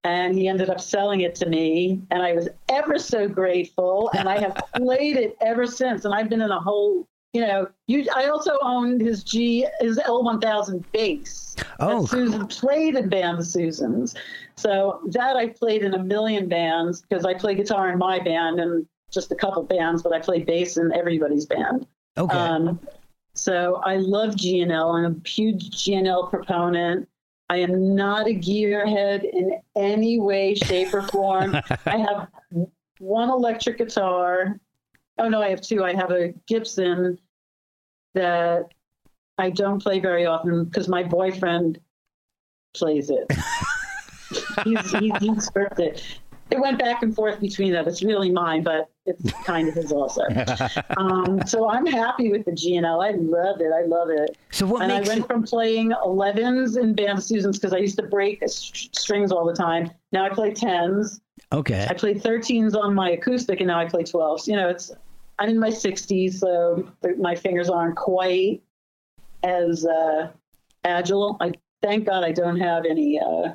and 0.05 0.35
he 0.35 0.49
ended 0.49 0.71
up 0.71 0.81
selling 0.81 1.21
it 1.21 1.35
to 1.35 1.47
me 1.47 2.01
and 2.11 2.23
i 2.23 2.33
was 2.33 2.49
ever 2.71 2.99
so 2.99 3.29
grateful 3.29 4.11
and 4.17 4.29
i 4.29 4.39
have 4.39 4.57
played 4.77 5.17
it 5.17 5.37
ever 5.41 5.67
since 5.67 6.05
and 6.05 6.15
i've 6.15 6.29
been 6.29 6.41
in 6.43 6.51
a 6.51 6.61
whole 6.61 7.07
you 7.33 7.41
know 7.41 7.69
you 7.87 8.07
i 8.17 8.27
also 8.27 8.59
owned 8.63 9.01
his 9.01 9.23
g 9.25 9.67
his 9.81 9.99
l1000 9.99 10.85
bass 10.93 11.57
Oh. 11.79 12.03
that 12.03 12.09
susan 12.09 12.47
played 12.47 12.95
in 12.95 13.09
band 13.09 13.47
susans 13.47 14.15
so 14.57 15.01
that 15.07 15.37
i 15.37 15.47
played 15.49 15.83
in 15.83 15.95
a 15.95 15.99
million 16.03 16.49
bands 16.49 17.03
because 17.03 17.25
i 17.25 17.35
play 17.35 17.55
guitar 17.55 17.91
in 17.91 17.99
my 17.99 18.19
band 18.19 18.61
and 18.61 18.87
just 19.11 19.31
a 19.33 19.35
couple 19.35 19.63
bands 19.63 20.03
but 20.03 20.13
i 20.13 20.19
play 20.19 20.43
bass 20.43 20.77
in 20.77 20.93
everybody's 20.93 21.47
band 21.47 21.87
Okay. 22.19 22.37
um, 22.37 22.81
so 23.35 23.81
I 23.85 23.97
love 23.97 24.37
G&L. 24.37 24.91
I'm 24.91 25.23
a 25.25 25.29
huge 25.29 25.71
G&L 25.85 26.27
proponent. 26.27 27.09
I 27.51 27.57
am 27.57 27.97
not 27.97 28.29
a 28.29 28.31
gearhead 28.31 29.25
in 29.25 29.61
any 29.75 30.21
way, 30.21 30.55
shape, 30.55 30.95
or 30.95 31.03
form. 31.03 31.57
I 31.85 31.97
have 31.97 32.29
one 33.01 33.29
electric 33.29 33.79
guitar. 33.79 34.61
Oh 35.19 35.29
no, 35.29 35.43
I 35.43 35.51
have 35.51 35.61
two. 35.61 35.83
I 35.83 35.93
have 35.93 36.13
a 36.13 36.33
Gibson 36.47 37.19
that 38.15 38.69
I 39.37 39.51
don't 39.51 39.83
play 39.83 39.99
very 39.99 40.27
often 40.27 40.65
because 40.65 40.89
my 40.89 41.03
boyfriend 41.03 41.81
plays 42.73 43.11
it. 43.11 43.27
he's, 44.65 44.93
he, 44.93 45.09
he 45.19 45.31
scripted 45.31 45.81
it. 45.81 46.21
It 46.51 46.61
went 46.61 46.79
back 46.79 47.03
and 47.03 47.15
forth 47.15 47.41
between 47.41 47.73
that. 47.73 47.87
It's 47.87 48.03
really 48.03 48.31
mine, 48.31 48.63
but 48.63 48.91
it's 49.07 49.33
kind 49.45 49.69
of 49.69 49.75
his 49.75 49.93
also. 49.93 50.23
um, 50.97 51.41
so 51.47 51.69
I'm 51.69 51.87
happy 51.87 52.31
with 52.31 52.45
the 52.45 52.53
G&L. 52.53 53.01
I 53.01 53.11
love 53.11 53.61
it. 53.61 53.73
I 53.73 53.83
love 53.87 54.11
it. 54.11 54.37
so 54.51 54.67
what 54.67 54.83
and 54.83 54.93
I 54.93 55.01
went 55.03 55.21
it, 55.21 55.27
from 55.27 55.43
playing 55.43 55.91
11s 55.91 56.77
in 56.79 56.95
Band 56.95 57.19
of 57.19 57.25
Susans 57.25 57.59
because 57.59 57.73
I 57.73 57.79
used 57.79 57.97
to 57.97 58.03
break 58.05 58.43
s- 58.43 58.89
strings 58.93 59.31
all 59.33 59.45
the 59.47 59.55
time. 59.55 59.91
Now 60.13 60.25
I 60.25 60.31
play 60.31 60.51
10s. 60.53 61.21
okay? 61.53 61.87
I 61.89 61.95
play 61.95 62.15
13s 62.15 62.75
on 62.75 62.95
my 62.95 63.11
acoustic, 63.11 63.61
and 63.61 63.69
now 63.69 63.79
I 63.79 63.87
play 63.87 64.03
12s. 64.03 64.47
You 64.47 64.57
know, 64.57 64.69
it's 64.69 64.93
I'm 65.39 65.49
in 65.49 65.59
my 65.59 65.71
60s, 65.71 66.35
so 66.35 66.87
th- 67.03 67.17
my 67.17 67.35
fingers 67.35 67.71
aren't 67.71 67.97
quite 67.97 68.63
as 69.43 69.87
uh, 69.87 70.31
agile. 70.85 71.37
I 71.41 71.53
thank 71.83 72.07
God 72.07 72.25
I 72.25 72.33
don't 72.33 72.59
have 72.61 72.85
any 72.85 73.19
uh, 73.19 73.53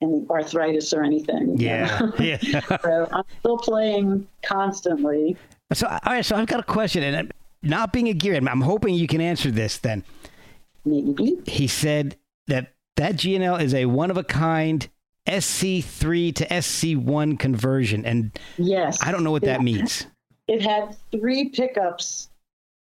any 0.00 0.24
arthritis 0.30 0.92
or 0.92 1.02
anything. 1.02 1.56
Yeah, 1.58 2.10
yeah. 2.18 2.38
so 2.82 3.08
I'm 3.12 3.24
still 3.40 3.58
playing 3.58 4.26
constantly. 4.44 5.36
So, 5.72 5.86
all 5.86 5.98
right. 6.06 6.24
So 6.24 6.36
I've 6.36 6.46
got 6.46 6.60
a 6.60 6.64
question, 6.64 7.02
and 7.02 7.32
not 7.62 7.92
being 7.92 8.08
a 8.08 8.14
gearhead, 8.14 8.48
I'm 8.48 8.60
hoping 8.60 8.94
you 8.94 9.06
can 9.06 9.20
answer 9.20 9.50
this. 9.50 9.78
Then 9.78 10.04
Maybe. 10.84 11.38
he 11.46 11.66
said 11.66 12.16
that 12.46 12.74
that 12.96 13.16
G&L 13.16 13.56
is 13.56 13.74
a 13.74 13.86
one 13.86 14.10
of 14.10 14.16
a 14.16 14.24
kind 14.24 14.88
SC3 15.26 16.34
to 16.36 16.46
SC1 16.46 17.38
conversion, 17.38 18.04
and 18.04 18.38
Yes. 18.56 18.98
I 19.02 19.12
don't 19.12 19.24
know 19.24 19.30
what 19.32 19.42
that 19.42 19.62
means. 19.62 20.06
It 20.46 20.62
had 20.62 20.96
three 21.10 21.50
pickups 21.50 22.30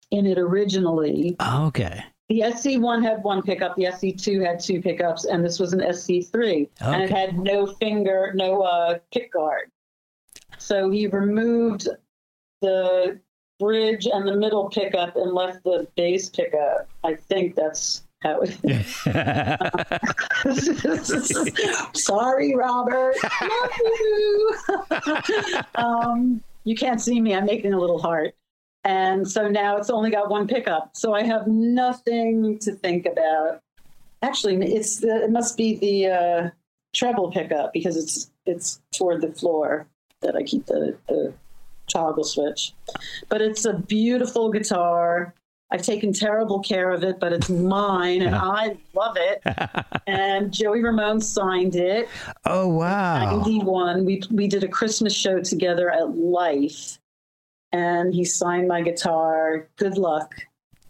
in 0.10 0.26
it 0.26 0.38
originally. 0.40 1.36
Okay. 1.40 2.04
The 2.30 2.40
SC1 2.40 3.04
had 3.04 3.24
one 3.24 3.42
pickup, 3.42 3.76
the 3.76 3.84
SC2 3.84 4.46
had 4.46 4.60
two 4.60 4.82
pickups, 4.82 5.26
and 5.26 5.44
this 5.44 5.60
was 5.60 5.74
an 5.74 5.82
SC3. 5.82 6.70
And 6.80 7.04
it 7.04 7.10
had 7.10 7.38
no 7.38 7.68
finger, 7.68 8.32
no 8.34 8.62
uh, 8.62 9.00
pick 9.12 9.34
guard. 9.34 9.70
So 10.58 10.90
he 10.90 11.08
removed 11.08 11.90
the 12.62 13.20
bridge 13.60 14.08
and 14.08 14.28
the 14.28 14.36
middle 14.36 14.70
pickup 14.70 15.16
and 15.16 15.34
left 15.34 15.64
the 15.64 15.88
bass 15.96 16.30
pickup. 16.30 16.90
I 17.04 17.16
think 17.16 17.56
that's 17.56 18.04
how 18.22 18.42
it 18.42 18.58
Sorry, 21.96 22.56
Robert. 22.56 23.16
Love 23.42 23.72
you. 23.80 24.60
um, 25.76 26.44
you 26.64 26.76
can't 26.76 27.02
see 27.02 27.20
me. 27.20 27.36
I'm 27.36 27.46
making 27.46 27.74
a 27.74 27.80
little 27.80 28.02
heart. 28.02 28.36
And 28.84 29.30
so 29.30 29.48
now 29.48 29.78
it's 29.78 29.90
only 29.90 30.12
got 30.12 30.30
one 30.30 30.48
pickup. 30.48 30.92
So 30.94 31.14
I 31.14 31.24
have 31.24 31.48
nothing 31.48 32.60
to 32.60 32.74
think 32.74 33.06
about. 33.06 33.62
Actually, 34.22 34.56
it's 34.74 35.04
it 35.04 35.32
must 35.32 35.58
be 35.58 35.76
the 35.76 36.08
uh, 36.08 36.50
treble 36.94 37.32
pickup 37.32 37.74
because 37.74 37.98
it's 37.98 38.32
it's 38.46 38.82
toward 38.92 39.22
the 39.22 39.32
floor 39.32 39.88
that 40.22 40.36
I 40.36 40.44
keep 40.44 40.66
the, 40.66 40.98
the 41.08 41.34
toggle 41.92 42.24
switch. 42.24 42.74
But 43.30 43.42
it's 43.42 43.66
a 43.66 43.74
beautiful 43.74 44.52
guitar. 44.52 45.34
I've 45.72 45.82
taken 45.82 46.14
terrible 46.14 46.60
care 46.60 46.92
of 46.92 47.04
it, 47.04 47.20
but 47.20 47.34
it's 47.34 47.50
mine 47.50 48.22
and 48.22 48.36
I 48.36 48.78
love 48.94 49.18
it. 49.18 49.42
And 50.06 50.52
Joey 50.52 50.84
Ramone 50.84 51.22
signed 51.22 51.78
it. 51.78 52.10
oh 52.46 52.68
wow. 52.68 53.38
91 53.38 54.04
we 54.04 54.22
we 54.32 54.48
did 54.50 54.64
a 54.64 54.68
christmas 54.68 55.14
show 55.16 55.40
together 55.40 55.90
at 55.90 56.10
life 56.18 57.00
and 57.74 58.14
he 58.14 58.24
signed 58.24 58.68
my 58.70 58.82
guitar 58.82 59.68
good 59.76 59.98
luck 59.98 60.34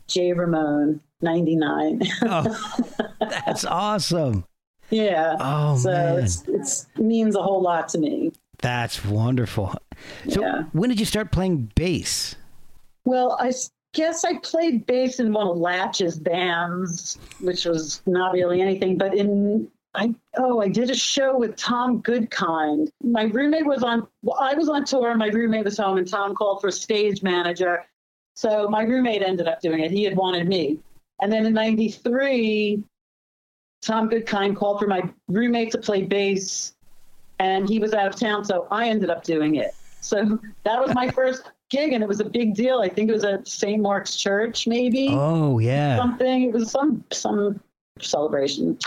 jay 0.07 0.31
ramone 0.33 0.99
99 1.21 2.01
Oh, 2.23 2.85
that's 3.19 3.65
awesome. 3.65 4.45
yeah 4.89 5.35
Oh 5.39 5.77
so 5.77 5.89
man, 5.89 6.19
it's 6.23 6.43
it's 6.47 6.87
it 6.95 7.01
means 7.01 7.35
a 7.35 7.41
whole 7.41 7.61
lot 7.61 7.87
to 7.89 7.97
me 7.97 8.31
that's 8.61 9.03
wonderful. 9.03 9.73
So 10.29 10.39
Yeah. 10.41 10.63
when 10.71 10.89
did 10.89 10.99
you 10.99 11.05
start 11.05 11.31
playing 11.31 11.71
bass? 11.75 12.35
well 13.05 13.35
I 13.39 13.51
guess 13.93 14.23
i 14.25 14.37
played 14.39 14.85
bass 14.85 15.19
in 15.19 15.31
one 15.33 15.47
of 15.47 15.57
latch's 15.57 16.17
bands 16.19 17.17
which 17.41 17.65
was 17.65 18.01
not 18.07 18.33
really 18.33 18.59
anything 18.61 18.97
but 18.97 19.13
in 19.13 19.67
I 19.95 20.13
oh 20.37 20.61
I 20.61 20.69
did 20.69 20.89
a 20.89 20.95
show 20.95 21.37
with 21.37 21.55
Tom 21.55 22.01
Goodkind. 22.01 22.89
My 23.03 23.23
roommate 23.23 23.65
was 23.65 23.83
on. 23.83 24.07
Well, 24.23 24.37
I 24.39 24.53
was 24.55 24.69
on 24.69 24.85
tour. 24.85 25.15
My 25.15 25.27
roommate 25.27 25.65
was 25.65 25.77
home, 25.77 25.97
and 25.97 26.07
Tom 26.07 26.35
called 26.35 26.61
for 26.61 26.67
a 26.67 26.71
stage 26.71 27.21
manager. 27.21 27.85
So 28.35 28.67
my 28.67 28.81
roommate 28.83 29.21
ended 29.21 29.47
up 29.47 29.61
doing 29.61 29.81
it. 29.81 29.91
He 29.91 30.03
had 30.03 30.15
wanted 30.15 30.47
me, 30.47 30.79
and 31.21 31.31
then 31.31 31.45
in 31.45 31.53
'93, 31.53 32.83
Tom 33.83 34.09
Goodkind 34.09 34.55
called 34.55 34.79
for 34.79 34.87
my 34.87 35.03
roommate 35.27 35.71
to 35.71 35.77
play 35.77 36.01
bass, 36.03 36.73
and 37.39 37.69
he 37.69 37.77
was 37.77 37.93
out 37.93 38.07
of 38.07 38.15
town, 38.19 38.43
so 38.45 38.67
I 38.71 38.89
ended 38.89 39.11
up 39.11 39.23
doing 39.23 39.55
it. 39.55 39.75
So 40.01 40.39
that 40.63 40.81
was 40.81 40.95
my 40.95 41.09
first 41.11 41.51
gig, 41.69 41.93
and 41.93 42.03
it 42.03 42.07
was 42.07 42.19
a 42.19 42.25
big 42.25 42.55
deal. 42.55 42.79
I 42.79 42.89
think 42.89 43.09
it 43.09 43.13
was 43.13 43.23
at 43.23 43.47
St. 43.47 43.81
Mark's 43.81 44.15
Church, 44.15 44.65
maybe 44.67 45.09
Oh 45.11 45.59
yeah. 45.59 45.97
something. 45.97 46.43
It 46.43 46.53
was 46.53 46.71
some 46.71 47.03
some 47.11 47.59
celebration. 48.01 48.77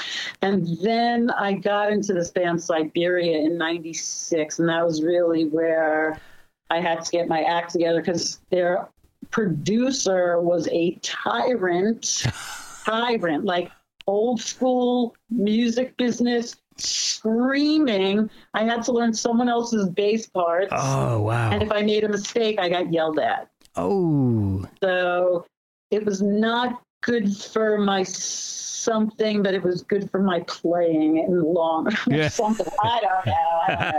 And 0.43 0.67
then 0.83 1.31
I 1.31 1.53
got 1.53 1.93
into 1.93 2.13
this 2.13 2.31
band 2.31 2.63
Siberia 2.63 3.39
in 3.39 3.57
96 3.57 4.59
and 4.59 4.69
that 4.69 4.85
was 4.85 5.03
really 5.03 5.47
where 5.47 6.21
I 6.71 6.81
had 6.81 7.05
to 7.05 7.11
get 7.11 7.29
my 7.29 7.43
act 7.43 7.73
together 7.73 8.03
cuz 8.03 8.41
their 8.51 8.89
producer 9.31 10.41
was 10.41 10.69
a 10.73 10.99
tyrant 11.03 12.25
tyrant 12.85 13.45
like 13.45 13.71
old 14.07 14.41
school 14.41 15.15
music 15.31 15.97
business 15.97 16.57
screaming. 16.79 18.29
I 18.55 18.65
had 18.65 18.83
to 18.85 18.93
learn 18.93 19.15
someone 19.15 19.49
else's 19.49 19.89
bass 19.89 20.27
parts. 20.27 20.73
Oh 20.73 21.23
wow. 21.23 21.51
And 21.51 21.63
if 21.63 21.73
I 21.73 21.83
made 21.83 22.05
a 22.05 22.09
mistake, 22.09 22.59
I 22.59 22.69
got 22.69 22.93
yelled 22.93 23.19
at. 23.19 23.49
oh. 23.77 24.65
So 24.83 25.47
it 25.91 26.05
was 26.05 26.21
not 26.21 26.83
good 27.07 27.35
for 27.35 27.79
my 27.79 28.03
something, 28.03 29.43
but 29.43 29.55
it 29.55 29.63
was 29.63 29.83
good 29.83 30.11
for 30.11 30.21
my 30.21 30.41
playing 30.41 31.19
in 31.19 31.39
the 31.39 31.45
long 31.45 31.91
Yeah. 32.07 32.29
something. 32.29 32.67
I 32.83 33.01
don't 33.01 33.27
know. 33.27 33.61
I 33.69 33.93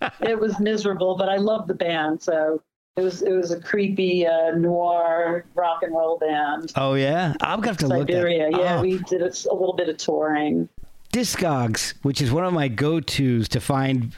don't 0.00 0.22
know. 0.22 0.28
it 0.30 0.38
was 0.38 0.60
miserable, 0.60 1.16
but 1.16 1.28
I 1.28 1.36
loved 1.36 1.68
the 1.68 1.74
band. 1.74 2.20
So 2.22 2.60
it 2.96 3.02
was 3.02 3.22
it 3.22 3.32
was 3.32 3.52
a 3.52 3.60
creepy 3.60 4.26
uh, 4.26 4.50
noir 4.52 5.44
rock 5.54 5.82
and 5.82 5.92
roll 5.92 6.18
band. 6.18 6.72
Oh 6.76 6.94
yeah. 6.94 7.34
I've 7.40 7.60
got 7.62 7.78
to 7.78 7.86
to 7.86 7.88
look 7.88 8.08
Siberia. 8.08 8.50
Yeah, 8.50 8.78
oh. 8.78 8.82
we 8.82 8.98
did 8.98 9.22
a, 9.22 9.32
a 9.50 9.54
little 9.54 9.74
bit 9.74 9.88
of 9.88 9.96
touring. 9.96 10.68
Discogs, 11.12 11.94
which 12.02 12.20
is 12.20 12.30
one 12.30 12.44
of 12.44 12.52
my 12.52 12.68
go-tos 12.68 13.48
to 13.48 13.60
find 13.60 14.12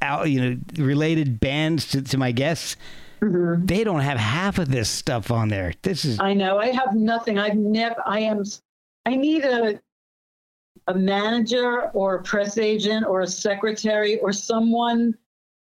out, 0.00 0.30
you 0.30 0.40
know, 0.40 0.58
related 0.82 1.40
bands 1.40 1.86
to, 1.88 2.00
to 2.00 2.16
my 2.16 2.32
guests. 2.32 2.76
Mm-hmm. 3.22 3.66
They 3.66 3.84
don't 3.84 4.00
have 4.00 4.18
half 4.18 4.58
of 4.58 4.68
this 4.70 4.90
stuff 4.90 5.30
on 5.30 5.48
there. 5.48 5.72
This 5.82 6.04
is 6.04 6.18
I 6.18 6.34
know. 6.34 6.58
I 6.58 6.72
have 6.72 6.94
nothing. 6.94 7.38
I've 7.38 7.56
never. 7.56 7.96
I 8.06 8.20
am. 8.20 8.42
I 9.06 9.14
need 9.14 9.44
a 9.44 9.80
a 10.88 10.94
manager 10.94 11.82
or 11.94 12.16
a 12.16 12.22
press 12.22 12.58
agent 12.58 13.06
or 13.06 13.20
a 13.20 13.26
secretary 13.26 14.18
or 14.18 14.32
someone 14.32 15.14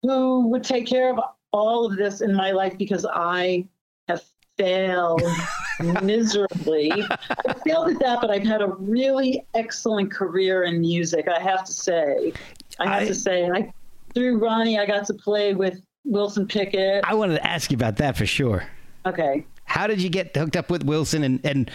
who 0.04 0.48
would 0.48 0.64
take 0.64 0.88
care 0.88 1.12
of 1.12 1.20
all 1.52 1.86
of 1.86 1.98
this 1.98 2.22
in 2.22 2.34
my 2.34 2.52
life 2.52 2.78
because 2.78 3.06
I 3.06 3.68
have 4.08 4.24
failed 4.58 5.22
miserably. 6.02 6.92
I 6.94 7.54
failed 7.66 7.90
at 7.90 8.00
that, 8.00 8.20
but 8.22 8.32
I've 8.32 8.46
had 8.46 8.62
a 8.62 8.68
really 8.68 9.46
excellent 9.54 10.12
career 10.12 10.64
in 10.64 10.80
music. 10.80 11.28
I 11.28 11.42
have 11.42 11.66
to 11.66 11.74
say. 11.74 12.32
I 12.80 12.86
have 12.88 13.04
I- 13.04 13.08
to 13.08 13.16
say. 13.16 13.50
I 13.50 13.74
through 14.14 14.40
Ronnie, 14.40 14.78
I 14.80 14.86
got 14.86 15.06
to 15.08 15.14
play 15.14 15.54
with 15.54 15.82
Wilson 16.06 16.48
Pickett. 16.48 17.04
I 17.06 17.14
wanted 17.14 17.36
to 17.36 17.48
ask 17.48 17.72
you 17.72 17.76
about 17.76 17.98
that 17.98 18.18
for 18.18 18.26
sure. 18.26 18.64
Okay. 19.06 19.46
How 19.66 19.88
did 19.88 20.02
you 20.02 20.10
get 20.10 20.36
hooked 20.36 20.56
up 20.56 20.70
with 20.70 20.84
Wilson 20.84 21.24
and 21.24 21.40
and 21.46 21.72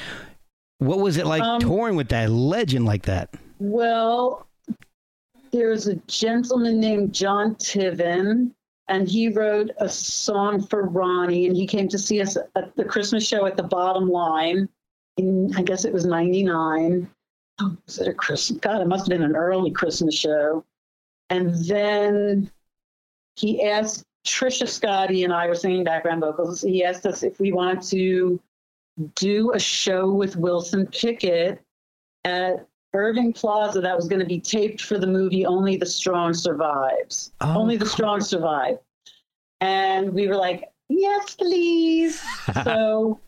what 0.79 0.99
was 0.99 1.17
it 1.17 1.27
like 1.27 1.43
Um, 1.43 1.61
touring 1.61 1.97
with 1.97 2.09
that 2.11 2.31
legend 2.31 2.85
like 2.85 3.03
that? 3.05 3.31
Well, 3.59 4.47
there's 5.51 5.87
a 5.87 5.95
gentleman 6.07 6.79
named 6.81 7.15
John 7.15 7.55
Tiven, 7.55 8.51
and 8.89 9.09
he 9.09 9.29
wrote 9.29 9.71
a 9.79 9.89
song 9.89 10.63
for 10.67 10.87
Ronnie, 10.87 11.47
and 11.47 11.57
he 11.57 11.67
came 11.67 11.89
to 11.89 11.99
see 11.99 12.21
us 12.21 12.37
at 12.55 12.77
the 12.77 12.85
Christmas 12.85 13.27
show 13.27 13.47
at 13.47 13.57
the 13.57 13.63
bottom 13.63 14.11
line. 14.11 14.69
In, 15.17 15.51
I 15.57 15.63
guess 15.63 15.87
it 15.87 15.95
was 15.95 16.05
99. 16.05 17.09
Oh, 17.59 17.77
was 17.87 17.99
it 17.99 18.09
a 18.09 18.13
Christmas? 18.13 18.61
God, 18.61 18.83
it 18.83 18.87
must 18.87 19.07
have 19.07 19.19
been 19.19 19.27
an 19.27 19.35
early 19.35 19.71
Christmas 19.71 20.15
show. 20.15 20.63
And 21.31 21.55
then 21.65 22.51
he 23.37 23.65
asked 23.65 24.05
Trisha 24.27 24.69
Scotty 24.69 25.25
and 25.25 25.33
I 25.33 25.47
were 25.47 25.55
singing 25.55 25.85
background 25.85 26.21
vocals. 26.21 26.61
He 26.63 26.85
asked 26.85 27.07
us 27.07 27.23
if 27.23 27.39
we 27.41 27.53
wanted 27.53 27.83
to 27.91 28.41
do 29.15 29.53
a 29.53 29.59
show 29.59 30.11
with 30.11 30.37
Wilson 30.37 30.87
Pickett 30.87 31.61
at 32.25 32.67
Irving 32.93 33.33
Plaza 33.33 33.81
that 33.81 33.95
was 33.97 34.09
going 34.09 34.21
to 34.21 34.27
be 34.27 34.41
taped 34.41 34.81
for 34.83 34.99
the 34.99 35.07
movie 35.07 35.47
Only 35.47 35.77
the 35.77 35.87
Strong 35.87 36.35
Survives. 36.35 37.33
Oh, 37.41 37.59
Only 37.61 37.77
the 37.77 37.85
cool. 37.85 37.93
Strong 37.93 38.21
Survive. 38.23 38.79
And 39.61 40.13
we 40.13 40.29
were 40.29 40.37
like, 40.37 40.65
yes, 40.89 41.35
please. 41.35 42.23
so 42.65 43.21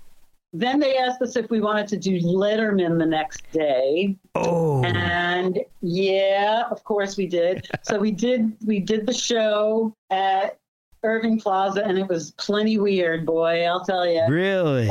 then 0.52 0.80
they 0.80 0.96
asked 0.96 1.20
us 1.22 1.36
if 1.36 1.50
we 1.50 1.60
wanted 1.60 1.88
to 1.88 1.96
do 1.96 2.18
Letterman 2.20 2.98
the 2.98 3.06
next 3.06 3.50
day. 3.52 4.16
Oh, 4.34 4.82
And 4.84 5.60
yeah, 5.82 6.64
of 6.70 6.82
course 6.84 7.16
we 7.16 7.26
did. 7.26 7.66
So 7.82 7.98
we 7.98 8.10
did 8.10 8.56
we 8.64 8.80
did 8.80 9.06
the 9.06 9.12
show 9.12 9.94
at 10.10 10.58
Irving 11.02 11.40
Plaza 11.40 11.84
and 11.84 11.98
it 11.98 12.08
was 12.08 12.32
plenty 12.32 12.78
weird, 12.78 13.24
boy, 13.24 13.64
I'll 13.64 13.84
tell 13.84 14.06
you 14.06 14.26
really? 14.28 14.88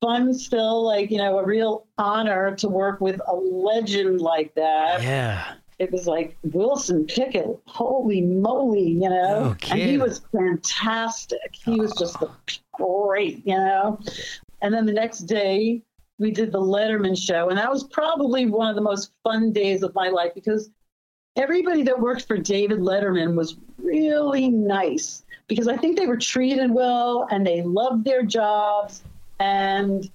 fun 0.00 0.34
still 0.34 0.84
like 0.84 1.10
you 1.10 1.18
know 1.18 1.38
a 1.38 1.44
real 1.44 1.86
honor 1.98 2.54
to 2.56 2.68
work 2.68 3.00
with 3.00 3.20
a 3.26 3.34
legend 3.34 4.20
like 4.20 4.54
that. 4.54 5.02
Yeah. 5.02 5.54
it 5.78 5.90
was 5.90 6.06
like 6.06 6.36
wilson 6.42 7.06
pickett 7.06 7.58
holy 7.66 8.20
moly 8.20 8.90
you 8.90 9.08
know? 9.08 9.40
No 9.40 9.56
and 9.70 9.80
he 9.80 9.98
was 9.98 10.22
fantastic. 10.32 11.54
He 11.54 11.80
was 11.80 11.92
just 11.98 12.16
great 12.72 13.46
you 13.46 13.56
know? 13.56 13.98
And 14.62 14.72
then 14.72 14.86
the 14.86 14.92
next 14.92 15.20
day 15.20 15.82
we 16.18 16.30
did 16.30 16.52
the 16.52 16.60
letterman 16.60 17.18
show 17.18 17.48
and 17.48 17.58
that 17.58 17.70
was 17.70 17.84
probably 17.84 18.46
one 18.46 18.68
of 18.68 18.74
the 18.74 18.82
most 18.82 19.12
fun 19.24 19.52
days 19.52 19.82
of 19.82 19.94
my 19.94 20.08
life 20.08 20.32
because 20.34 20.70
everybody 21.36 21.82
that 21.84 21.98
worked 21.98 22.26
for 22.26 22.36
David 22.36 22.78
Letterman 22.80 23.34
was 23.34 23.56
really 23.78 24.48
nice 24.48 25.24
because 25.46 25.68
I 25.68 25.76
think 25.76 25.98
they 25.98 26.06
were 26.06 26.16
treated 26.16 26.70
well 26.70 27.26
and 27.30 27.46
they 27.46 27.62
loved 27.62 28.04
their 28.04 28.22
jobs 28.22 29.02
and 29.38 30.10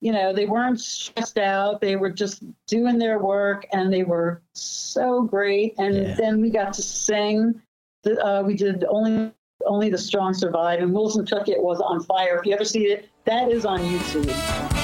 you 0.00 0.12
know 0.12 0.32
they 0.32 0.46
weren't 0.46 0.80
stressed 0.80 1.38
out. 1.38 1.80
They 1.80 1.96
were 1.96 2.10
just 2.10 2.42
doing 2.66 2.98
their 2.98 3.18
work 3.18 3.66
and 3.72 3.92
they 3.92 4.04
were 4.04 4.40
so 4.54 5.22
great. 5.22 5.74
And 5.78 5.94
Yeah. 5.94 6.14
then 6.14 6.40
we 6.40 6.50
got 6.50 6.72
to 6.74 6.82
sing 6.82 7.60
the, 8.02 8.24
uh, 8.24 8.42
we 8.42 8.54
did 8.54 8.84
only 8.88 9.32
only 9.66 9.90
the 9.90 9.98
strong 9.98 10.32
survive 10.32 10.80
and 10.80 10.90
wilson 10.94 11.26
took 11.26 11.46
it 11.48 11.62
was 11.62 11.80
on 11.80 12.02
fire. 12.04 12.38
If 12.38 12.46
you 12.46 12.54
ever 12.54 12.64
see 12.64 12.86
it 12.86 13.10
that 13.26 13.50
is 13.50 13.66
on 13.66 13.80
youtube 13.80 14.79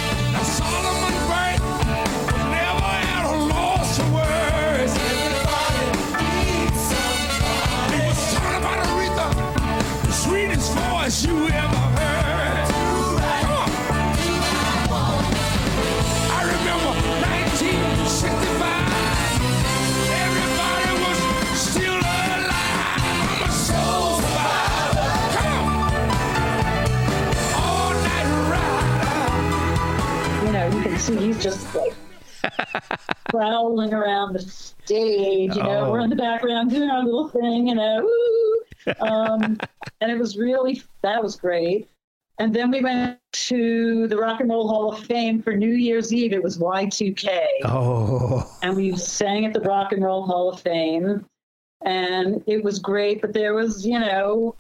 you 31.08 31.16
he's 31.18 31.42
just 31.42 31.74
like 31.74 31.94
prowling 33.30 33.92
around 33.92 34.32
the 34.34 34.40
stage 34.40 35.54
you 35.56 35.62
know 35.62 35.86
Oh. 35.86 35.90
we're 35.92 36.00
in 36.00 36.10
the 36.10 36.16
background 36.16 36.70
doing 36.70 36.90
our 36.90 37.04
little 37.04 37.28
thing 37.28 37.68
you 37.68 37.74
know 37.74 38.08
um, 39.00 39.58
and 40.00 40.10
it 40.12 40.18
was 40.18 40.36
really 40.36 40.82
that 41.02 41.22
was 41.22 41.36
great. 41.36 41.88
And 42.38 42.54
then 42.54 42.70
we 42.70 42.82
went 42.82 43.18
to 43.32 44.06
the 44.08 44.16
rock 44.18 44.40
and 44.40 44.50
roll 44.50 44.68
hall 44.68 44.92
of 44.92 44.98
fame 45.06 45.40
for 45.42 45.56
new 45.56 45.72
year's 45.72 46.12
eve. 46.12 46.34
It 46.34 46.42
was 46.42 46.58
y2k 46.58 47.40
Oh, 47.64 48.44
and 48.62 48.76
we 48.76 48.94
sang 48.96 49.46
at 49.46 49.54
the 49.54 49.60
Rock 49.60 49.92
and 49.92 50.04
Roll 50.04 50.26
Hall 50.26 50.50
of 50.52 50.60
Fame, 50.60 51.24
and 51.84 52.44
it 52.46 52.62
was 52.62 52.78
great. 52.78 53.22
But 53.22 53.32
there 53.32 53.54
was, 53.54 53.86
you 53.86 53.98
know, 53.98 54.54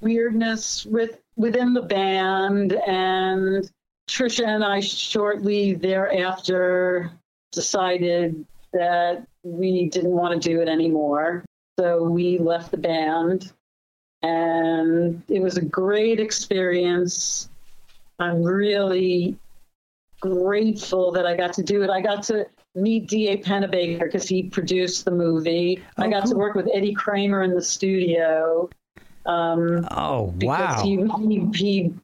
weirdness 0.00 0.86
with 0.86 1.18
within 1.36 1.74
the 1.74 1.82
band, 1.82 2.74
and 2.86 3.68
Trisha 4.08 4.46
and 4.46 4.64
I 4.64 4.80
shortly 4.80 5.74
thereafter 5.74 7.10
decided 7.52 8.44
that 8.72 9.26
we 9.42 9.88
didn't 9.88 10.10
want 10.10 10.40
to 10.40 10.48
do 10.48 10.60
it 10.60 10.68
anymore. 10.68 11.44
So 11.78 12.02
we 12.04 12.38
left 12.38 12.70
the 12.70 12.76
band, 12.78 13.52
and 14.22 15.22
it 15.28 15.40
was 15.40 15.56
a 15.56 15.64
great 15.64 16.20
experience. 16.20 17.48
I'm 18.18 18.42
really 18.42 19.36
grateful 20.20 21.12
that 21.12 21.26
I 21.26 21.36
got 21.36 21.52
to 21.54 21.62
do 21.62 21.82
it. 21.82 21.90
I 21.90 22.00
got 22.00 22.22
to 22.24 22.46
meet 22.74 23.08
D.A. 23.08 23.38
Pennebaker 23.38 24.04
because 24.04 24.28
he 24.28 24.44
produced 24.44 25.04
the 25.04 25.10
movie. 25.10 25.82
I 25.98 26.06
Oh, 26.06 26.10
got 26.10 26.26
to 26.26 26.34
work 26.34 26.54
with 26.54 26.68
Eddie 26.72 26.94
Kramer 26.94 27.42
in 27.42 27.54
the 27.54 27.62
studio. 27.62 28.70
Um, 29.26 29.86
oh, 29.90 30.32
wow. 30.40 30.82
he, 30.82 30.96
he, 31.28 31.50
he, 31.54 31.94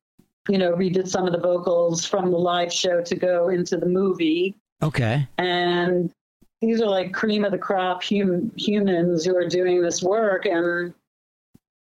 you 0.48 0.58
know, 0.58 0.72
redid 0.72 1.08
some 1.08 1.26
of 1.26 1.32
the 1.32 1.38
vocals 1.38 2.04
from 2.04 2.30
the 2.30 2.38
live 2.38 2.72
show 2.72 3.02
to 3.02 3.16
go 3.16 3.48
into 3.48 3.76
the 3.76 3.86
movie. 3.86 4.54
Okay. 4.82 5.26
And 5.38 6.12
these 6.60 6.80
are 6.80 6.88
like 6.88 7.12
cream 7.12 7.44
of 7.44 7.52
the 7.52 7.58
crop 7.58 8.02
hum, 8.04 8.50
humans 8.56 9.24
who 9.24 9.36
are 9.36 9.48
doing 9.48 9.82
this 9.82 10.02
work. 10.02 10.46
And 10.46 10.92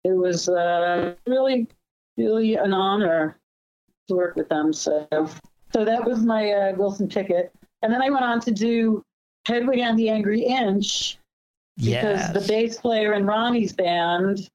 it 0.04 0.12
was 0.14 0.50
uh, 0.50 1.16
really, 1.28 1.68
really 2.18 2.56
an 2.56 2.74
honor 2.74 3.38
to 4.08 4.16
work 4.16 4.36
with 4.36 4.50
them. 4.50 4.74
So, 4.74 5.08
so 5.74 5.86
that 5.86 6.04
was 6.04 6.20
my 6.20 6.52
uh, 6.52 6.74
Wilson 6.76 7.08
Pickett. 7.08 7.54
And 7.82 7.94
then 7.94 8.02
I 8.02 8.10
went 8.10 8.26
on 8.26 8.40
to 8.42 8.52
do 8.52 9.04
Hedwig 9.48 9.80
and 9.80 9.98
the 9.98 10.10
Angry 10.10 10.42
Inch 10.42 11.18
because 11.78 12.20
Yes. 12.20 12.34
the 12.34 12.42
bass 12.48 12.78
player 12.78 13.14
in 13.14 13.26
Ronnie's 13.26 13.74
band, 13.74 14.50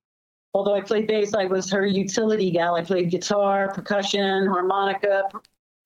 although 0.57 0.74
I 0.74 0.80
played 0.80 1.07
bass, 1.07 1.34
I 1.34 1.44
was 1.44 1.70
her 1.70 1.84
utility 1.84 2.50
gal. 2.50 2.76
I 2.76 2.82
played 2.82 3.11
guitar, 3.11 3.70
percussion, 3.74 4.46
harmonica, 4.46 5.24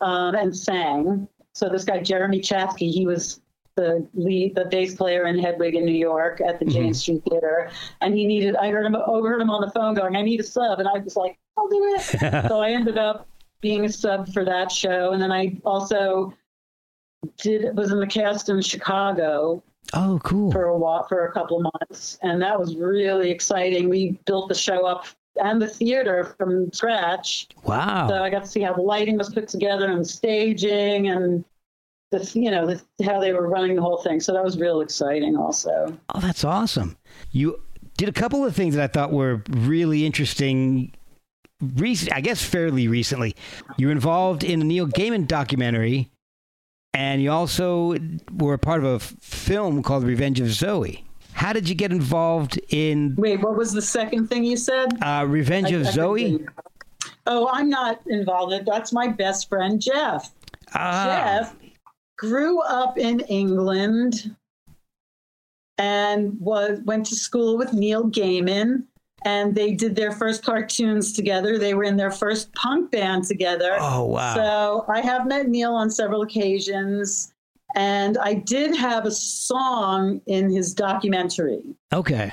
um, 0.00 0.36
and 0.36 0.56
sang. 0.56 1.26
So 1.54 1.68
this 1.68 1.82
guy 1.82 2.00
Jeremy 2.00 2.38
Chatsky, 2.38 2.88
he 2.88 3.04
was 3.04 3.40
the 3.74 4.06
lead, 4.14 4.54
the 4.54 4.66
bass 4.66 4.94
player 4.94 5.26
in 5.26 5.36
Hedwig 5.40 5.74
in 5.74 5.84
New 5.84 5.90
York 5.90 6.40
at 6.40 6.60
the 6.60 6.64
Jane 6.66 6.94
Street 6.94 7.20
Theater, 7.28 7.68
and 8.00 8.14
he 8.14 8.28
needed. 8.28 8.54
I 8.56 8.70
heard 8.70 8.86
him 8.86 8.94
overheard 8.94 9.42
him 9.42 9.50
on 9.50 9.60
the 9.60 9.72
phone 9.72 9.94
going, 9.94 10.14
"I 10.14 10.22
need 10.22 10.38
a 10.38 10.44
sub," 10.44 10.78
and 10.78 10.88
I 10.88 10.98
was 10.98 11.16
like, 11.16 11.36
"I'll 11.58 11.68
do 11.68 11.96
it." 11.96 12.02
so 12.48 12.60
I 12.60 12.70
ended 12.70 12.96
up 12.96 13.26
being 13.60 13.84
a 13.84 13.88
sub 13.88 14.32
for 14.32 14.44
that 14.44 14.70
show, 14.70 15.10
and 15.10 15.20
then 15.20 15.32
I 15.32 15.60
also 15.64 16.32
did 17.38 17.76
was 17.76 17.90
in 17.90 17.98
the 17.98 18.06
cast 18.06 18.48
in 18.48 18.62
Chicago 18.62 19.64
oh, 19.94 20.20
cool. 20.22 20.52
for 20.52 20.64
a 20.64 20.76
while, 20.78 21.06
for 21.08 21.26
a 21.26 21.32
couple 21.32 21.58
of 21.58 21.72
months, 21.80 22.18
and 22.22 22.40
that 22.42 22.58
was 22.58 22.76
really 22.76 23.30
exciting. 23.30 23.88
We 23.88 24.18
built 24.26 24.48
the 24.48 24.54
show 24.54 24.86
up 24.86 25.06
and 25.42 25.60
the 25.62 25.68
theater 25.68 26.34
from 26.36 26.72
scratch, 26.72 27.48
Wow. 27.64 28.08
so 28.08 28.22
I 28.22 28.30
got 28.30 28.42
to 28.44 28.48
see 28.48 28.60
how 28.60 28.74
the 28.74 28.82
lighting 28.82 29.16
was 29.16 29.30
put 29.32 29.48
together 29.48 29.90
and 29.90 30.06
staging 30.06 31.08
and 31.08 31.44
the 32.10 32.28
you 32.34 32.50
know 32.50 32.66
the, 32.66 33.04
how 33.04 33.20
they 33.20 33.32
were 33.32 33.48
running 33.48 33.76
the 33.76 33.82
whole 33.82 33.98
thing. 34.02 34.20
So 34.20 34.32
that 34.32 34.42
was 34.44 34.58
real 34.58 34.80
exciting, 34.80 35.36
also. 35.36 35.96
Oh, 36.14 36.20
that's 36.20 36.44
awesome. 36.44 36.96
You 37.30 37.60
did 37.96 38.08
a 38.08 38.12
couple 38.12 38.44
of 38.44 38.54
things 38.56 38.74
that 38.74 38.82
I 38.82 38.92
thought 38.92 39.12
were 39.12 39.42
really 39.48 40.04
interesting. 40.04 40.92
Recent, 41.76 42.12
I 42.14 42.22
guess 42.22 42.42
fairly 42.42 42.88
recently, 42.88 43.36
you 43.76 43.86
were 43.88 43.92
involved 43.92 44.42
in 44.44 44.62
a 44.62 44.64
Neil 44.64 44.86
Gaiman 44.88 45.28
documentary, 45.28 46.10
and 46.94 47.22
you 47.22 47.30
also 47.30 47.96
were 48.36 48.54
a 48.54 48.58
part 48.58 48.80
of 48.84 48.86
a 48.86 48.98
film 48.98 49.82
called 49.82 50.04
Revenge 50.04 50.40
of 50.40 50.48
Zoe. 50.50 51.04
How 51.32 51.52
did 51.52 51.68
you 51.68 51.74
get 51.74 51.92
involved 51.92 52.60
in 52.70 53.14
Wait, 53.16 53.40
what 53.40 53.56
was 53.56 53.72
the 53.72 53.82
second 53.82 54.26
thing 54.28 54.44
you 54.44 54.56
said? 54.56 54.88
uh, 55.02 55.24
Revenge 55.26 55.72
I- 55.72 55.76
of 55.76 55.86
I 55.86 55.90
Zoe? 55.90 56.46
Oh, 57.26 57.48
I'm 57.52 57.68
not 57.70 58.00
involved. 58.08 58.66
That's 58.66 58.92
my 58.92 59.08
best 59.08 59.48
friend 59.48 59.80
Jeff. 59.80 60.32
Ah, 60.74 61.04
Jeff 61.06 61.56
grew 62.18 62.60
up 62.62 62.98
in 62.98 63.20
England 63.20 64.34
and 65.78 66.38
was 66.40 66.80
went 66.84 67.06
to 67.06 67.14
school 67.14 67.56
with 67.56 67.72
Neil 67.72 68.04
Gaiman 68.10 68.84
and 69.24 69.54
they 69.54 69.72
did 69.74 69.94
their 69.94 70.12
first 70.12 70.44
cartoons 70.44 71.12
together. 71.12 71.58
They 71.58 71.74
were 71.74 71.84
in 71.84 71.96
their 71.96 72.10
first 72.10 72.52
punk 72.54 72.90
band 72.90 73.24
together. 73.24 73.76
Oh, 73.80 74.04
wow. 74.04 74.34
So 74.34 74.84
I 74.88 75.00
have 75.00 75.26
met 75.26 75.48
Neil 75.48 75.72
on 75.74 75.90
several 75.90 76.22
occasions 76.22 77.32
and 77.76 78.16
I 78.18 78.34
did 78.34 78.74
have 78.76 79.04
a 79.06 79.10
song 79.10 80.20
in 80.26 80.50
his 80.50 80.74
documentary. 80.74 81.62
okay. 81.92 82.32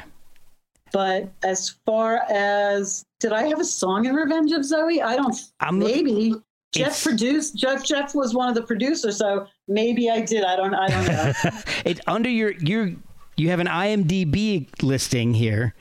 But 0.94 1.30
as 1.44 1.76
far 1.86 2.22
as 2.30 3.04
did 3.20 3.34
I 3.34 3.44
have 3.48 3.60
a 3.60 3.66
song 3.66 4.06
in 4.06 4.16
Revenge 4.16 4.54
of 4.54 4.64
Zoe? 4.64 5.02
I 5.02 5.18
don't 5.18 5.36
I'm 5.60 5.78
maybe. 5.80 6.34
Jeff 6.74 6.88
It's- 6.88 7.04
produced 7.04 7.58
Jeff 7.58 7.84
Jeff 7.84 8.16
was 8.16 8.34
one 8.34 8.48
of 8.48 8.56
the 8.56 8.62
producers, 8.64 9.18
so 9.18 9.48
maybe 9.68 10.10
I 10.10 10.22
did. 10.22 10.46
I 10.46 10.56
don't 10.56 10.74
I 10.74 10.88
don't 10.88 11.08
know. 11.08 11.34
it 11.86 12.00
under 12.08 12.30
your 12.30 12.52
your 12.54 12.92
you 13.36 13.50
have 13.50 13.60
an 13.60 13.68
IMDb 13.68 14.68
listing 14.82 15.34
here. 15.34 15.76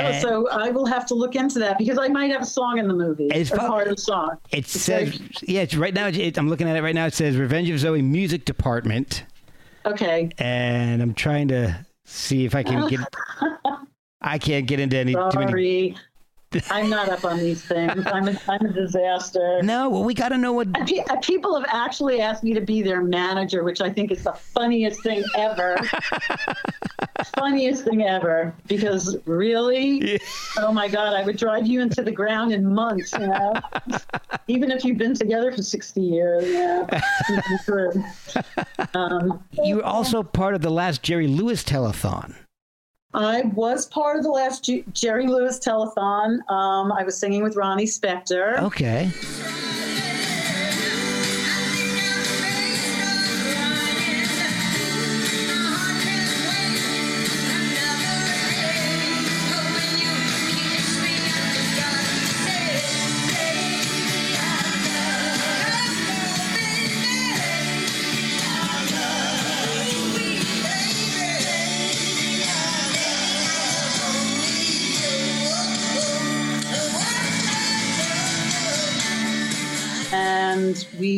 Oh, 0.00 0.20
so 0.20 0.48
I 0.50 0.70
will 0.70 0.86
have 0.86 1.06
to 1.06 1.14
look 1.14 1.34
into 1.36 1.58
that 1.60 1.78
because 1.78 1.98
I 1.98 2.08
might 2.08 2.30
have 2.30 2.42
a 2.42 2.46
song 2.46 2.78
in 2.78 2.88
the 2.88 2.94
movie. 2.94 3.26
It's 3.28 3.50
or 3.52 3.56
prob- 3.56 3.68
part 3.70 3.88
of 3.88 3.96
the 3.96 4.02
song. 4.02 4.36
It 4.50 4.58
It's 4.60 4.80
says, 4.80 5.08
very- 5.16 5.30
yeah, 5.42 5.60
it's 5.62 5.74
right 5.76 5.94
now. 5.94 6.06
It, 6.08 6.36
I'm 6.38 6.48
looking 6.48 6.68
at 6.68 6.76
it 6.76 6.82
right 6.82 6.94
now. 6.94 7.06
It 7.06 7.14
says 7.14 7.36
Revenge 7.36 7.68
of 7.70 7.78
Zoe 7.78 8.02
Music 8.02 8.44
Department, 8.44 9.24
Okay. 9.86 10.30
and 10.38 11.00
I'm 11.02 11.14
trying 11.14 11.48
to 11.48 11.84
see 12.04 12.44
if 12.44 12.54
I 12.54 12.62
can 12.62 12.88
get. 12.88 13.00
I 14.20 14.38
can't 14.38 14.66
get 14.66 14.80
into 14.80 14.96
any 14.96 15.14
too 15.14 15.28
many. 15.38 15.96
I'm 16.70 16.88
not 16.88 17.08
up 17.10 17.24
on 17.24 17.38
these 17.38 17.62
things. 17.62 18.06
I'm 18.06 18.28
a, 18.28 18.40
I'm 18.48 18.64
a 18.64 18.72
disaster. 18.72 19.60
No, 19.62 19.90
well, 19.90 20.04
we 20.04 20.14
got 20.14 20.30
to 20.30 20.38
know 20.38 20.52
what. 20.52 20.72
Pe- 20.86 21.04
People 21.22 21.58
have 21.60 21.68
actually 21.72 22.20
asked 22.20 22.42
me 22.42 22.54
to 22.54 22.60
be 22.60 22.80
their 22.80 23.02
manager, 23.02 23.64
which 23.64 23.80
I 23.80 23.90
think 23.90 24.10
is 24.10 24.24
the 24.24 24.32
funniest 24.32 25.02
thing 25.02 25.22
ever. 25.36 25.76
funniest 27.36 27.84
thing 27.84 28.02
ever. 28.02 28.54
Because 28.66 29.16
really, 29.26 30.18
oh 30.58 30.72
my 30.72 30.88
God, 30.88 31.14
I 31.14 31.22
would 31.24 31.36
drive 31.36 31.66
you 31.66 31.80
into 31.82 32.02
the 32.02 32.12
ground 32.12 32.52
in 32.52 32.64
months, 32.64 33.12
you 33.12 33.26
know? 33.26 33.52
Even 34.48 34.70
if 34.70 34.84
you've 34.84 34.98
been 34.98 35.14
together 35.14 35.52
for 35.52 35.62
60 35.62 36.00
years, 36.00 36.44
yeah. 36.48 36.86
Um, 38.94 39.42
You 39.64 39.76
were 39.76 39.84
also 39.84 40.22
part 40.22 40.54
of 40.54 40.60
the 40.62 40.70
last 40.70 41.02
Jerry 41.02 41.26
Lewis 41.26 41.62
telethon. 41.64 42.34
I 43.14 43.42
was 43.54 43.86
part 43.86 44.18
of 44.18 44.22
the 44.22 44.30
last 44.30 44.70
Jerry 44.92 45.26
Lewis 45.26 45.58
telethon. 45.58 46.38
Um, 46.50 46.92
I 46.92 47.02
was 47.04 47.18
singing 47.18 47.42
with 47.42 47.56
Ronnie 47.56 47.86
Spector. 47.86 48.60
Okay. 48.62 49.10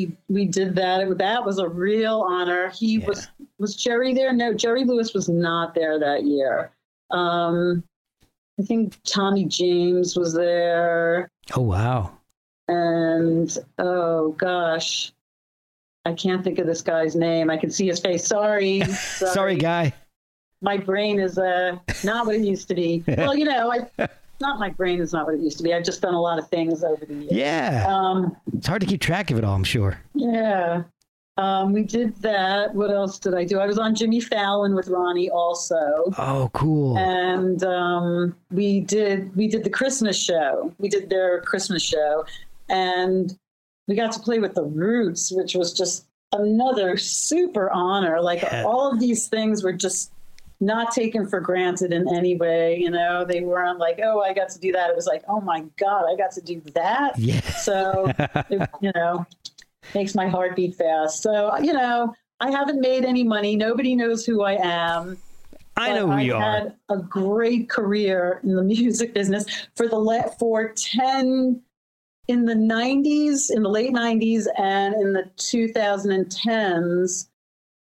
We 0.07 0.17
we 0.29 0.45
did 0.47 0.75
that. 0.77 1.19
That 1.19 1.45
was 1.45 1.59
a 1.59 1.69
real 1.69 2.21
honor. 2.29 2.71
He 2.71 2.99
Yeah. 3.01 3.07
was 3.09 3.29
was 3.59 3.77
Jerry 3.77 4.15
there? 4.15 4.33
No, 4.33 4.55
Jerry 4.55 4.85
Lewis 4.85 5.13
was 5.15 5.29
not 5.29 5.75
there 5.75 5.99
that 5.99 6.25
year. 6.25 6.71
Um, 7.11 7.83
I 8.59 8.63
think 8.63 8.99
Tommy 9.05 9.45
James 9.45 10.17
was 10.17 10.33
there, 10.35 11.31
Oh 11.57 11.63
wow. 11.63 12.13
and 12.69 13.57
oh 13.79 14.33
gosh, 14.33 15.13
I 16.05 16.13
can't 16.15 16.43
think 16.45 16.59
of 16.59 16.67
this 16.67 16.83
guy's 16.83 17.15
name. 17.17 17.51
I 17.51 17.57
can 17.57 17.71
see 17.71 17.87
his 17.89 18.01
face. 18.01 18.27
Sorry, 18.27 18.83
Sorry, 19.17 19.57
guy. 19.57 19.93
my 20.63 20.77
brain 20.77 21.19
is 21.19 21.37
uh, 21.39 21.79
not 22.05 22.27
what 22.27 22.37
it 22.37 22.43
used 22.43 22.69
to 22.69 22.75
be. 22.75 23.03
well, 23.09 23.37
you 23.37 23.45
know, 23.47 23.73
I 23.99 24.09
not 24.41 24.59
my 24.59 24.71
brain 24.71 25.01
is 25.01 25.13
not 25.13 25.27
what 25.27 25.35
it 25.35 25.41
used 25.41 25.59
to 25.59 25.63
be. 25.65 25.73
I've 25.75 25.85
just 25.85 26.01
done 26.03 26.15
a 26.15 26.21
lot 26.21 26.39
of 26.39 26.49
things 26.49 26.83
over 26.85 27.05
the 27.05 27.15
years. 27.15 27.33
Yeah. 27.33 27.87
Um, 27.89 28.37
It's 28.57 28.67
hard 28.67 28.81
to 28.81 28.87
keep 28.87 29.01
track 29.01 29.31
of 29.31 29.39
it 29.39 29.45
all, 29.45 29.55
I'm 29.55 29.65
sure. 29.65 30.01
yeah. 30.15 30.83
Um, 31.37 31.73
we 31.73 31.85
did 31.85 32.15
that. 32.17 32.75
What 32.75 32.91
else 32.91 33.19
did 33.19 33.35
I 33.35 33.45
do? 33.45 33.61
I 33.61 33.67
was 33.67 33.79
on 33.79 33.95
Jimmy 33.95 34.21
Fallon 34.21 34.75
with 34.75 34.89
Ronnie 34.89 35.31
also. 35.31 36.13
Oh, 36.19 36.51
cool. 36.53 36.99
And 36.99 37.63
um, 37.65 38.37
we 38.51 38.81
did 38.81 39.35
we 39.37 39.49
did 39.49 39.65
the 39.65 39.71
Christmas 39.71 40.19
show. 40.23 40.75
We 40.79 40.91
did 40.91 41.09
their 41.09 41.41
Christmas 41.41 41.83
show, 41.83 42.27
and 42.69 43.35
we 43.89 43.95
got 43.95 44.13
to 44.13 44.21
play 44.21 44.39
with 44.39 44.55
the 44.55 44.65
Roots, 44.65 45.33
which 45.33 45.55
was 45.55 45.73
just 45.73 46.05
another 46.33 46.99
super 46.99 47.71
honor. 47.71 48.21
Like 48.21 48.43
Yeah. 48.43 48.65
all 48.67 48.93
of 48.93 49.01
these 49.01 49.27
things 49.29 49.63
were 49.65 49.73
just 49.73 50.13
not 50.61 50.93
taken 50.93 51.27
for 51.27 51.41
granted 51.41 51.93
in 51.93 52.07
any 52.15 52.37
way. 52.37 52.79
You 52.79 52.91
know, 52.91 53.25
they 53.25 53.41
weren't 53.41 53.79
like, 53.79 53.99
oh, 54.03 54.21
I 54.21 54.35
got 54.35 54.51
to 54.51 54.59
do 54.59 54.73
that. 54.73 54.91
It 54.91 54.97
was 54.97 55.07
like, 55.07 55.23
oh 55.29 55.41
my 55.41 55.65
god, 55.79 56.05
I 56.11 56.17
got 56.17 56.33
to 56.33 56.41
do 56.41 56.61
that. 56.75 57.19
yeah. 57.19 57.41
So, 57.41 58.13
it, 58.51 58.69
you 58.81 58.93
know, 58.95 59.27
makes 59.95 60.15
my 60.15 60.29
heart 60.29 60.57
beat 60.57 60.75
fast. 60.75 61.23
So, 61.23 61.57
you 61.59 61.73
know, 61.73 62.15
I 62.41 62.51
haven't 62.51 62.81
made 62.81 63.05
any 63.05 63.25
money. 63.25 63.57
Nobody 63.57 63.97
knows 63.97 64.25
who 64.27 64.43
I 64.43 64.59
am. 64.63 65.17
I 65.77 65.93
know 65.95 66.07
who 66.07 66.13
I 66.13 66.21
you 66.21 66.35
are. 66.35 66.43
I 66.43 66.59
had 66.59 66.77
a 66.91 66.99
great 66.99 67.71
career 67.71 68.41
in 68.43 68.55
the 68.55 68.63
music 68.77 69.15
business 69.15 69.47
for 69.77 69.89
the 69.89 69.99
le- 69.99 70.31
for 70.39 70.73
10 70.75 71.63
in 72.29 72.45
the 72.45 72.55
90s, 72.55 73.51
in 73.51 73.63
the 73.63 73.69
late 73.69 73.93
90s 73.93 74.47
and 74.59 74.95
in 74.95 75.13
the 75.15 75.31
2010s. 75.39 77.29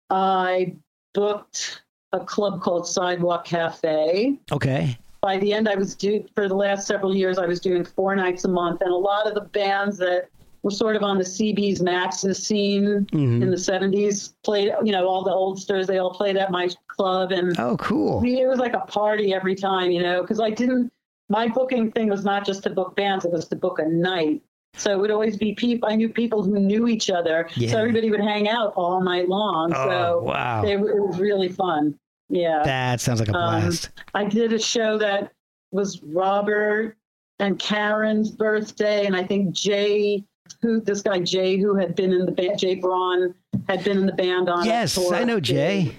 I 0.09 0.75
booked 1.13 1.82
a 2.14 2.20
club 2.20 2.62
called 2.62 2.88
Sidewalk 2.88 3.45
Cafe 3.45 4.38
Okay. 4.51 4.97
by 5.22 5.38
the 5.38 5.53
end, 5.53 5.68
I 5.68 5.76
was 5.76 5.95
doing 5.95 6.28
for 6.36 6.47
the 6.47 6.55
last 6.55 6.88
several 6.88 7.16
years. 7.16 7.38
I 7.38 7.45
was 7.45 7.60
doing 7.60 7.84
four 7.84 8.16
nights 8.16 8.45
a 8.45 8.47
month, 8.47 8.82
and 8.82 8.91
a 8.91 8.95
lot 8.95 9.28
of 9.28 9.34
the 9.34 9.41
bands 9.41 9.97
that 9.97 10.28
were 10.64 10.72
sort 10.72 10.95
of 10.95 11.03
on 11.03 11.18
the 11.18 11.24
CB's 11.24 11.82
Max's 11.82 12.41
scene 12.45 13.05
Mhm. 13.12 13.41
in 13.41 13.51
the 13.51 13.58
'70s 13.58 14.34
played. 14.43 14.72
You 14.84 14.91
know, 14.91 15.08
all 15.08 15.24
the 15.24 15.32
oldsters 15.32 15.86
they 15.88 15.97
all 15.97 16.12
played 16.14 16.38
at 16.38 16.49
my 16.51 16.70
club, 16.88 17.32
and 17.32 17.58
Oh, 17.60 17.76
cool. 17.78 18.24
it 18.26 18.47
was 18.47 18.60
like 18.60 18.74
a 18.74 18.80
party 18.82 19.34
every 19.34 19.55
time. 19.55 19.91
You 19.91 20.01
know, 20.01 20.22
because 20.22 20.39
I 20.39 20.49
didn't. 20.49 20.91
My 21.30 21.49
booking 21.49 21.91
thing 21.91 22.10
was 22.10 22.24
not 22.24 22.45
just 22.45 22.64
to 22.64 22.70
book 22.70 22.95
bands; 22.95 23.26
it 23.26 23.32
was 23.34 23.47
to 23.49 23.55
book 23.58 23.80
a 23.80 23.86
night. 23.88 24.41
So 24.78 24.91
it 24.91 24.99
would 24.99 25.11
always 25.11 25.38
be 25.38 25.53
people. 25.55 25.89
I 25.89 25.95
knew 25.95 26.07
people 26.09 26.43
who 26.43 26.59
knew 26.59 26.88
each 26.88 27.09
other, 27.09 27.49
Yeah. 27.55 27.71
so 27.71 27.78
everybody 27.80 28.09
would 28.11 28.19
hang 28.21 28.47
out 28.47 28.73
all 28.75 29.01
night 29.01 29.28
long. 29.28 29.73
Oh, 29.75 29.89
so 29.89 30.21
wow. 30.23 30.63
it, 30.63 30.75
it 30.78 30.80
was 30.80 31.19
really 31.19 31.49
fun. 31.49 31.97
Yeah. 32.30 32.61
That 32.63 33.01
sounds 33.01 33.19
like 33.19 33.30
a 33.30 33.36
Um, 33.36 33.61
blast. 33.61 33.89
I 34.13 34.25
did 34.25 34.53
a 34.53 34.59
show 34.59 34.97
that 34.99 35.32
was 35.71 36.01
Robert 36.03 36.95
and 37.39 37.57
Karen's 37.59 38.32
birthday, 38.32 39.05
and 39.05 39.15
I 39.15 39.23
think 39.23 39.51
Jay, 39.55 40.23
who 40.61 40.80
this 40.82 41.01
guy 41.01 41.19
Jay, 41.19 41.57
who 41.57 41.75
had 41.75 41.95
been 41.95 42.11
in 42.13 42.25
the 42.25 42.32
band, 42.32 42.57
Jay 42.59 42.75
Braun 42.75 43.34
had 43.67 43.84
been 43.84 43.97
in 43.97 44.05
the 44.05 44.13
band 44.13 44.47
on. 44.49 44.65
yes. 44.65 44.97
I 45.11 45.23
know 45.23 45.39
Jay. 45.39 45.95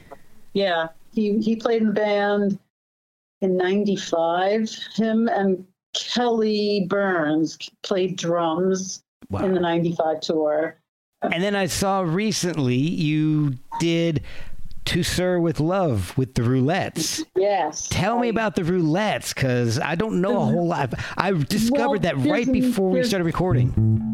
Yeah, 0.55 0.89
he 1.13 1.39
he 1.39 1.55
played 1.57 1.83
in 1.83 1.89
the 1.89 1.95
band 1.95 2.59
in 3.43 3.57
'95. 3.57 4.71
Him 4.95 5.29
and 5.29 5.65
Kelly 6.19 6.85
Burns 6.89 7.57
played 7.85 8.17
drums 8.17 9.05
Wow. 9.31 9.45
in 9.45 9.55
the 9.55 9.61
'95 9.61 10.21
tour. 10.21 10.77
And 11.23 11.41
then 11.43 11.55
I 11.55 11.67
saw 11.67 12.01
recently 12.01 12.75
you 12.77 13.55
did 13.79 14.23
To 14.87 15.03
Sir 15.05 15.39
with 15.39 15.61
Love 15.61 16.17
with 16.19 16.35
the 16.35 16.43
Roulettes. 16.43 17.23
Yes. 17.37 17.87
Tell 17.89 18.19
me 18.19 18.31
about 18.31 18.57
the 18.57 18.63
Roulettes 18.63 19.33
because 19.35 19.79
I 19.79 19.95
don't 19.95 20.21
know 20.21 20.37
a 20.43 20.45
whole 20.47 20.67
lot. 20.67 20.93
I 21.17 21.31
discovered 21.33 21.89
Well, 21.89 21.99
that 22.01 22.17
right 22.17 22.51
before 22.51 22.91
we 22.91 23.05
started 23.05 23.25
recording. 23.25 24.08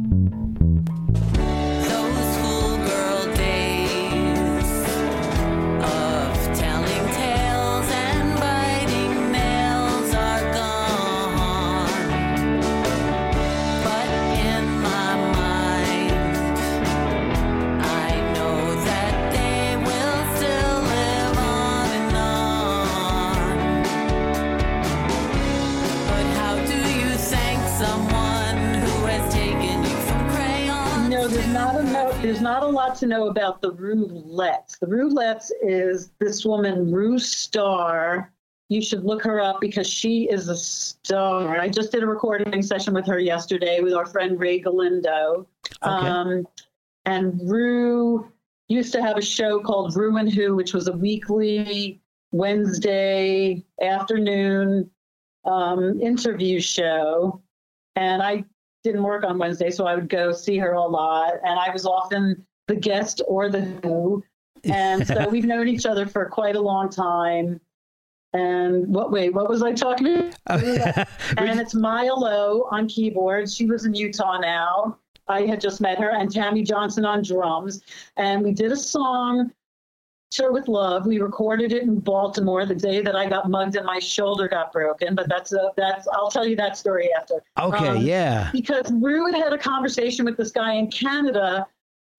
To 33.05 33.09
know 33.09 33.29
about 33.29 33.61
the 33.61 33.73
Roulettes. 33.73 34.79
The 34.79 34.87
Roulettes 34.87 35.51
is 35.63 36.11
this 36.21 36.45
woman, 36.45 36.91
Rue 36.91 37.19
Star. 37.19 38.33
You 38.71 38.81
should 38.81 39.05
look 39.05 39.23
her 39.25 39.41
up 39.41 39.61
because 39.61 39.87
she 39.87 40.25
is 40.31 40.49
a 40.49 40.57
star. 40.57 41.61
I 41.61 41.69
just 41.69 41.93
did 41.93 42.03
a 42.03 42.07
recording 42.07 42.63
session 42.63 42.95
with 42.95 43.07
her 43.07 43.19
yesterday 43.19 43.81
with 43.81 43.93
our 43.93 44.07
friend 44.07 44.41
Ray 44.41 44.59
Galindo. 44.59 45.47
Um, 45.83 46.47
and 47.05 47.39
Rue 47.45 48.33
used 48.69 48.93
to 48.95 49.03
have 49.03 49.19
a 49.19 49.23
show 49.23 49.61
called 49.61 49.95
Rue 49.95 50.17
and 50.17 50.33
Who, 50.33 50.55
which 50.57 50.73
was 50.73 50.89
a 50.89 50.93
weekly 50.93 52.01
Wednesday 52.33 53.63
afternoon 53.83 54.91
um, 55.45 56.01
interview 56.01 56.59
show. 56.59 57.43
And 57.97 58.23
I 58.23 58.45
didn't 58.83 59.03
work 59.03 59.25
on 59.25 59.37
Wednesday, 59.37 59.71
so 59.71 59.87
I 59.87 59.95
would 59.95 60.09
go 60.09 60.33
see 60.33 60.57
her 60.57 60.73
a 60.73 60.83
lot. 60.83 61.35
And 61.45 61.61
I 61.61 61.71
was 61.71 61.85
often 61.85 62.47
the 62.69 62.77
guest 62.77 63.23
or 63.27 63.49
the 63.49 63.63
who. 63.83 64.23
And 64.65 65.07
so 65.07 65.29
we've 65.31 65.45
known 65.45 65.69
each 65.69 65.87
other 65.87 66.07
for 66.07 66.27
quite 66.27 66.57
a 66.57 66.61
long 66.61 66.89
time. 66.89 67.61
And 68.33 68.89
what, 68.93 69.13
wait, 69.13 69.33
what 69.33 69.49
was 69.49 69.63
I 69.63 69.73
talking 69.73 70.33
about? 70.47 70.63
and 71.39 71.61
it's 71.61 71.75
Maya 71.75 72.15
Lowe 72.15 72.69
on 72.71 72.89
keyboards. 72.89 73.55
She 73.55 73.67
lives 73.67 73.85
in 73.85 73.95
Utah 73.95 74.39
now. 74.39 74.99
I 75.29 75.43
had 75.43 75.61
just 75.61 75.81
met 75.81 75.99
her, 76.01 76.11
and 76.11 76.31
Tammy 76.31 76.63
Johnson 76.63 77.05
on 77.07 77.23
drums. 77.23 77.81
And 78.19 78.43
we 78.43 78.53
did 78.53 78.73
a 78.73 78.77
song, 78.77 79.51
Sir 80.31 80.53
with 80.53 80.69
Love. 80.69 81.07
We 81.07 81.19
recorded 81.19 81.73
it 81.73 81.85
in 81.85 81.99
Baltimore 82.01 82.67
the 82.67 82.75
day 82.75 83.01
that 83.01 83.17
I 83.17 83.27
got 83.27 83.49
mugged 83.49 83.77
and 83.77 83.87
my 83.87 84.01
shoulder 84.01 84.49
got 84.49 84.71
broken. 84.73 85.15
But 85.15 85.29
that's 85.31 85.53
a, 85.53 85.71
that's 85.77 86.07
I'll 86.09 86.31
tell 86.31 86.47
you 86.47 86.57
that 86.57 86.77
story 86.77 87.09
after 87.19 87.43
Okay, 87.59 87.89
Um, 87.89 87.99
yeah. 87.99 88.51
because 88.53 88.91
Rue 88.93 89.33
had 89.33 89.37
had 89.43 89.53
a 89.55 89.59
conversation 89.59 90.25
with 90.27 90.37
this 90.37 90.51
guy 90.51 90.75
in 90.75 90.91
Canada, 90.91 91.67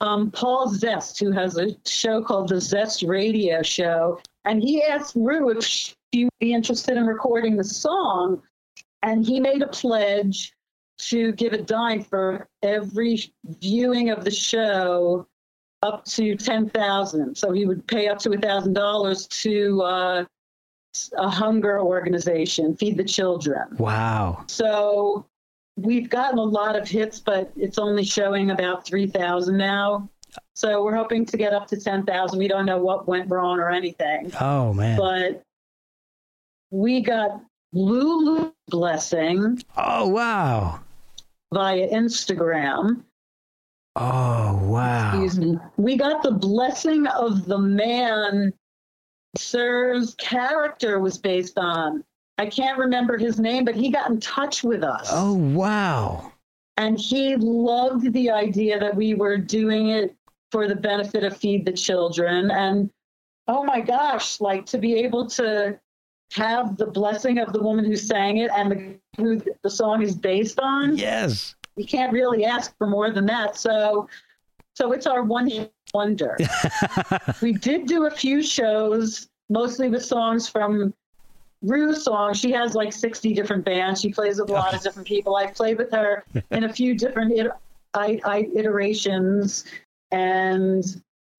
um, 0.02 0.32
Paul 0.32 0.70
Zest, 0.70 1.20
who 1.20 1.32
has 1.32 1.58
a 1.58 1.76
show 1.86 2.22
called 2.22 2.50
the 2.50 2.60
Zest 2.60 3.04
Radio 3.04 3.62
Show, 3.62 4.20
and 4.44 4.62
he 4.62 4.84
asked 4.84 5.16
Rue 5.16 5.50
if 5.50 5.64
she 5.64 6.26
would 6.26 6.40
be 6.40 6.54
interested 6.54 6.98
in 6.98 7.06
recording 7.06 7.56
the 7.56 7.64
song, 7.64 8.42
and 9.02 9.26
he 9.26 9.40
made 9.40 9.62
a 9.62 9.68
pledge 9.68 10.54
to 10.98 11.32
give 11.34 11.54
a 11.54 11.62
dime 11.62 12.04
for 12.04 12.48
every 12.64 13.34
viewing 13.62 14.10
of 14.10 14.24
the 14.24 14.32
show 14.32 15.28
up 15.82 16.06
to 16.06 16.36
ten 16.36 16.70
thousand. 16.70 17.38
So 17.38 17.52
he 17.52 17.66
would 17.66 17.86
pay 17.88 18.08
up 18.08 18.20
to 18.20 18.32
a 18.32 18.38
thousand 18.38 18.74
dollars 18.74 19.28
to 19.28 19.82
uh, 19.82 20.26
a 21.18 21.30
hunger 21.30 21.80
organization, 21.80 22.76
Feed 22.76 22.98
the 22.98 23.04
Children. 23.04 23.76
Wow. 23.78 24.44
So 24.48 25.26
we've 25.78 26.10
gotten 26.10 26.38
a 26.40 26.44
lot 26.44 26.76
of 26.76 26.88
hits, 26.88 27.20
but 27.20 27.52
it's 27.56 27.78
only 27.78 28.04
showing 28.04 28.52
about 28.52 28.86
3,000 28.86 29.58
now. 29.58 30.10
So 30.56 30.84
we're 30.84 30.96
hoping 30.96 31.26
to 31.28 31.38
get 31.38 31.54
up 31.54 31.68
to 31.68 31.78
10,000. 31.80 32.38
We 32.38 32.48
don't 32.48 32.66
know 32.66 32.78
what 32.78 33.08
went 33.08 33.30
wrong 33.30 33.60
or 33.60 33.70
anything, 33.70 34.32
Oh, 34.40 34.74
man. 34.74 34.98
but 34.98 35.42
we 36.72 37.02
got 37.02 37.42
Lulu 37.74 38.52
Blessing 38.68 39.62
Oh, 39.78 40.08
wow. 40.08 40.80
via 41.54 41.88
Instagram. 41.90 43.04
Oh, 43.98 44.60
wow. 44.64 45.10
Excuse 45.24 45.40
me. 45.40 45.58
We 45.78 45.96
got 45.96 46.22
the 46.24 46.32
blessing 46.32 47.08
of 47.08 47.46
the 47.46 47.58
man 47.60 48.54
Sir's 49.38 50.16
character 50.16 51.00
was 51.00 51.18
based 51.18 51.58
on. 51.58 52.04
I 52.38 52.48
can't 52.48 52.78
remember 52.78 53.18
his 53.18 53.40
name, 53.40 53.64
but 53.66 53.76
he 53.76 53.90
got 53.90 54.10
in 54.10 54.20
touch 54.20 54.64
with 54.64 54.84
us. 54.84 55.08
Oh, 55.12 55.34
wow. 55.34 56.32
and 56.78 57.00
he 57.00 57.36
loved 57.38 58.12
the 58.14 58.30
idea 58.30 58.80
that 58.80 58.96
we 58.96 59.14
were 59.14 59.38
doing 59.38 59.90
it 59.90 60.16
for 60.52 60.68
the 60.68 60.76
benefit 60.76 61.24
of 61.24 61.38
Feed 61.38 61.66
the 61.66 61.72
Children. 61.72 62.52
And 62.52 62.90
oh 63.48 63.64
my 63.64 63.80
gosh, 63.82 64.42
like 64.42 64.66
to 64.68 64.78
be 64.78 64.96
able 64.96 65.28
to 65.32 65.80
have 66.34 66.76
the 66.78 66.86
blessing 66.88 67.40
of 67.40 67.54
the 67.54 67.62
woman 67.62 67.86
who 67.86 67.96
sang 67.96 68.38
it 68.38 68.52
and 68.54 68.72
the, 68.72 69.00
who 69.18 69.42
the 69.64 69.70
song 69.70 70.02
is 70.02 70.16
based 70.16 70.60
on, 70.60 70.98
Yes. 70.98 71.56
you 71.78 71.86
can't 71.86 72.12
really 72.12 72.44
ask 72.46 72.76
for 72.78 72.88
more 72.88 73.12
than 73.12 73.26
that. 73.28 73.56
So, 73.56 74.10
so 74.74 74.92
it's 74.92 75.08
our 75.08 75.24
one 75.24 75.48
hit 75.50 75.72
wonder. 75.94 76.36
we 77.42 77.54
did 77.54 77.86
do 77.88 78.08
a 78.08 78.12
few 78.12 78.44
shows, 78.44 79.30
mostly 79.50 79.88
with 79.90 80.04
songs 80.04 80.50
from 80.50 80.94
Rue's 81.66 82.04
songs. 82.04 82.40
She 82.40 82.52
has 82.52 82.76
like 82.76 82.94
60 82.94 83.34
different 83.34 83.66
bands. 83.66 84.02
She 84.02 84.12
plays 84.12 84.40
with 84.40 84.50
a 84.50 84.54
lot 84.54 84.74
of 84.74 84.82
different 84.82 85.08
people. 85.08 85.36
I've 85.36 85.56
played 85.56 85.78
with 85.78 85.92
her 85.92 86.24
in 86.52 86.64
a 86.66 86.72
few 86.72 86.96
different 86.96 87.38
iter- 87.38 87.56
I, 87.94 88.20
I, 88.26 88.50
iterations, 88.54 89.66
and 90.12 90.84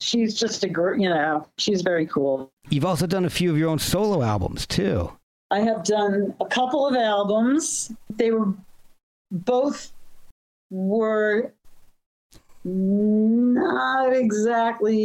she's 0.01 0.39
just 0.39 0.65
a 0.65 0.69
girl, 0.69 0.99
You 0.99 1.09
know, 1.11 1.47
she's 1.59 1.83
very 1.83 2.07
cool. 2.07 2.51
You've 2.71 2.85
also 2.85 3.07
done 3.07 3.25
a 3.25 3.31
few 3.31 3.51
of 3.51 3.59
your 3.59 3.69
own 3.69 3.79
solo 3.79 4.23
albums 4.23 4.67
too. 4.67 5.13
I 5.51 5.61
have 5.61 5.85
done 5.85 6.35
a 6.41 6.47
couple 6.47 6.87
of 6.87 6.97
albums. 6.97 7.93
They 8.11 8.33
were 8.33 8.53
both 9.31 9.93
were 10.71 11.53
not 12.65 14.13
exactly 14.13 14.97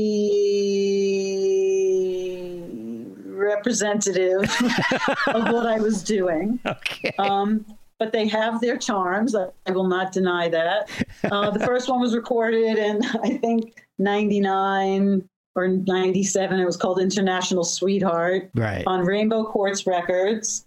representative 3.55 4.43
of 5.27 5.53
what 5.53 5.65
I 5.65 5.79
was 5.79 6.03
doing. 6.03 6.59
Okay. 6.65 7.13
Um, 7.19 7.65
but 7.99 8.11
they 8.11 8.27
have 8.27 8.61
their 8.61 8.77
charms. 8.77 9.35
I, 9.35 9.47
I 9.67 9.71
will 9.71 9.87
not 9.87 10.11
deny 10.11 10.49
that. 10.49 10.89
Uh, 11.23 11.51
the 11.51 11.59
first 11.59 11.87
one 11.87 11.99
was 11.99 12.15
recorded 12.15 12.77
in, 12.77 13.01
I 13.23 13.37
think, 13.37 13.75
99 13.99 15.27
or 15.55 15.67
97. 15.67 16.59
It 16.59 16.65
was 16.65 16.77
called 16.77 16.99
International 16.99 17.63
Sweetheart 17.63 18.49
right. 18.55 18.83
on 18.87 19.01
Rainbow 19.01 19.43
Quartz 19.43 19.85
Records. 19.85 20.65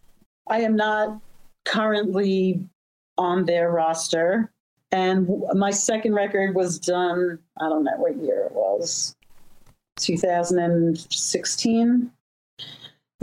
I 0.49 0.61
am 0.61 0.77
not 0.77 1.21
currently 1.65 2.61
on 3.19 3.47
their 3.47 3.71
roster. 3.71 4.53
And 4.93 5.29
my 5.55 5.73
second 5.73 6.15
record 6.15 6.55
was 6.55 6.79
done, 6.79 7.41
I 7.61 7.69
don't 7.69 7.83
know 7.83 7.97
what 7.97 8.17
year 8.17 8.45
it 8.45 8.53
was, 8.53 9.17
2016. 9.97 12.13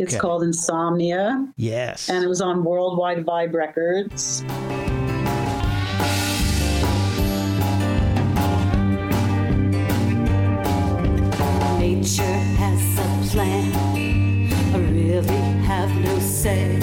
It's 0.01 0.13
Okay. 0.15 0.19
called 0.19 0.41
Insomnia, 0.41 1.53
yes. 1.57 2.09
and 2.09 2.23
it 2.23 2.27
was 2.27 2.41
on 2.41 2.63
Worldwide 2.63 3.23
Vibe 3.23 3.53
Records. 3.53 4.43
Nature 11.79 12.37
has 12.61 12.81
a 12.99 13.31
plan. 13.31 13.73
I 14.73 14.77
really 14.77 15.41
have 15.65 15.89
no 16.03 16.19
say. 16.19 16.79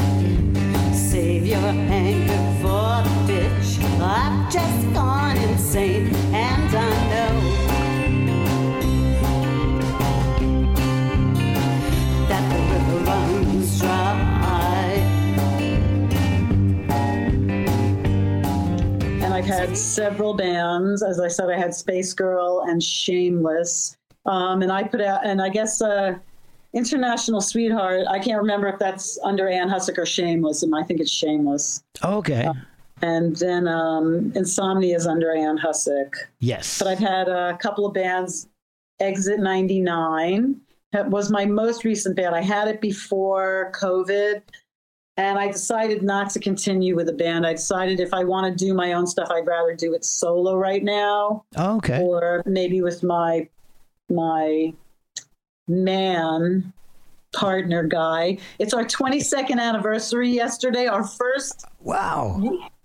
Save 0.93 1.47
your 1.47 1.59
anger 1.59 2.43
for 2.61 3.03
the 3.07 3.15
bitch. 3.33 3.79
I've 4.01 4.53
just 4.53 4.95
gone 4.95 5.37
insane, 5.37 6.11
had 19.59 19.77
several 19.77 20.35
bands. 20.35 21.03
As 21.03 21.19
I 21.19 21.27
said, 21.27 21.51
I 21.51 21.59
had 21.59 21.75
Space 21.75 22.13
Girl 22.13 22.65
and 22.69 22.81
Shameless. 22.81 23.97
Um, 24.25 24.63
and 24.63 24.71
I 24.71 24.85
put 24.85 25.01
out, 25.01 25.27
and 25.27 25.43
I 25.43 25.49
guess 25.49 25.83
uh, 25.83 26.17
International 26.75 27.41
Sweetheart, 27.41 28.07
I 28.09 28.21
can't 28.21 28.41
remember 28.41 28.69
if 28.69 28.79
that's 28.79 29.19
under 29.25 29.49
Ann 29.49 29.69
Husick 29.69 29.99
or 29.99 30.07
Shameless. 30.07 30.63
And 30.63 30.77
I 30.77 30.85
think 30.85 31.01
it's 31.01 31.11
Shameless. 31.11 31.83
okay. 32.05 32.49
And 33.03 33.35
then 33.37 33.67
um, 33.67 34.33
Insomnia 34.37 34.95
is 34.95 35.09
under 35.09 35.35
Ann 35.35 35.59
Husick. 35.59 36.13
yes. 36.39 36.79
But 36.79 36.89
I've 36.89 36.99
had 37.01 37.29
a 37.29 37.59
couple 37.61 37.85
of 37.85 37.95
bands. 37.95 38.49
Exit 39.01 39.39
99 39.39 40.61
that 40.93 41.09
was 41.11 41.31
my 41.31 41.45
most 41.45 41.85
recent 41.85 42.17
band. 42.17 42.35
I 42.35 42.41
had 42.43 42.69
it 42.69 42.81
before 42.81 43.71
COVID. 43.75 44.43
And 45.19 45.37
I 45.37 45.49
decided 45.49 46.05
not 46.05 46.31
to 46.31 46.39
continue 46.39 46.95
with 46.95 47.07
the 47.07 47.13
band. 47.13 47.45
I 47.45 47.53
decided 47.53 47.99
if 47.99 48.15
I 48.15 48.23
want 48.23 48.47
to 48.57 48.65
do 48.65 48.73
my 48.73 48.93
own 48.93 49.05
stuff, 49.05 49.29
I'd 49.33 49.47
rather 49.49 49.75
do 49.75 49.93
it 49.93 50.05
solo 50.05 50.57
right 50.57 50.83
now, 50.83 51.45
oh, 51.57 51.77
okay. 51.79 52.01
or 52.01 52.43
maybe 52.47 52.81
with 52.83 53.03
my 53.03 53.49
my 54.09 54.73
man 55.67 56.73
partner 57.35 57.83
guy. 57.83 58.39
It's 58.61 58.73
our 58.73 58.85
22nd 58.85 59.61
anniversary 59.61 60.31
yesterday. 60.31 60.87
Our 60.87 61.05
first 61.05 61.65
Wow. 61.81 62.41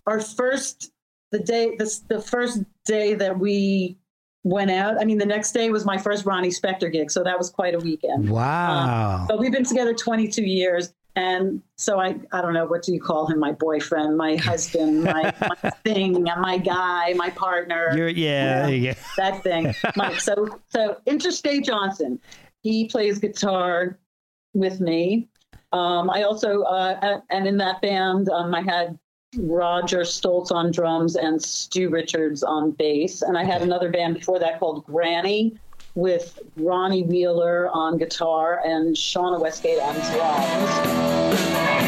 our 0.08 0.20
first 0.20 0.92
the 1.32 1.40
day 1.40 1.76
the, 1.78 2.00
the 2.10 2.20
first 2.22 2.64
day 2.86 3.14
that 3.16 3.38
we 3.40 3.98
went 4.44 4.70
out 4.70 5.00
i 5.00 5.06
mean 5.06 5.18
the 5.18 5.26
next 5.26 5.54
day 5.54 5.70
was 5.70 5.86
my 5.86 5.98
first 5.98 6.26
ronnie 6.26 6.50
spector 6.50 6.92
gig 6.92 7.10
so 7.10 7.24
that 7.24 7.38
was 7.38 7.50
quite 7.50 7.74
a 7.74 7.80
weekend 7.80 8.30
Wow. 8.30 9.22
Um, 9.22 9.28
but 9.28 9.40
we've 9.40 9.52
been 9.52 9.64
together 9.64 9.94
22 9.94 10.44
years 10.44 10.94
and 11.16 11.62
so 11.78 12.00
i 12.00 12.16
i 12.32 12.42
don't 12.42 12.54
know 12.54 12.66
what 12.66 12.84
do 12.84 12.94
you 12.94 13.00
call 13.00 13.28
him? 13.28 13.40
My 13.40 13.52
boyfriend 13.52 14.18
my 14.18 14.36
husband 14.36 15.04
my, 15.04 15.34
my 15.64 15.70
thing 15.84 16.24
my 16.24 16.58
guy 16.58 17.14
my 17.14 17.30
partner. 17.32 17.94
You're 17.96 18.10
yeah. 18.10 18.68
yeah. 18.68 18.94
that 19.18 19.44
thing. 19.44 19.74
Mike 19.96 20.20
so 20.20 20.60
so 20.70 20.98
interstate 21.06 21.66
johnson 21.66 22.20
he 22.62 22.88
plays 22.88 23.20
guitar 23.20 24.00
with 24.54 24.80
me. 24.80 25.28
Um, 25.72 26.10
i 26.10 26.24
also 26.24 26.64
uh, 26.64 27.20
and 27.30 27.48
in 27.48 27.58
that 27.58 27.82
band 27.82 28.30
um, 28.30 28.54
i 28.56 28.62
had 28.62 28.98
roger 29.38 30.02
stoltz 30.02 30.52
on 30.52 30.70
drums 30.72 31.16
and 31.16 31.42
stu 31.42 31.90
richards 31.90 32.44
on 32.44 32.72
bass. 32.72 33.22
And 33.22 33.38
i 33.38 33.44
had 33.44 33.62
another 33.62 33.90
band 33.90 34.16
before 34.16 34.40
that 34.40 34.60
called 34.60 34.86
granny 34.86 35.58
with 35.96 36.40
ronnie 36.58 37.04
wheeler 37.04 37.70
on 37.70 37.98
guitar 37.98 38.62
and 38.66 38.96
shauna 38.96 39.40
westgate 39.40 39.80
on 39.80 39.94
drums 39.96 41.83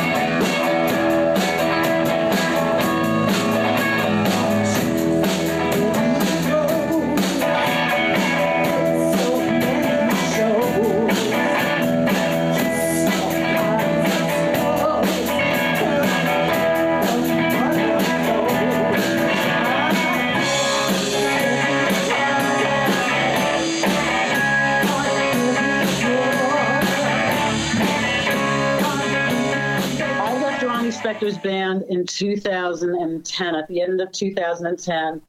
Spector's 31.05 31.37
band 31.37 31.83
in 31.89 32.03
2010, 32.05 33.55
at 33.55 33.67
the 33.67 33.81
end 33.81 34.01
of 34.01 34.11
2010. 34.11 35.21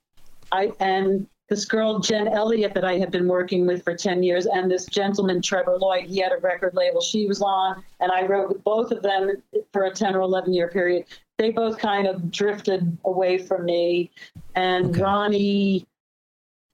I 0.50 0.72
and 0.80 1.26
this 1.50 1.66
girl 1.66 1.98
Jen 1.98 2.28
Elliott 2.28 2.72
that 2.72 2.84
I 2.84 2.94
had 2.94 3.10
been 3.10 3.28
working 3.28 3.66
with 3.66 3.84
for 3.84 3.94
10 3.94 4.22
years, 4.22 4.46
and 4.46 4.70
this 4.70 4.86
gentleman 4.86 5.42
Trevor 5.42 5.76
Lloyd. 5.78 6.06
He 6.06 6.18
had 6.18 6.32
a 6.32 6.38
record 6.38 6.74
label 6.74 7.02
she 7.02 7.26
was 7.26 7.42
on, 7.42 7.84
and 8.00 8.10
I 8.10 8.24
wrote 8.26 8.48
with 8.48 8.64
both 8.64 8.90
of 8.90 9.02
them 9.02 9.30
for 9.72 9.84
a 9.84 9.90
10 9.90 10.16
or 10.16 10.20
11 10.20 10.54
year 10.54 10.68
period. 10.68 11.04
They 11.36 11.50
both 11.50 11.78
kind 11.78 12.06
of 12.06 12.30
drifted 12.30 12.96
away 13.04 13.36
from 13.36 13.66
me, 13.66 14.10
and 14.54 14.90
Okay. 14.90 15.00
Ronnie 15.02 15.86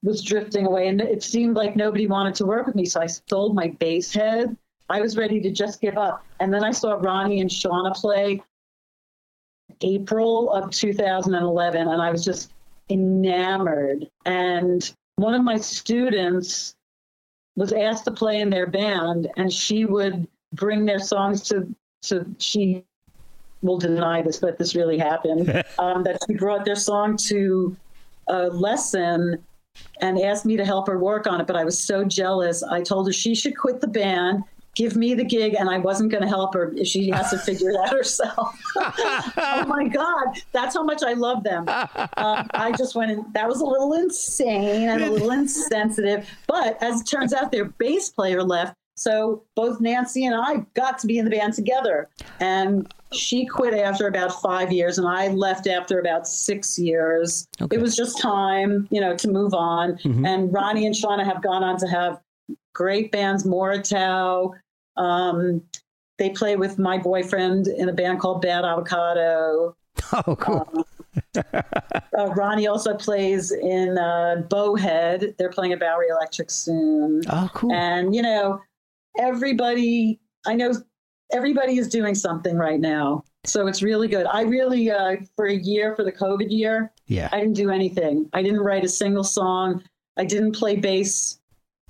was 0.01 0.23
drifting 0.23 0.65
away, 0.65 0.87
and 0.87 1.01
it 1.01 1.23
seemed 1.23 1.57
like 1.57 1.75
nobody 1.75 2.07
wanted 2.07 2.35
to 2.35 2.45
work 2.45 2.67
with 2.67 2.75
me. 2.75 2.85
So 2.85 3.01
I 3.01 3.07
sold 3.07 3.53
my 3.53 3.67
bass 3.67 4.13
head. 4.13 4.55
I 4.89 5.01
was 5.01 5.17
ready 5.17 5.41
to 5.41 5.51
just 5.51 5.81
give 5.81 5.97
up. 5.97 6.25
And 6.39 6.53
then 6.53 6.63
I 6.63 6.71
saw 6.71 6.93
Ronnie 6.93 7.41
and 7.41 7.49
Shauna 7.49 7.95
play 7.95 8.41
April 9.81 10.51
of 10.51 10.71
2011, 10.71 11.87
and 11.87 12.01
I 12.01 12.11
was 12.11 12.23
just 12.23 12.51
enamored. 12.89 14.07
And 14.25 14.93
one 15.15 15.33
of 15.33 15.43
my 15.43 15.57
students 15.57 16.75
was 17.55 17.71
asked 17.71 18.05
to 18.05 18.11
play 18.11 18.41
in 18.41 18.49
their 18.49 18.67
band, 18.67 19.29
and 19.37 19.51
she 19.51 19.85
would 19.85 20.27
bring 20.53 20.85
their 20.85 20.99
songs 20.99 21.43
to, 21.49 21.73
to 22.03 22.25
she 22.39 22.83
will 23.61 23.77
deny 23.77 24.21
this, 24.21 24.39
but 24.39 24.57
this 24.57 24.75
really 24.75 24.97
happened, 24.97 25.49
um, 25.79 26.03
that 26.03 26.17
she 26.27 26.35
brought 26.35 26.65
their 26.65 26.75
song 26.75 27.15
to 27.17 27.75
a 28.27 28.47
lesson 28.47 29.43
and 30.01 30.19
asked 30.19 30.45
me 30.45 30.57
to 30.57 30.65
help 30.65 30.87
her 30.87 30.99
work 30.99 31.27
on 31.27 31.41
it. 31.41 31.47
But 31.47 31.55
I 31.55 31.63
was 31.63 31.81
so 31.81 32.03
jealous. 32.03 32.63
I 32.63 32.81
told 32.81 33.07
her 33.07 33.13
she 33.13 33.33
should 33.33 33.57
quit 33.57 33.81
the 33.81 33.87
band 33.87 34.43
give 34.75 34.95
me 34.95 35.13
the 35.13 35.23
gig 35.23 35.55
and 35.57 35.69
I 35.69 35.77
wasn't 35.77 36.11
going 36.11 36.23
to 36.23 36.29
help 36.29 36.53
her 36.55 36.73
she 36.83 37.09
has 37.11 37.29
to 37.29 37.37
figure 37.37 37.69
it 37.69 37.75
out 37.77 37.89
herself. 37.91 38.59
oh 38.75 39.65
my 39.67 39.87
God. 39.87 40.37
That's 40.51 40.75
how 40.75 40.83
much 40.83 41.03
I 41.03 41.13
love 41.13 41.43
them. 41.43 41.65
Um, 41.69 42.47
I 42.53 42.73
just 42.77 42.95
went 42.95 43.11
in, 43.11 43.25
that 43.33 43.47
was 43.47 43.61
a 43.61 43.65
little 43.65 43.93
insane 43.93 44.89
and 44.89 45.03
a 45.03 45.11
little 45.11 45.31
insensitive. 45.41 46.27
But 46.47 46.81
as 46.81 47.01
it 47.01 47.05
turns 47.05 47.33
out, 47.33 47.51
their 47.51 47.65
bass 47.65 48.09
player 48.09 48.43
left. 48.43 48.75
So 48.95 49.43
both 49.55 49.81
Nancy 49.81 50.25
and 50.25 50.35
I 50.35 50.57
got 50.75 50.99
to 50.99 51.07
be 51.07 51.17
in 51.17 51.25
the 51.25 51.31
band 51.31 51.53
together. 51.53 52.09
And 52.39 52.91
she 53.11 53.45
quit 53.45 53.73
after 53.73 54.07
about 54.07 54.39
five 54.41 54.71
years, 54.71 54.97
and 54.97 55.07
I 55.07 55.29
left 55.29 55.67
after 55.67 55.99
about 55.99 56.27
six 56.27 56.77
years. 56.77 57.47
Okay. 57.61 57.75
It 57.75 57.81
was 57.81 57.95
just 57.95 58.19
time, 58.19 58.87
you 58.91 59.01
know, 59.01 59.15
to 59.17 59.27
move 59.27 59.53
on. 59.53 59.99
And 60.25 60.53
Ronnie 60.53 60.85
and 60.85 60.95
Shauna 60.95 61.25
have 61.25 61.41
gone 61.41 61.63
on 61.63 61.77
to 61.79 61.87
have 61.87 62.19
great 62.73 63.11
bands, 63.11 63.45
Moritao. 63.45 64.53
Um, 64.97 65.61
they 66.17 66.29
play 66.29 66.55
with 66.55 66.77
my 66.77 66.97
boyfriend 66.97 67.67
in 67.67 67.89
a 67.89 67.93
band 67.93 68.19
called 68.19 68.41
Bad 68.41 68.65
Avocado. 68.65 69.75
Oh, 70.27 70.35
cool. 70.35 70.85
Uh, 71.35 72.27
Ronnie 72.35 72.67
also 72.67 72.95
plays 72.95 73.51
in 73.51 73.97
uh, 73.97 74.43
Bowhead. 74.49 75.35
They're 75.37 75.49
playing 75.49 75.73
at 75.73 75.79
Bowery 75.79 76.07
Electric 76.09 76.51
soon. 76.51 77.21
oh, 77.29 77.49
cool. 77.53 77.71
And, 77.73 78.13
you 78.13 78.21
know, 78.21 78.61
everybody, 79.17 80.19
I 80.45 80.53
know 80.55 80.73
everybody 81.31 81.77
is 81.77 81.87
doing 81.89 82.15
something 82.15 82.57
right 82.57 82.79
now. 82.79 83.23
So 83.45 83.67
it's 83.67 83.81
really 83.81 84.07
good. 84.07 84.25
I 84.27 84.41
really, 84.41 84.89
uh, 84.91 85.17
for 85.35 85.45
a 85.45 85.55
year, 85.55 85.95
for 85.95 86.03
the 86.03 86.11
COVID 86.11 86.49
year, 86.49 86.91
yeah. 87.07 87.29
I 87.31 87.39
didn't 87.39 87.55
do 87.55 87.69
anything. 87.69 88.29
I 88.33 88.41
didn't 88.41 88.61
write 88.61 88.83
a 88.83 88.89
single 88.89 89.23
song. 89.23 89.83
I 90.17 90.25
didn't 90.25 90.53
play 90.53 90.75
bass. 90.75 91.39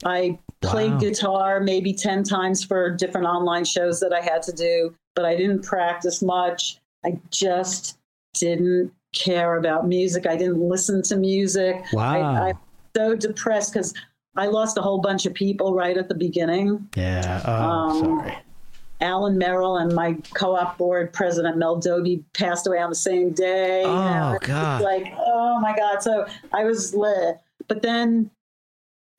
I 0.05 0.39
played 0.61 0.91
Wow. 0.93 0.97
guitar 0.99 1.59
maybe 1.59 1.93
10 1.93 2.23
times 2.23 2.63
for 2.63 2.89
different 2.89 3.27
online 3.27 3.65
shows 3.65 3.99
that 3.99 4.13
I 4.13 4.21
had 4.21 4.41
to 4.43 4.51
do, 4.53 4.93
but 5.15 5.25
I 5.25 5.35
didn't 5.35 5.63
practice 5.63 6.21
much. 6.21 6.77
I 7.05 7.19
just 7.31 7.97
didn't 8.33 8.91
care 9.13 9.55
about 9.57 9.87
music. 9.87 10.25
I 10.25 10.35
didn't 10.35 10.59
listen 10.59 11.01
to 11.03 11.15
music. 11.17 11.83
Wow. 11.93 12.13
I, 12.13 12.49
I'm 12.49 12.57
so 12.95 13.15
depressed 13.15 13.73
because 13.73 13.93
I 14.35 14.47
lost 14.47 14.77
a 14.77 14.81
whole 14.81 14.99
bunch 14.99 15.25
of 15.25 15.33
people 15.33 15.75
right 15.75 15.97
at 15.97 16.07
the 16.09 16.15
beginning. 16.15 16.87
yeah. 16.95 17.41
Oh, 17.45 17.51
um, 17.53 17.99
sorry. 17.99 18.37
Alan 19.01 19.37
Merrill 19.37 19.77
and 19.77 19.93
my 19.93 20.13
co-op 20.33 20.77
board 20.77 21.11
president 21.11 21.57
Mel 21.57 21.75
Doby 21.75 22.23
passed 22.33 22.65
away 22.65 22.79
on 22.79 22.89
the 22.89 22.95
same 22.95 23.31
day. 23.31 23.83
Oh, 23.85 24.37
God. 24.39 24.81
Like, 24.81 25.13
oh 25.17 25.59
my 25.59 25.75
God. 25.75 26.01
So 26.01 26.25
I 26.53 26.63
was 26.63 26.95
lit. 26.95 27.37
But 27.67 27.81
then 27.81 28.31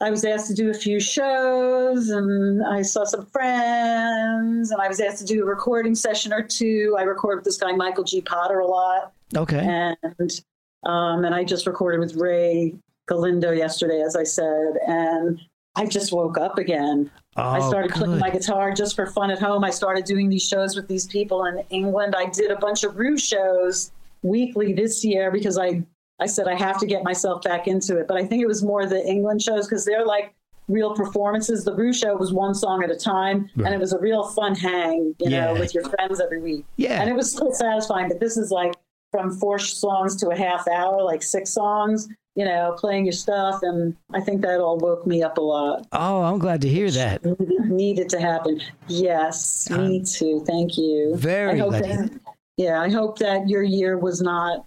I 0.00 0.10
was 0.10 0.24
asked 0.24 0.48
to 0.48 0.54
do 0.54 0.70
a 0.70 0.74
few 0.74 0.98
shows 1.00 2.10
and 2.10 2.64
I 2.66 2.82
saw 2.82 3.04
some 3.04 3.26
friends 3.26 4.70
and 4.70 4.80
I 4.80 4.88
was 4.88 5.00
asked 5.00 5.18
to 5.18 5.24
do 5.24 5.42
a 5.42 5.46
recording 5.46 5.94
session 5.94 6.32
or 6.32 6.42
two. 6.42 6.96
I 6.98 7.02
record 7.02 7.36
with 7.38 7.44
this 7.44 7.56
guy, 7.58 7.72
Michael 7.72 8.04
G. 8.04 8.20
Potter, 8.20 8.58
a 8.58 8.66
lot. 8.66 9.12
Okay. 9.36 9.58
And 9.60 10.40
um, 10.84 11.24
and 11.24 11.34
I 11.34 11.44
just 11.44 11.66
recorded 11.66 12.00
with 12.00 12.14
Ray 12.16 12.74
Galindo 13.06 13.52
yesterday, 13.52 14.02
as 14.02 14.16
I 14.16 14.24
said, 14.24 14.74
and 14.86 15.40
I 15.76 15.86
just 15.86 16.12
woke 16.12 16.36
up 16.38 16.58
again. 16.58 17.10
I 17.36 17.58
Oh, 17.58 17.68
started 17.68 17.90
playing 17.92 18.18
my 18.18 18.30
guitar 18.30 18.72
just 18.72 18.94
for 18.94 19.06
fun 19.06 19.30
at 19.30 19.38
home. 19.40 19.64
I 19.64 19.70
started 19.70 20.04
doing 20.04 20.28
these 20.28 20.46
shows 20.46 20.76
with 20.76 20.86
these 20.88 21.06
people 21.06 21.46
in 21.46 21.62
England. 21.70 22.14
I 22.16 22.26
did 22.26 22.50
a 22.50 22.56
bunch 22.56 22.84
of 22.84 22.96
Rue 22.96 23.16
shows 23.16 23.90
weekly 24.22 24.72
this 24.74 25.04
year 25.04 25.30
because 25.30 25.56
I 25.58 25.82
I 26.20 26.26
said 26.26 26.46
I 26.48 26.54
have 26.54 26.78
to 26.80 26.86
get 26.86 27.02
myself 27.02 27.42
back 27.42 27.66
into 27.66 27.98
it. 27.98 28.06
But 28.06 28.16
I 28.16 28.24
think 28.24 28.42
it 28.42 28.46
was 28.46 28.62
more 28.62 28.86
the 28.86 29.04
England 29.06 29.42
shows 29.42 29.66
because 29.66 29.84
they're 29.84 30.06
like 30.06 30.34
real 30.68 30.94
performances. 30.94 31.64
The 31.64 31.74
Rue 31.74 31.92
show 31.92 32.16
was 32.16 32.32
one 32.32 32.54
song 32.54 32.82
at 32.84 32.90
a 32.90 32.96
time, 32.96 33.50
Right. 33.56 33.66
and 33.66 33.74
it 33.74 33.80
was 33.80 33.92
a 33.92 33.98
real 33.98 34.24
fun 34.24 34.54
hang, 34.54 35.14
you 35.18 35.30
Yeah. 35.30 35.46
know, 35.52 35.60
with 35.60 35.74
your 35.74 35.84
friends 35.84 36.20
every 36.20 36.40
week. 36.40 36.64
Yeah. 36.76 37.00
And 37.00 37.10
it 37.10 37.16
was 37.16 37.30
still 37.32 37.52
satisfying. 37.52 38.08
But 38.08 38.20
this 38.20 38.36
is 38.36 38.50
like 38.50 38.74
from 39.10 39.32
four 39.32 39.58
songs 39.58 40.16
to 40.16 40.28
a 40.28 40.36
half 40.36 40.66
hour, 40.68 41.02
like 41.02 41.22
six 41.22 41.50
songs, 41.50 42.08
you 42.36 42.44
know, 42.44 42.74
playing 42.78 43.04
your 43.04 43.12
stuff. 43.12 43.60
And 43.62 43.94
I 44.12 44.20
think 44.20 44.40
that 44.42 44.60
all 44.60 44.78
woke 44.78 45.06
me 45.06 45.22
up 45.22 45.36
a 45.38 45.40
lot. 45.42 45.86
Oh, 45.92 46.22
I'm 46.22 46.38
glad 46.38 46.60
to 46.62 46.68
hear 46.68 46.90
that. 46.92 47.22
Needed 47.68 48.08
to 48.10 48.20
happen. 48.20 48.60
Yes, 48.88 49.68
me 49.70 50.02
too. 50.04 50.42
Thank 50.46 50.78
you. 50.78 51.14
Very 51.16 51.52
I 51.52 51.58
hope 51.58 51.72
that, 51.72 52.10
yeah, 52.56 52.80
I 52.80 52.88
hope 52.88 53.18
that 53.18 53.48
your 53.48 53.62
year 53.62 53.98
was 53.98 54.20
not 54.22 54.64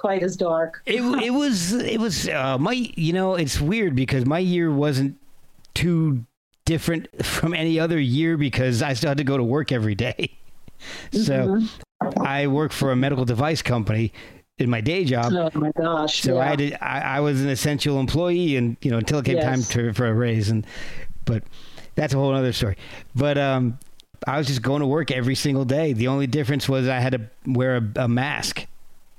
quite 0.00 0.22
as 0.22 0.36
dark. 0.36 0.82
It 0.86 1.02
it 1.22 1.30
was 1.42 1.72
it 1.72 2.00
was 2.00 2.28
uh, 2.28 2.58
my 2.58 2.72
you 2.72 3.12
know 3.12 3.34
it's 3.34 3.60
weird 3.60 3.94
because 3.94 4.24
my 4.26 4.38
year 4.38 4.72
wasn't 4.72 5.16
too 5.74 6.24
different 6.64 7.08
from 7.24 7.52
any 7.54 7.78
other 7.78 7.98
year 7.98 8.36
because 8.36 8.82
I 8.82 8.94
still 8.94 9.10
had 9.10 9.18
to 9.18 9.24
go 9.24 9.36
to 9.36 9.44
work 9.44 9.72
every 9.72 9.94
day. 9.94 10.32
So 11.12 11.60
I 12.18 12.46
work 12.46 12.72
for 12.72 12.90
a 12.90 12.96
medical 12.96 13.26
device 13.26 13.60
company 13.60 14.14
in 14.58 14.70
my 14.70 14.80
day 14.80 15.04
job. 15.04 15.30
Oh 15.34 15.50
my 15.58 15.70
gosh. 15.72 16.22
So 16.22 16.36
yeah. 16.36 16.40
I 16.40 16.46
had 16.46 16.58
to, 16.58 16.84
I, 16.84 17.16
I 17.16 17.20
was 17.20 17.42
an 17.42 17.50
essential 17.50 18.00
employee, 18.00 18.56
and 18.56 18.78
you 18.80 18.90
know 18.90 18.96
until 18.96 19.18
it 19.18 19.26
came 19.26 19.36
Yes. 19.36 19.44
time 19.44 19.62
to, 19.74 19.92
for 19.92 20.06
a 20.06 20.14
raise, 20.14 20.48
and 20.48 20.66
but 21.26 21.42
that's 21.96 22.14
a 22.14 22.16
whole 22.16 22.32
other 22.34 22.54
story. 22.54 22.76
But 23.14 23.36
um, 23.36 23.78
I 24.26 24.38
was 24.38 24.46
just 24.46 24.62
going 24.62 24.80
to 24.80 24.86
work 24.86 25.10
every 25.10 25.34
single 25.34 25.66
day. 25.66 25.92
The 25.92 26.08
only 26.08 26.26
difference 26.26 26.66
was 26.66 26.88
I 26.88 26.98
had 27.00 27.12
to 27.12 27.20
wear 27.46 27.76
a, 27.76 28.04
a 28.04 28.08
mask 28.08 28.66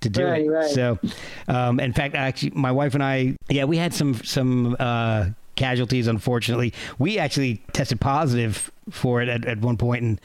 to 0.01 0.09
do 0.09 0.25
Right, 0.25 0.45
it. 0.45 0.49
right. 0.49 0.69
So, 0.69 0.99
um, 1.47 1.79
in 1.79 1.93
fact, 1.93 2.15
actually, 2.15 2.51
my 2.55 2.71
wife 2.71 2.93
and 2.93 3.03
I, 3.03 3.35
yeah, 3.49 3.63
we 3.65 3.77
had 3.77 3.93
some 3.93 4.15
some 4.23 4.75
uh, 4.79 5.29
casualties. 5.55 6.07
Unfortunately, 6.07 6.73
we 6.99 7.17
actually 7.19 7.63
tested 7.73 7.99
positive 8.01 8.71
for 8.89 9.21
it 9.21 9.29
at, 9.29 9.45
at 9.45 9.59
one 9.59 9.77
point, 9.77 10.03
and 10.03 10.21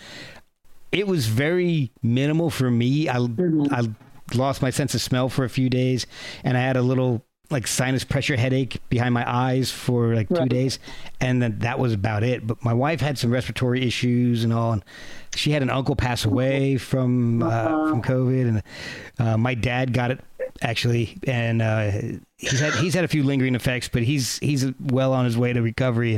it 0.93 1.07
was 1.07 1.27
very 1.27 1.91
minimal 2.03 2.51
for 2.51 2.71
me. 2.71 3.09
I 3.09 3.19
I 3.71 3.89
lost 4.35 4.63
my 4.63 4.71
sense 4.71 4.95
of 4.95 5.01
smell 5.03 5.29
for 5.29 5.45
a 5.45 5.51
few 5.51 5.69
days, 5.69 6.07
and 6.43 6.57
I 6.57 6.61
had 6.61 6.77
a 6.77 6.83
little 6.83 7.23
like 7.51 7.67
sinus 7.67 8.03
pressure 8.05 8.37
headache 8.37 8.79
behind 8.89 9.15
my 9.15 9.25
eyes 9.31 9.71
for 9.71 10.15
like 10.15 10.29
two 10.29 10.35
Right. 10.35 10.49
days, 10.49 10.79
and 11.21 11.41
then 11.41 11.59
that 11.61 11.79
was 11.79 11.93
about 11.93 12.23
it. 12.23 12.47
But 12.47 12.63
my 12.65 12.75
wife 12.75 13.01
had 13.01 13.19
some 13.19 13.31
respiratory 13.31 13.87
issues 13.87 14.43
and 14.45 14.53
all, 14.53 14.73
and 14.73 14.85
she 15.35 15.53
had 15.53 15.63
an 15.63 15.71
uncle 15.71 15.95
pass 15.97 16.25
away 16.25 16.77
from 16.77 17.43
uh, 17.43 17.89
from 17.91 18.03
COVID, 18.03 18.49
and 18.49 18.63
uh, 19.19 19.37
my 19.37 19.55
dad 19.55 19.93
got 19.93 20.11
it 20.11 20.21
actually, 20.63 21.19
and 21.27 21.61
uh, 21.63 21.91
he's 22.39 22.59
had 22.61 22.73
he's 22.75 22.95
had 22.95 23.05
a 23.05 23.09
few 23.09 23.23
lingering 23.23 23.55
effects, 23.55 23.89
but 23.89 24.03
he's 24.03 24.39
he's 24.39 24.67
well 24.81 25.13
on 25.13 25.25
his 25.25 25.37
way 25.39 25.53
to 25.53 25.61
recovery, 25.63 26.15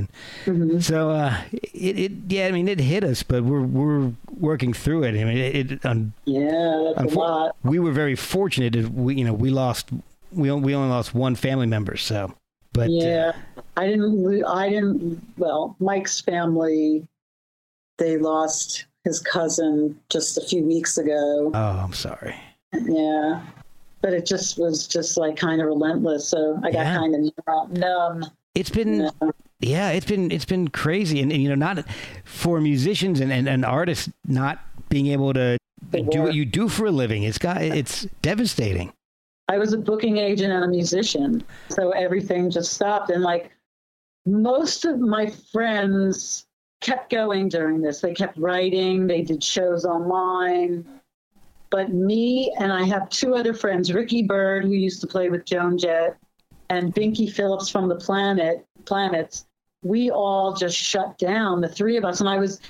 and 0.46 0.82
so 0.82 1.10
uh, 1.10 1.36
it, 1.52 1.98
it 1.98 2.12
yeah, 2.28 2.46
I 2.46 2.52
mean 2.52 2.68
it 2.68 2.80
hit 2.80 3.04
us, 3.04 3.22
but 3.22 3.42
we're 3.44 3.62
we're 3.62 4.12
working 4.38 4.72
through 4.72 5.02
it. 5.04 5.10
I 5.20 5.24
mean 5.24 5.36
it. 5.36 5.72
it 5.72 5.84
um, 5.84 6.12
yeah, 6.24 6.92
that's 6.96 7.12
a 7.14 7.18
lot. 7.18 7.56
we 7.64 7.78
were 7.78 7.92
very 7.92 8.14
fortunate. 8.14 8.76
We 8.92 9.16
you 9.16 9.24
know 9.24 9.34
we 9.34 9.50
lost 9.50 9.88
we 10.32 10.50
we 10.52 10.74
only 10.74 10.88
lost 10.88 11.14
one 11.14 11.34
family 11.34 11.66
member, 11.66 11.96
so 11.96 12.32
but 12.72 12.88
uh, 12.88 12.92
Yeah, 12.92 13.32
I 13.76 13.86
didn't. 13.86 14.44
I 14.44 14.68
didn't. 14.68 15.22
Well, 15.36 15.76
Mike's 15.80 16.20
family, 16.20 17.06
they 17.98 18.18
lost 18.18 18.84
his 19.04 19.20
cousin 19.20 19.98
just 20.10 20.36
a 20.38 20.42
few 20.42 20.62
weeks 20.64 20.98
ago. 20.98 21.50
oh, 21.54 21.58
I'm 21.82 21.92
sorry. 21.92 22.36
Yeah, 22.74 23.42
but 24.02 24.12
it 24.12 24.26
just 24.26 24.58
was 24.58 24.86
just 24.86 25.16
like 25.16 25.36
kind 25.36 25.60
of 25.60 25.66
relentless. 25.66 26.28
So 26.28 26.58
I 26.62 26.70
got 26.70 26.80
Yeah. 26.86 26.94
kind 26.96 27.14
of 27.14 27.70
numb. 27.70 28.24
It's 28.54 28.70
been 28.70 28.94
you 28.94 29.10
know. 29.20 29.32
yeah, 29.60 29.90
it's 29.90 30.06
been 30.06 30.30
it's 30.30 30.44
been 30.44 30.68
crazy, 30.68 31.20
and, 31.20 31.32
and 31.32 31.42
you 31.42 31.48
know 31.48 31.54
not 31.54 31.84
for 32.24 32.60
musicians 32.60 33.20
and, 33.20 33.32
and, 33.32 33.48
and 33.48 33.64
artists 33.64 34.10
not 34.26 34.58
being 34.88 35.06
able 35.06 35.32
to 35.34 35.56
do 35.92 36.22
what 36.22 36.34
you 36.34 36.44
do 36.44 36.68
for 36.68 36.86
a 36.86 36.90
living. 36.90 37.22
It's 37.22 37.38
got 37.38 37.62
it's 37.62 38.02
devastating. 38.20 38.92
I 39.48 39.58
was 39.58 39.72
a 39.72 39.78
booking 39.78 40.18
agent 40.18 40.52
and 40.52 40.64
a 40.64 40.68
musician, 40.68 41.42
so 41.70 41.90
everything 41.90 42.50
just 42.50 42.74
stopped. 42.74 43.10
And 43.10 43.22
like 43.22 43.50
most 44.26 44.84
of 44.84 45.00
my 45.00 45.26
friends 45.52 46.46
kept 46.80 47.10
going 47.10 47.48
during 47.48 47.80
this. 47.80 48.00
They 48.00 48.14
kept 48.14 48.38
writing, 48.38 49.06
they 49.06 49.22
did 49.22 49.42
shows 49.42 49.84
online. 49.84 50.86
But 51.70 51.92
me 51.92 52.54
and 52.58 52.72
I 52.72 52.84
have 52.84 53.08
two 53.10 53.34
other 53.34 53.52
friends, 53.52 53.92
Ricky 53.92 54.22
Byrd, 54.22 54.64
who 54.64 54.70
used 54.70 55.00
to 55.02 55.06
play 55.06 55.28
with 55.28 55.44
Joan 55.44 55.76
Jett, 55.76 56.16
and 56.70 56.94
Binky 56.94 57.30
Phillips 57.30 57.68
from 57.68 57.88
the 57.88 57.96
Planet 57.96 58.66
Planets. 58.84 59.46
We 59.82 60.10
all 60.10 60.54
just 60.54 60.76
shut 60.76 61.18
down, 61.18 61.60
the 61.60 61.68
three 61.68 61.96
of 61.96 62.04
us. 62.04 62.20
And 62.20 62.28
I 62.28 62.38
was 62.38 62.60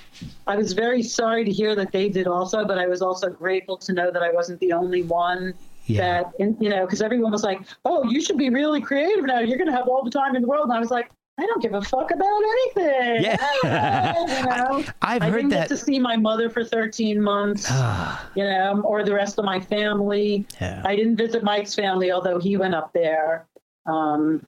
I 0.47 0.55
was 0.55 0.73
very 0.73 1.01
sorry 1.01 1.43
to 1.43 1.51
hear 1.51 1.75
that 1.75 1.91
they 1.91 2.07
did 2.07 2.27
also, 2.27 2.65
but 2.65 2.77
I 2.77 2.87
was 2.87 3.01
also 3.01 3.29
grateful 3.29 3.77
to 3.77 3.93
know 3.93 4.11
that 4.11 4.21
I 4.21 4.31
wasn't 4.31 4.59
the 4.59 4.73
only 4.73 5.03
one 5.03 5.53
Yeah. 5.89 6.23
that 6.23 6.33
and, 6.39 6.55
you 6.61 6.69
know 6.69 6.85
because 6.85 7.01
everyone 7.01 7.31
was 7.31 7.43
like 7.43 7.61
oh 7.85 8.03
you 8.03 8.21
should 8.21 8.37
be 8.37 8.49
really 8.49 8.79
creative 8.81 9.25
now 9.25 9.39
you're 9.39 9.57
going 9.57 9.69
to 9.69 9.75
have 9.75 9.87
all 9.87 10.03
the 10.03 10.11
time 10.11 10.35
in 10.35 10.41
the 10.43 10.47
world 10.47 10.65
and 10.65 10.73
i 10.73 10.79
was 10.79 10.91
like 10.91 11.09
i 11.39 11.45
don't 11.45 11.61
give 11.61 11.73
a 11.73 11.81
fuck 11.81 12.11
about 12.11 12.41
anything 12.53 13.23
Yeah. 13.23 14.15
you 14.39 14.45
know 14.49 14.83
I've 15.01 15.21
I 15.23 15.29
heard 15.29 15.35
didn't 15.37 15.49
that. 15.51 15.69
get 15.69 15.69
to 15.69 15.77
see 15.77 15.97
my 15.99 16.15
mother 16.15 16.49
for 16.49 16.63
13 16.63 17.21
months 17.21 17.65
Ah, 17.69 18.29
you 18.35 18.43
know 18.43 18.81
or 18.85 19.03
the 19.03 19.13
rest 19.13 19.39
of 19.39 19.45
my 19.45 19.59
family 19.59 20.45
yeah. 20.61 20.81
i 20.85 20.95
didn't 20.95 21.15
visit 21.17 21.43
mike's 21.43 21.73
family 21.75 22.11
although 22.11 22.39
he 22.39 22.55
went 22.57 22.75
up 22.75 22.93
there 22.93 23.47
um, 23.85 24.45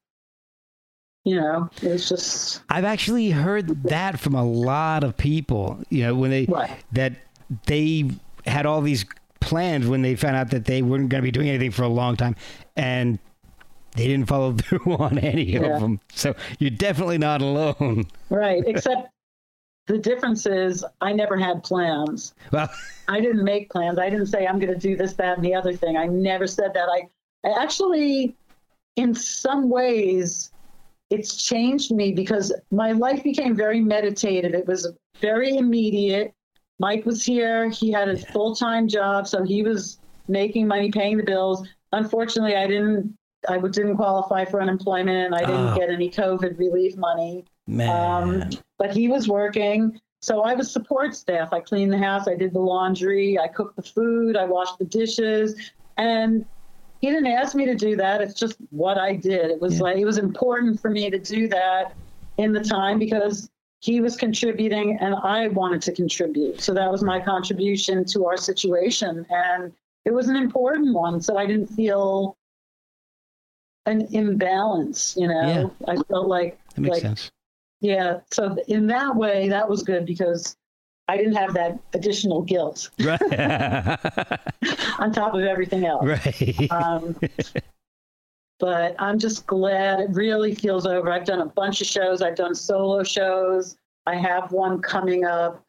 you 1.24 1.36
know, 1.36 1.70
it 1.84 1.88
was 1.90 2.10
just 2.10 2.62
I've 2.70 2.84
actually 2.86 3.30
heard 3.30 3.84
that 3.84 4.20
from 4.20 4.34
a 4.36 4.44
lot 4.44 5.04
of 5.04 5.16
people. 5.18 5.80
You 5.90 6.04
know, 6.06 6.16
when 6.16 6.32
they 6.32 6.46
Right. 6.46 6.72
that 6.94 7.14
they 7.68 8.10
had 8.46 8.66
all 8.66 8.82
these 8.82 9.06
plans 9.42 9.88
when 9.88 10.02
they 10.02 10.16
found 10.16 10.38
out 10.38 10.52
that 10.52 10.64
they 10.66 10.82
weren't 10.82 11.10
going 11.10 11.22
to 11.22 11.26
be 11.28 11.32
doing 11.32 11.50
anything 11.50 11.72
for 11.72 11.84
a 11.84 11.90
long 11.90 12.16
time, 12.16 12.36
and 12.78 13.20
they 13.96 14.08
didn't 14.08 14.28
follow 14.28 14.54
through 14.58 14.94
on 14.96 15.18
any 15.18 15.44
Yeah. 15.44 15.76
of 15.76 15.82
them. 15.82 16.00
So 16.14 16.34
you're 16.60 16.70
definitely 16.70 17.18
not 17.18 17.42
alone. 17.42 18.06
right. 18.30 18.64
Except 18.68 19.10
the 19.88 19.98
difference 19.98 20.46
is 20.46 20.86
I 21.02 21.12
never 21.12 21.36
had 21.38 21.64
plans. 21.64 22.34
Well, 22.52 22.70
I 23.10 23.20
didn't 23.20 23.44
make 23.44 23.70
plans. 23.70 24.00
I 24.00 24.10
didn't 24.10 24.28
say 24.28 24.46
I'm 24.48 24.60
going 24.60 24.74
to 24.74 24.80
do 24.80 24.96
this, 24.96 25.14
that, 25.14 25.38
and 25.38 25.46
the 25.46 25.54
other 25.54 25.74
thing. 25.74 25.98
I 25.98 26.06
never 26.08 26.48
said 26.48 26.74
that. 26.76 26.88
I, 26.88 27.10
I 27.46 27.62
actually, 27.62 28.36
in 28.96 29.14
some 29.16 29.70
ways, 29.70 30.52
it's 31.10 31.44
changed 31.44 31.92
me 31.92 32.14
because 32.14 32.54
my 32.70 32.94
life 32.94 33.22
became 33.24 33.54
very 33.56 33.82
meditative. 33.82 34.54
It 34.54 34.66
was 34.68 34.88
very 35.20 35.58
immediate. 35.58 36.34
Mike 36.82 37.06
was 37.06 37.24
here. 37.24 37.70
He 37.70 37.92
had 37.92 38.10
a 38.10 38.18
full 38.18 38.56
time 38.56 38.88
job, 38.88 39.28
so 39.28 39.44
he 39.44 39.62
was 39.62 40.00
making 40.28 40.68
money, 40.68 40.92
paying 40.92 41.16
the 41.18 41.24
bills. 41.24 41.68
Unfortunately, 41.94 42.56
I 42.56 42.66
didn't. 42.66 43.16
I 43.48 43.58
didn't 43.60 43.96
qualify 43.98 44.46
for 44.46 44.62
unemployment. 44.62 45.26
and 45.28 45.36
I 45.36 45.40
didn't 45.40 45.70
Oh. 45.74 45.76
get 45.76 45.90
any 45.90 46.10
COVID 46.10 46.58
relief 46.60 46.98
money. 46.98 47.46
man. 47.68 47.90
Um, 48.44 48.50
but 48.80 48.92
he 48.96 49.08
was 49.08 49.28
working. 49.30 50.00
So 50.22 50.42
I 50.42 50.56
was 50.56 50.72
support 50.72 51.16
staff. 51.16 51.54
I 51.54 51.60
cleaned 51.62 51.94
the 51.94 51.98
house, 51.98 52.28
I 52.28 52.36
did 52.36 52.54
the 52.54 52.60
laundry, 52.60 53.40
I 53.40 53.48
cooked 53.48 53.76
the 53.76 53.82
food, 53.84 54.36
I 54.36 54.46
washed 54.46 54.78
the 54.80 54.86
dishes. 54.86 55.56
And 55.98 56.46
he 57.00 57.10
didn't 57.10 57.28
ask 57.28 57.56
me 57.56 57.66
to 57.66 57.76
do 57.76 57.96
that. 57.98 58.22
It's 58.22 58.34
just 58.34 58.56
what 58.72 58.98
I 58.98 59.16
did. 59.16 59.52
It 59.52 59.62
was 59.62 59.76
Yeah. 59.78 59.84
like, 59.84 59.98
it 59.98 60.06
was 60.06 60.18
important 60.18 60.80
for 60.80 60.90
me 60.90 61.10
to 61.10 61.18
do 61.20 61.48
that 61.50 61.94
in 62.38 62.52
the 62.52 62.60
time 62.64 63.00
because 63.00 63.50
he 63.82 64.00
was 64.00 64.16
contributing 64.16 64.98
and 65.02 65.16
I 65.16 65.48
wanted 65.50 65.82
to 65.84 65.92
contribute. 65.92 66.62
So 66.62 66.74
that 66.76 66.90
was 66.92 67.04
my 67.04 67.20
contribution 67.20 68.06
to 68.06 68.26
our 68.28 68.38
situation. 68.38 69.26
And 69.30 69.74
it 70.06 70.12
was 70.12 70.28
an 70.30 70.36
important 70.36 70.94
one. 70.94 71.20
So 71.20 71.36
I 71.36 71.48
didn't 71.48 71.68
feel 71.68 72.38
an 73.88 74.08
imbalance, 74.14 75.16
you 75.18 75.28
know? 75.28 75.74
I 75.88 75.96
felt 75.96 76.28
like, 76.28 76.60
that 76.76 76.82
makes 76.82 76.94
like 76.94 77.02
sense. 77.02 77.32
yeah. 77.82 78.20
So 78.32 78.56
in 78.68 78.86
that 78.88 79.16
way, 79.16 79.50
that 79.50 79.68
was 79.68 79.82
good 79.82 80.06
because 80.06 80.56
I 81.08 81.18
didn't 81.18 81.34
have 81.34 81.56
that 81.56 81.80
additional 81.94 82.44
guilt 82.44 82.92
Right. 83.00 83.20
on 85.00 85.12
top 85.12 85.34
of 85.34 85.42
everything 85.42 85.86
else. 85.86 86.06
right. 86.26 86.72
Um, 86.72 87.16
but 88.62 88.96
I'm 89.00 89.18
just 89.18 89.48
glad 89.48 90.00
it 90.00 90.12
really 90.12 90.54
feels 90.54 90.86
over. 90.86 91.12
I've 91.12 91.26
done 91.26 91.42
a 91.42 91.48
bunch 91.48 91.82
of 91.82 91.88
shows. 91.88 92.22
I've 92.22 92.36
done 92.36 92.54
solo 92.54 93.04
shows. 93.04 93.76
I 94.06 94.16
have 94.16 94.52
one 94.52 94.80
coming 94.82 95.26
up 95.26 95.66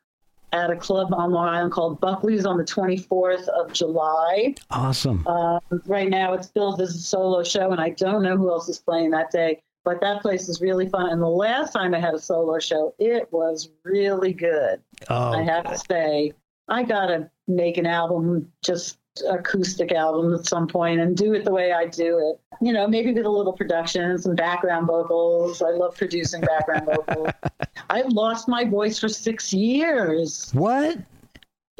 at 0.53 0.70
a 0.70 0.76
club 0.76 1.14
on 1.14 1.30
Long 1.30 1.49
Island 1.49 1.72
called 1.72 1.99
Buckley's 2.01 2.45
on 2.45 2.59
the 2.59 2.64
24th 2.64 3.49
of 3.49 3.72
July. 3.72 4.55
awesome. 4.70 5.26
Um, 5.26 5.61
right 5.86 6.11
now, 6.11 6.34
it's 6.34 6.49
billed 6.49 6.82
as 6.82 6.95
a 6.95 6.99
solo 6.99 7.43
show, 7.43 7.70
and 7.70 7.80
I 7.80 7.90
don't 7.90 8.22
know 8.22 8.36
who 8.36 8.51
else 8.51 8.68
is 8.68 8.78
playing 8.78 9.11
that 9.12 9.30
day. 9.30 9.62
But 9.84 10.01
that 10.03 10.20
place 10.20 10.49
is 10.49 10.61
really 10.61 10.88
fun. 10.88 11.11
And 11.11 11.20
the 11.20 11.26
last 11.26 11.72
time 11.72 11.95
I 11.95 11.99
had 11.99 12.14
a 12.14 12.18
solo 12.18 12.59
show, 12.61 12.95
it 12.99 13.32
was 13.32 13.70
really 13.84 14.34
good. 14.34 14.80
oh, 15.09 15.32
I 15.32 15.43
have 15.43 15.64
to 15.64 15.78
say, 15.78 16.32
I 16.68 16.84
gotta 16.84 17.30
make 17.49 17.78
an 17.78 17.86
album, 17.86 18.53
just 18.62 18.99
acoustic 19.29 19.93
album 19.93 20.35
at 20.35 20.47
some 20.47 20.67
point, 20.67 21.01
and 21.01 21.17
do 21.17 21.35
it 21.35 21.45
the 21.45 21.51
way 21.53 21.73
I 21.73 21.87
do 21.87 22.19
it. 22.19 22.41
You 22.65 22.73
know, 22.73 22.87
maybe 22.87 23.13
with 23.13 23.25
a 23.27 23.29
little 23.31 23.53
production, 23.53 24.17
some 24.19 24.35
background 24.35 24.87
vocals. 24.87 25.61
I 25.63 25.71
love 25.71 25.97
producing 25.97 26.41
background 26.41 26.87
vocals. 26.87 27.29
I 27.91 28.03
lost 28.03 28.49
my 28.49 28.65
voice 28.65 28.99
for 28.99 29.09
six 29.09 29.53
years. 29.53 30.51
what? 30.55 30.99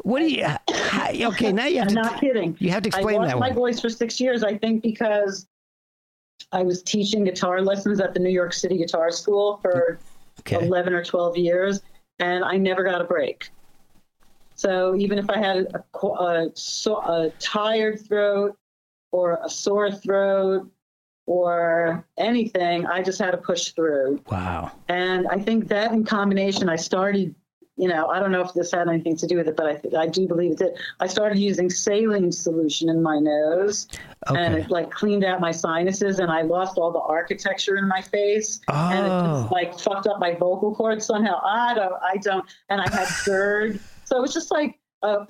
What 0.03 0.19
do 0.19 0.27
you? 0.27 0.45
okay, 1.27 1.51
now 1.53 1.65
you 1.65 1.79
have 1.79 1.87
I'm 1.87 1.95
to. 1.95 2.01
not 2.01 2.19
kidding. 2.19 2.57
You 2.59 2.71
have 2.71 2.83
to 2.83 2.87
explain 2.89 3.05
that. 3.07 3.13
I 3.13 3.17
lost 3.21 3.33
that 3.33 3.39
my 3.39 3.51
voice 3.51 3.79
for 3.79 3.89
six 3.89 4.19
years. 4.19 4.43
I 4.43 4.57
think 4.57 4.83
because 4.83 5.47
I 6.51 6.61
was 6.61 6.83
teaching 6.83 7.23
guitar 7.23 7.61
lessons 7.61 7.99
at 8.01 8.13
the 8.13 8.19
New 8.19 8.29
York 8.29 8.53
City 8.53 8.77
Guitar 8.77 9.11
School 9.11 9.57
for 9.61 9.99
Okay. 10.39 10.65
11 10.65 10.93
or 10.93 11.03
12 11.05 11.37
years, 11.37 11.81
and 12.19 12.43
I 12.43 12.57
never 12.57 12.83
got 12.83 12.99
a 12.99 13.03
break. 13.03 13.49
So 14.63 14.95
even 14.95 15.17
if 15.19 15.29
I 15.29 15.37
had 15.37 15.67
a, 15.75 16.07
a, 16.07 16.49
so, 16.53 16.95
a 16.99 17.31
tired 17.39 17.99
throat 18.07 18.57
or 19.11 19.37
a 19.43 19.49
sore 19.49 19.91
throat 19.91 20.71
or 21.25 22.05
anything, 22.17 22.85
I 22.85 23.01
just 23.03 23.19
had 23.19 23.31
to 23.31 23.37
push 23.37 23.71
through. 23.71 24.21
Wow. 24.31 24.71
And 24.87 25.27
I 25.27 25.37
think 25.37 25.67
that 25.67 25.91
in 25.91 26.05
combination, 26.05 26.69
I 26.69 26.77
started, 26.77 27.35
you 27.75 27.89
know, 27.89 28.07
I 28.07 28.19
don't 28.21 28.31
know 28.31 28.39
if 28.41 28.53
this 28.53 28.71
had 28.71 28.87
anything 28.87 29.17
to 29.17 29.27
do 29.27 29.35
with 29.35 29.49
it, 29.49 29.57
but 29.57 29.65
I, 29.65 29.75
th- 29.75 29.93
I 29.95 30.07
do 30.07 30.27
believe 30.29 30.51
it 30.51 30.57
did. 30.59 30.77
I 31.01 31.07
started 31.07 31.39
using 31.39 31.69
saline 31.69 32.31
solution 32.31 32.87
in 32.89 33.01
my 33.03 33.19
nose 33.19 33.89
and 34.27 34.53
it 34.55 34.69
like 34.71 34.91
cleaned 34.91 35.25
out 35.25 35.41
my 35.41 35.51
sinuses 35.51 36.19
and 36.19 36.31
I 36.31 36.43
lost 36.43 36.77
all 36.77 36.91
the 36.93 37.01
architecture 37.01 37.75
in 37.75 37.87
my 37.89 38.01
face 38.01 38.61
and 38.69 39.05
it 39.05 39.11
Oh. 39.11 39.41
just 39.41 39.51
like 39.51 39.77
fucked 39.77 40.07
up 40.07 40.19
my 40.21 40.35
vocal 40.35 40.73
cords 40.73 41.05
somehow. 41.05 41.41
I 41.43 41.73
don't, 41.73 41.93
I 42.01 42.15
don't, 42.17 42.45
and 42.69 42.79
I 42.79 42.89
had 42.89 43.09
GERD. 43.25 43.79
So 44.05 44.17
it 44.17 44.21
was 44.21 44.33
just 44.33 44.51
like 44.51 44.79
a, 45.01 45.25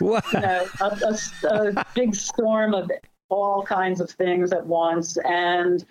What? 0.00 0.24
you 0.32 0.40
know, 0.40 0.66
a, 0.80 1.16
a- 1.44 1.48
a 1.78 1.84
big 1.94 2.14
storm 2.14 2.74
of 2.74 2.90
all 3.28 3.62
kinds 3.62 4.00
of 4.00 4.10
things 4.10 4.52
at 4.52 4.64
once. 4.66 5.16
And 5.24 5.84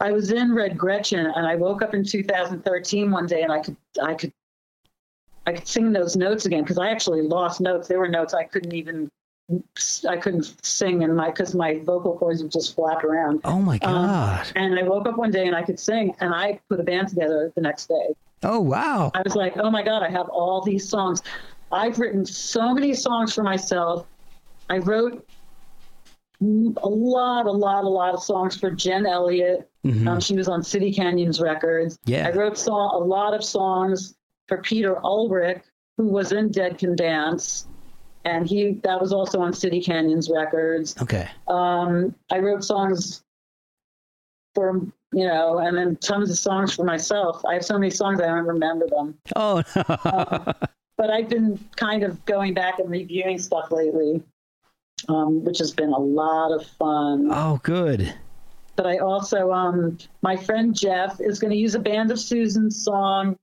I 0.00 0.12
was 0.12 0.30
in 0.30 0.54
Red 0.54 0.76
Gretchen, 0.76 1.26
and 1.26 1.46
I 1.46 1.56
woke 1.56 1.82
up 1.82 1.94
in 1.94 2.04
2013 2.04 3.10
one 3.10 3.26
day, 3.26 3.42
and 3.42 3.52
I 3.52 3.60
could, 3.60 3.76
I 4.02 4.14
could, 4.14 4.32
I 5.46 5.52
could 5.54 5.66
sing 5.66 5.92
those 5.92 6.16
notes 6.16 6.44
again 6.46 6.62
because 6.62 6.78
I 6.78 6.90
actually 6.90 7.22
lost 7.22 7.60
notes. 7.60 7.88
There 7.88 7.98
were 7.98 8.08
notes 8.08 8.34
I 8.34 8.44
couldn't 8.44 8.74
even, 8.74 9.10
I 10.08 10.16
couldn't 10.18 10.64
sing, 10.64 11.02
in 11.02 11.14
my 11.16 11.30
because 11.30 11.54
my 11.54 11.78
vocal 11.84 12.18
cords 12.18 12.42
would 12.42 12.52
just 12.52 12.74
flap 12.74 13.04
around. 13.04 13.40
Oh 13.44 13.60
my 13.60 13.78
Um, 13.82 14.06
God. 14.06 14.46
And 14.54 14.78
I 14.78 14.82
woke 14.82 15.06
up 15.08 15.16
one 15.16 15.30
day 15.30 15.46
and 15.46 15.56
I 15.56 15.62
could 15.62 15.80
sing, 15.80 16.14
and 16.20 16.34
I 16.34 16.60
put 16.68 16.78
a 16.78 16.82
band 16.82 17.08
together 17.08 17.50
the 17.54 17.62
next 17.62 17.86
day. 17.88 18.14
Oh 18.42 18.60
wow. 18.60 19.10
I 19.14 19.22
was 19.22 19.34
like, 19.34 19.54
oh 19.56 19.70
my 19.70 19.82
God, 19.82 20.02
I 20.02 20.10
have 20.10 20.28
all 20.28 20.60
these 20.62 20.88
songs. 20.88 21.22
I've 21.72 21.98
written 21.98 22.24
so 22.24 22.72
many 22.72 22.94
songs 22.94 23.34
for 23.34 23.42
myself. 23.42 24.06
I 24.70 24.78
wrote 24.78 25.26
a 26.40 26.88
lot, 26.88 27.46
a 27.46 27.50
lot, 27.50 27.84
a 27.84 27.88
lot 27.88 28.14
of 28.14 28.22
songs 28.22 28.56
for 28.56 28.70
Jen 28.70 29.06
Elliott. 29.06 29.68
Mhm. 29.84 30.06
Um, 30.06 30.20
she 30.20 30.36
was 30.36 30.48
on 30.48 30.62
City 30.62 30.92
Canyons 30.92 31.40
Records. 31.40 31.98
Yeah. 32.04 32.28
I 32.28 32.32
wrote 32.32 32.58
song, 32.58 32.94
a 32.94 32.98
lot 32.98 33.32
of 33.34 33.42
songs 33.44 34.14
for 34.48 34.58
Peter 34.58 34.98
Ulrich, 35.04 35.62
who 35.96 36.08
was 36.08 36.32
in 36.32 36.50
Dead 36.50 36.78
Can 36.78 36.94
Dance. 36.94 37.66
And 38.24 38.46
he 38.46 38.72
that 38.82 39.00
was 39.00 39.12
also 39.12 39.40
on 39.40 39.52
City 39.52 39.80
Canyons 39.80 40.28
Records. 40.28 41.00
Okay. 41.00 41.28
Um, 41.48 42.14
I 42.30 42.40
wrote 42.40 42.64
songs 42.64 43.22
for, 44.54 44.84
you 45.12 45.26
know, 45.26 45.58
and 45.58 45.76
then 45.76 45.96
tons 45.96 46.30
of 46.30 46.38
songs 46.38 46.74
for 46.74 46.84
myself. 46.84 47.44
I 47.44 47.54
have 47.54 47.64
so 47.64 47.78
many 47.78 47.90
songs 47.90 48.20
I 48.20 48.26
don't 48.26 48.46
remember 48.46 48.86
them. 48.88 49.16
Oh 49.34 49.62
no. 49.76 50.52
but 50.96 51.10
I've 51.10 51.28
been 51.28 51.58
kind 51.76 52.02
of 52.02 52.24
going 52.24 52.54
back 52.54 52.78
and 52.78 52.90
reviewing 52.90 53.38
stuff 53.38 53.70
lately, 53.70 54.22
um, 55.08 55.44
which 55.44 55.58
has 55.58 55.72
been 55.72 55.92
a 55.92 55.98
lot 55.98 56.52
of 56.52 56.66
fun. 56.66 57.28
oh 57.30 57.60
good. 57.62 58.14
But 58.76 58.86
I 58.86 58.98
also, 58.98 59.52
um, 59.52 59.96
my 60.20 60.36
friend 60.36 60.76
Jeff 60.76 61.18
is 61.18 61.38
going 61.38 61.50
to 61.50 61.56
use 61.56 61.74
a 61.74 61.78
Band 61.78 62.10
of 62.10 62.20
Susan 62.20 62.70
song 62.70 63.36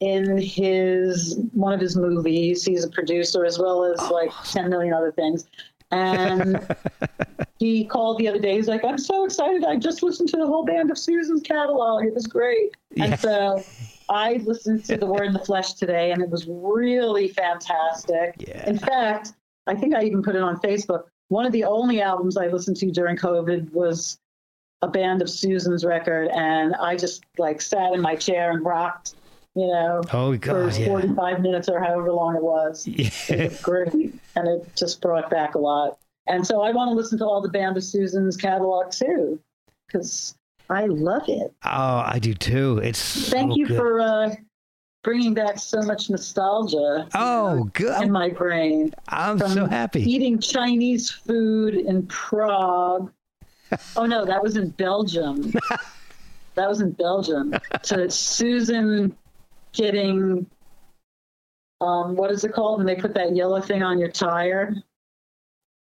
in 0.00 0.36
his 0.36 1.38
one 1.52 1.72
of 1.72 1.80
his 1.80 1.96
movies. 1.96 2.64
He's 2.64 2.82
a 2.84 2.90
producer 2.90 3.44
as 3.44 3.60
well 3.60 3.84
as 3.84 4.00
like 4.10 4.30
10 4.44 4.68
million 4.68 4.92
other 4.92 5.12
things. 5.12 5.46
And 5.92 6.66
he 7.58 7.84
called 7.84 8.18
the 8.18 8.28
other 8.28 8.38
day. 8.38 8.56
He's 8.56 8.68
like, 8.68 8.84
I'm 8.84 8.98
so 8.98 9.24
excited. 9.24 9.64
I 9.64 9.76
just 9.76 10.02
listened 10.02 10.28
to 10.30 10.36
the 10.38 10.46
whole 10.46 10.64
Band 10.64 10.90
of 10.90 10.98
Susans 10.98 11.42
catalog. 11.42 12.04
It 12.04 12.14
was 12.14 12.26
great. 12.26 12.74
Yeah. 12.94 13.04
And 13.04 13.20
so 13.20 13.62
I 14.08 14.40
listened 14.44 14.84
to 14.86 14.96
The 14.96 15.06
Word 15.06 15.26
and 15.26 15.34
the 15.34 15.44
Flesh 15.44 15.74
today, 15.74 16.10
and 16.10 16.22
it 16.22 16.30
was 16.30 16.46
really 16.48 17.28
fantastic. 17.28 18.34
Yeah. 18.38 18.68
In 18.68 18.78
fact, 18.78 19.32
I 19.66 19.74
think 19.74 19.94
I 19.94 20.02
even 20.02 20.22
put 20.22 20.34
it 20.34 20.42
on 20.42 20.58
Facebook. 20.60 21.04
One 21.28 21.46
of 21.46 21.52
the 21.52 21.64
only 21.64 22.02
albums 22.02 22.36
I 22.36 22.48
listened 22.48 22.76
to 22.78 22.90
during 22.90 23.16
COVID 23.16 23.70
was 23.72 24.18
a 24.82 24.88
Band 24.88 25.22
of 25.22 25.30
Susans 25.30 25.84
record, 25.84 26.28
and 26.34 26.74
I 26.74 26.96
just 26.96 27.24
like 27.38 27.60
sat 27.60 27.92
in 27.92 28.00
my 28.00 28.16
chair 28.16 28.50
and 28.50 28.64
rocked, 28.64 29.14
you 29.54 29.66
know, 29.66 30.00
Oh 30.12 30.32
for 30.32 30.38
god. 30.38 30.76
Yeah. 30.78 30.86
45 30.86 31.40
minutes 31.40 31.68
or 31.68 31.80
however 31.80 32.12
long 32.12 32.36
it 32.36 32.42
was. 32.42 32.86
Yeah. 32.88 33.10
It 33.28 33.50
was 33.50 33.60
great, 33.62 33.92
and 34.36 34.48
it 34.48 34.74
just 34.76 35.00
brought 35.00 35.28
back 35.30 35.54
a 35.54 35.58
lot. 35.58 35.98
And 36.28 36.46
so 36.46 36.62
I 36.62 36.70
want 36.72 36.88
to 36.90 36.94
listen 36.94 37.18
to 37.18 37.24
all 37.24 37.40
the 37.42 37.48
Band 37.48 37.76
of 37.76 37.84
Susans 37.84 38.36
catalog 38.36 38.92
too, 38.92 39.40
because 39.86 40.34
I 40.70 40.86
love 40.86 41.24
it. 41.28 41.52
Oh, 41.64 42.02
I 42.06 42.18
do 42.20 42.32
too. 42.34 42.78
It's 42.78 43.28
Thank 43.30 43.52
so 43.52 43.56
you 43.58 43.66
good. 43.66 43.76
for 43.76 44.00
uh, 44.00 44.34
bringing 45.02 45.34
back 45.34 45.58
so 45.58 45.82
much 45.82 46.08
nostalgia. 46.10 46.76
you 47.12 47.20
Oh, 47.20 47.54
know, 47.56 47.64
good. 47.74 48.02
in 48.02 48.10
my 48.12 48.30
brain. 48.30 48.94
I'm 49.08 49.38
so 49.40 49.66
happy. 49.66 50.02
Eating 50.10 50.38
Chinese 50.38 51.10
food 51.10 51.74
in 51.74 52.06
Prague. 52.06 53.12
oh 53.96 54.06
no, 54.06 54.24
that 54.24 54.42
was 54.42 54.56
in 54.56 54.70
Belgium. 54.70 55.52
that 56.54 56.68
was 56.68 56.80
in 56.80 56.92
Belgium. 56.92 57.54
to 57.82 58.08
Susan 58.10 59.16
getting 59.72 60.46
um, 61.82 62.14
what 62.14 62.30
is 62.30 62.44
it 62.44 62.52
called? 62.52 62.80
And 62.80 62.88
they 62.88 62.96
put 62.96 63.14
that 63.14 63.34
yellow 63.34 63.60
thing 63.60 63.82
on 63.82 63.98
your 63.98 64.10
tire. 64.10 64.74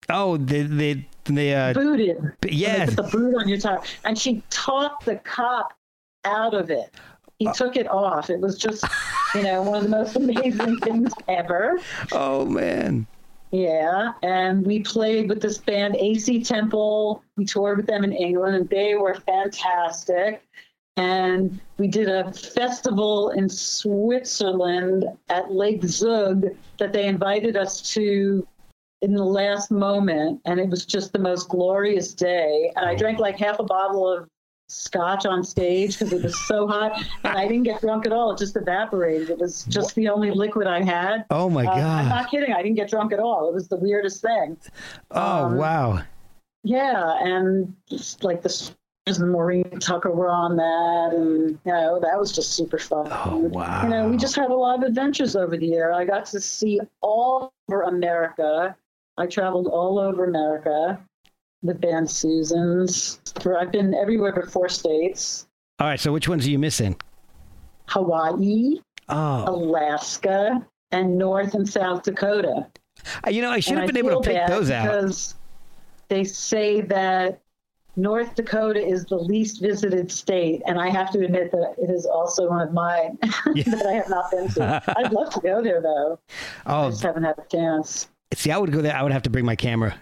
Oh, 0.10 0.38
the 0.38 0.64
the 0.64 1.04
the 1.26 1.54
uh, 1.54 1.74
Booted. 1.74 2.18
They 2.42 2.86
put 2.86 2.96
the 2.96 3.04
boot 3.04 3.36
on 3.36 3.50
your 3.50 3.58
tire, 3.58 3.82
and 4.06 4.18
she 4.18 4.44
talked 4.50 5.06
the 5.06 5.18
cop 5.18 5.74
out 6.24 6.54
of 6.54 6.70
it. 6.70 6.94
He 7.40 7.52
took 7.54 7.76
it 7.76 7.88
off. 7.90 8.30
It 8.30 8.40
was 8.40 8.58
just, 8.58 8.84
you 9.36 9.44
know, 9.44 9.62
one 9.62 9.78
of 9.78 9.84
the 9.84 9.90
most 9.90 10.16
amazing 10.16 10.78
things 10.84 11.14
ever. 11.28 11.80
Oh 12.12 12.46
man. 12.46 13.06
Yeah, 13.52 14.12
and 14.24 14.66
we 14.66 14.82
played 14.82 15.30
with 15.30 15.42
this 15.42 15.58
band 15.58 15.96
AC 15.96 16.44
Temple. 16.44 17.24
We 17.38 17.46
toured 17.46 17.78
with 17.78 17.88
them 17.88 18.04
in 18.04 18.12
England, 18.12 18.56
and 18.56 18.70
they 18.70 18.96
were 18.96 19.16
fantastic. 19.16 20.44
And 20.98 21.60
we 21.78 21.88
did 21.88 22.10
a 22.10 22.34
festival 22.34 23.30
in 23.30 23.48
Switzerland 23.48 25.06
at 25.30 25.52
Lake 25.52 25.86
Zug 25.86 26.48
that 26.80 26.92
they 26.92 27.06
invited 27.06 27.56
us 27.56 27.94
to 27.94 28.46
in 29.04 29.14
the 29.14 29.24
last 29.24 29.70
moment, 29.70 30.42
and 30.46 30.60
it 30.60 30.68
was 30.70 30.86
just 30.86 31.14
the 31.14 31.20
most 31.20 31.50
glorious 31.50 32.14
day. 32.14 32.72
And 32.76 32.88
I 32.88 32.96
drank 32.96 33.20
like 33.20 33.38
half 33.38 33.60
a 33.60 33.64
bottle 33.64 34.12
of 34.12 34.28
scotch 34.70 35.26
on 35.26 35.44
stage 35.44 35.98
because 35.98 36.14
it 36.14 36.24
was 36.24 36.48
so 36.48 36.68
hot, 36.68 37.02
and 37.24 37.38
I 37.38 37.48
didn't 37.48 37.64
get 37.64 37.80
drunk 37.80 38.06
at 38.06 38.12
all. 38.12 38.32
It 38.34 38.40
just 38.40 38.56
evaporated. 38.56 39.30
It 39.30 39.38
was 39.38 39.64
just 39.66 39.96
the 39.96 40.10
only 40.10 40.32
liquid 40.32 40.68
I 40.68 40.84
had. 40.84 41.26
Oh 41.30 41.50
my 41.50 41.66
Uh, 41.66 41.74
I'm 41.74 42.10
not 42.10 42.30
kidding. 42.30 42.54
I 42.54 42.62
didn't 42.64 42.76
get 42.76 42.90
drunk 42.90 43.14
at 43.14 43.20
all. 43.20 43.48
It 43.50 43.54
was 43.54 43.68
the 43.68 43.78
weirdest 43.78 44.22
thing. 44.22 44.58
Oh 45.12 45.46
um, 45.46 45.58
wow. 45.58 46.04
Yeah, 46.64 47.18
and 47.22 47.76
just 47.88 48.24
like 48.24 48.42
the 48.42 48.72
and 49.08 49.32
Maureen 49.32 49.80
Tucker 49.80 50.12
were 50.12 50.30
on 50.30 50.56
that, 50.58 51.10
and 51.18 51.50
you 51.66 51.72
know 51.72 52.00
that 52.00 52.20
was 52.20 52.32
just 52.32 52.54
super 52.54 52.78
fun. 52.78 53.08
Oh, 53.10 53.38
wow. 53.38 53.84
You 53.84 53.90
know, 53.90 54.08
we 54.10 54.18
just 54.18 54.36
had 54.36 54.50
a 54.52 54.56
lot 54.56 54.78
of 54.78 54.84
adventures 54.84 55.36
over 55.36 55.58
the 55.58 55.66
year. 55.66 55.92
I 55.94 56.06
got 56.06 56.26
to 56.28 56.40
see 56.42 56.80
all 57.02 57.52
over 57.70 57.84
America. 57.84 58.76
I 59.18 59.26
traveled 59.26 59.68
all 59.68 59.98
over 59.98 60.26
America 60.26 61.00
with 61.64 61.80
band 61.82 62.10
Susans. 62.10 63.20
I've 63.60 63.72
been 63.72 63.94
everywhere 63.96 64.34
but 64.34 64.52
four 64.52 64.70
states: 64.70 65.48
All 65.80 65.88
right. 65.88 66.00
So 66.00 66.12
which 66.12 66.28
ones 66.28 66.46
are 66.46 66.50
you 66.50 66.60
missing? 66.60 66.96
Hawaii, 67.88 68.80
Oh, 69.10 69.46
Alaska, 69.56 70.66
and 70.92 71.18
North 71.18 71.54
and 71.54 71.68
South 71.68 72.04
Dakota. 72.04 72.68
Uh, 73.26 73.30
you 73.30 73.42
know, 73.42 73.50
I 73.52 73.60
should 73.60 73.78
have 73.78 73.88
been 73.88 73.98
able 73.98 74.22
to 74.22 74.30
pick 74.30 74.48
those 74.48 74.70
out. 74.70 74.84
because 74.84 75.36
they 76.10 76.24
say 76.24 76.82
that 76.82 77.40
North 77.98 78.36
Dakota 78.36 78.80
is 78.80 79.06
the 79.06 79.16
least 79.16 79.60
visited 79.60 80.12
state, 80.12 80.62
and 80.68 80.80
I 80.80 80.90
have 80.90 81.12
to 81.12 81.26
admit 81.26 81.52
that 81.52 81.74
it 81.80 81.90
is 81.90 82.06
also 82.06 82.48
one 82.48 82.62
of 82.62 82.72
mine 82.72 83.18
that 83.22 83.86
I 83.88 83.94
have 83.94 84.08
not 84.08 84.30
been 84.30 84.48
to. 84.50 84.84
I'd 84.98 85.12
love 85.12 85.34
to 85.34 85.40
go 85.40 85.64
there 85.64 85.82
though. 85.82 86.20
Oh, 86.68 86.86
I 86.86 86.90
just 86.92 87.02
haven't 87.02 87.24
had 87.24 87.40
a 87.40 87.46
chance. 87.52 88.08
see, 88.36 88.52
I 88.52 88.58
would 88.58 88.72
go 88.72 88.82
there. 88.82 88.96
I 88.96 89.02
would 89.02 89.12
have 89.12 89.24
to 89.24 89.32
bring 89.32 89.46
my 89.46 89.56
camera. 89.56 90.00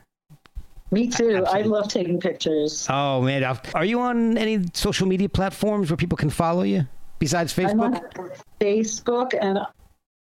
Me 0.91 1.07
too. 1.07 1.45
I 1.47 1.61
love 1.61 1.87
taking 1.87 2.19
pictures. 2.19 2.85
Oh 2.89 3.21
man, 3.21 3.43
are 3.73 3.85
you 3.85 4.01
on 4.01 4.37
any 4.37 4.65
social 4.73 5.07
media 5.07 5.29
platforms 5.29 5.89
where 5.89 5.97
people 5.97 6.17
can 6.17 6.29
follow 6.29 6.63
you 6.63 6.85
besides 7.19 7.57
I'm 7.57 7.79
on 7.79 7.93
Facebook? 7.95 8.41
Facebook, 8.59 9.33
and 9.39 9.59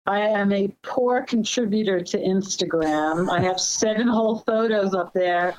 I 0.06 0.20
am 0.20 0.52
a 0.52 0.68
poor 0.82 1.22
contributor 1.22 2.00
to 2.00 2.18
Instagram. 2.18 3.28
I 3.30 3.40
have 3.40 3.60
seven 3.60 4.06
whole 4.06 4.38
photos 4.40 4.94
up 4.94 5.12
there, 5.12 5.54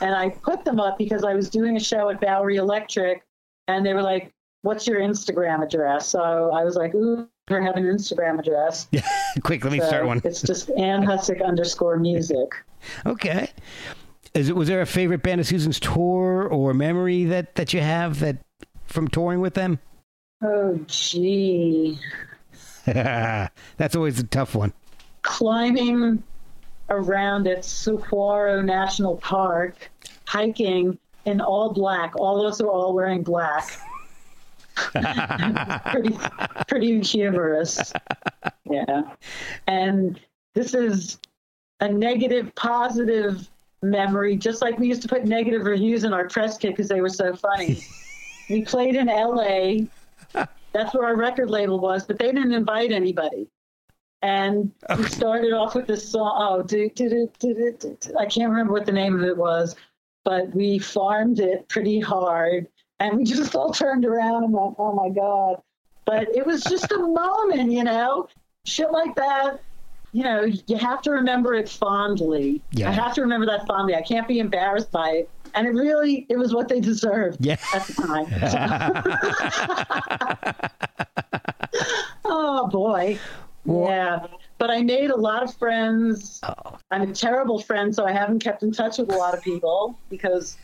and 0.00 0.14
I 0.14 0.30
put 0.30 0.64
them 0.64 0.80
up 0.80 0.98
because 0.98 1.24
I 1.24 1.34
was 1.34 1.48
doing 1.48 1.76
a 1.76 1.80
show 1.80 2.08
at 2.10 2.20
Bowery 2.20 2.56
Electric, 2.56 3.24
and 3.68 3.86
they 3.86 3.94
were 3.94 4.02
like, 4.02 4.32
"What's 4.62 4.86
your 4.86 5.00
Instagram 5.00 5.62
address?" 5.62 6.08
So 6.08 6.50
I 6.52 6.64
was 6.64 6.74
like, 6.74 6.94
"Ooh, 6.94 7.28
I 7.48 7.60
have 7.60 7.76
an 7.76 7.84
Instagram 7.84 8.40
address." 8.40 8.88
Quick, 9.42 9.62
let 9.64 9.72
me 9.72 9.78
So 9.78 9.86
start 9.86 10.06
one. 10.06 10.20
It's 10.24 10.42
just 10.42 10.70
Ann 10.70 11.02
Husick 11.04 11.44
underscore 11.44 11.96
music. 11.96 12.48
Okay. 13.06 13.50
Is 14.34 14.48
it 14.48 14.56
was 14.56 14.66
there 14.66 14.80
a 14.80 14.86
favorite 14.86 15.22
band 15.22 15.40
of 15.40 15.46
Susans 15.46 15.78
tour 15.78 16.48
or 16.48 16.74
memory 16.74 17.24
that 17.24 17.54
that 17.54 17.72
you 17.72 17.80
have 17.80 18.18
that 18.20 18.38
from 18.86 19.06
touring 19.08 19.40
with 19.40 19.54
them? 19.54 19.78
Oh, 20.42 20.80
gee. 20.88 21.98
That's 23.76 23.96
always 23.96 24.18
a 24.18 24.24
tough 24.24 24.54
one. 24.54 24.72
climbing 25.22 26.22
around 26.90 27.46
at 27.46 27.64
Saguaro 27.64 28.60
National 28.60 29.16
Park, 29.16 29.90
hiking 30.26 30.98
in 31.24 31.40
all 31.40 31.72
black. 31.72 32.14
All 32.16 32.44
of 32.44 32.52
us 32.52 32.60
are 32.60 32.68
all 32.68 32.92
wearing 32.94 33.22
black. 33.22 33.68
pretty, 35.92 36.18
pretty 36.68 37.00
humorous. 37.00 37.92
Yeah. 38.64 39.02
And 39.66 40.20
this 40.54 40.74
is 40.74 41.18
a 41.80 41.88
negative, 41.88 42.54
positive 42.54 43.48
memory, 43.82 44.36
just 44.36 44.62
like 44.62 44.78
we 44.78 44.88
used 44.88 45.02
to 45.02 45.08
put 45.08 45.24
negative 45.24 45.62
reviews 45.64 46.04
in 46.04 46.12
our 46.12 46.28
press 46.28 46.58
kit 46.58 46.70
because 46.72 46.88
they 46.88 47.00
were 47.00 47.08
so 47.08 47.34
funny. 47.34 47.82
we 48.50 48.64
played 48.64 48.96
in 48.96 49.06
LA. 49.06 49.86
That's 50.72 50.94
where 50.94 51.06
our 51.06 51.16
record 51.16 51.50
label 51.50 51.78
was, 51.78 52.04
but 52.04 52.18
they 52.18 52.32
didn't 52.32 52.52
invite 52.52 52.92
anybody. 52.92 53.48
And 54.22 54.70
we 54.96 55.04
started 55.04 55.52
off 55.52 55.74
with 55.74 55.86
this 55.86 56.08
song. 56.08 56.32
Oh, 56.36 56.62
do, 56.62 56.88
do, 56.94 57.28
do, 57.38 57.76
do. 57.78 57.96
I 58.18 58.26
can't 58.26 58.50
remember 58.50 58.72
what 58.72 58.86
the 58.86 58.92
name 58.92 59.16
of 59.16 59.24
it 59.24 59.36
was, 59.36 59.74
but 60.24 60.54
we 60.54 60.78
farmed 60.78 61.40
it 61.40 61.68
pretty 61.68 61.98
hard. 61.98 62.68
And 63.00 63.18
we 63.18 63.24
just 63.24 63.54
all 63.54 63.72
turned 63.72 64.04
around 64.04 64.44
and 64.44 64.52
went, 64.52 64.76
oh 64.78 64.92
my 64.92 65.08
God. 65.08 65.60
But 66.04 66.28
it 66.34 66.46
was 66.46 66.62
just 66.64 66.90
a 66.92 66.98
moment, 66.98 67.72
you 67.72 67.84
know? 67.84 68.28
Shit 68.64 68.92
like 68.92 69.16
that, 69.16 69.60
you 70.12 70.22
know, 70.22 70.44
you 70.44 70.76
have 70.76 71.00
to 71.02 71.10
remember 71.10 71.54
it 71.54 71.68
fondly. 71.68 72.62
Yeah. 72.72 72.90
I 72.90 72.92
have 72.92 73.14
to 73.14 73.22
remember 73.22 73.46
that 73.46 73.66
fondly. 73.66 73.94
I 73.94 74.02
can't 74.02 74.28
be 74.28 74.38
embarrassed 74.38 74.92
by 74.92 75.10
it. 75.10 75.30
And 75.54 75.66
it 75.66 75.70
really, 75.74 76.26
it 76.28 76.36
was 76.38 76.54
what 76.54 76.68
they 76.68 76.80
deserved 76.80 77.44
Yeah. 77.44 77.56
at 77.74 77.86
the 77.86 77.92
time. 77.94 78.26
oh 82.24 82.68
boy. 82.68 83.18
Yeah. 83.64 84.26
But 84.58 84.70
I 84.70 84.82
made 84.82 85.10
a 85.10 85.16
lot 85.16 85.42
of 85.42 85.54
friends. 85.56 86.40
Oh. 86.42 86.78
I'm 86.90 87.02
a 87.02 87.12
terrible 87.12 87.60
friend, 87.60 87.94
so 87.94 88.04
I 88.06 88.12
haven't 88.12 88.40
kept 88.40 88.62
in 88.62 88.72
touch 88.72 88.98
with 88.98 89.12
a 89.12 89.16
lot 89.16 89.34
of 89.34 89.42
people 89.42 89.98
because 90.08 90.56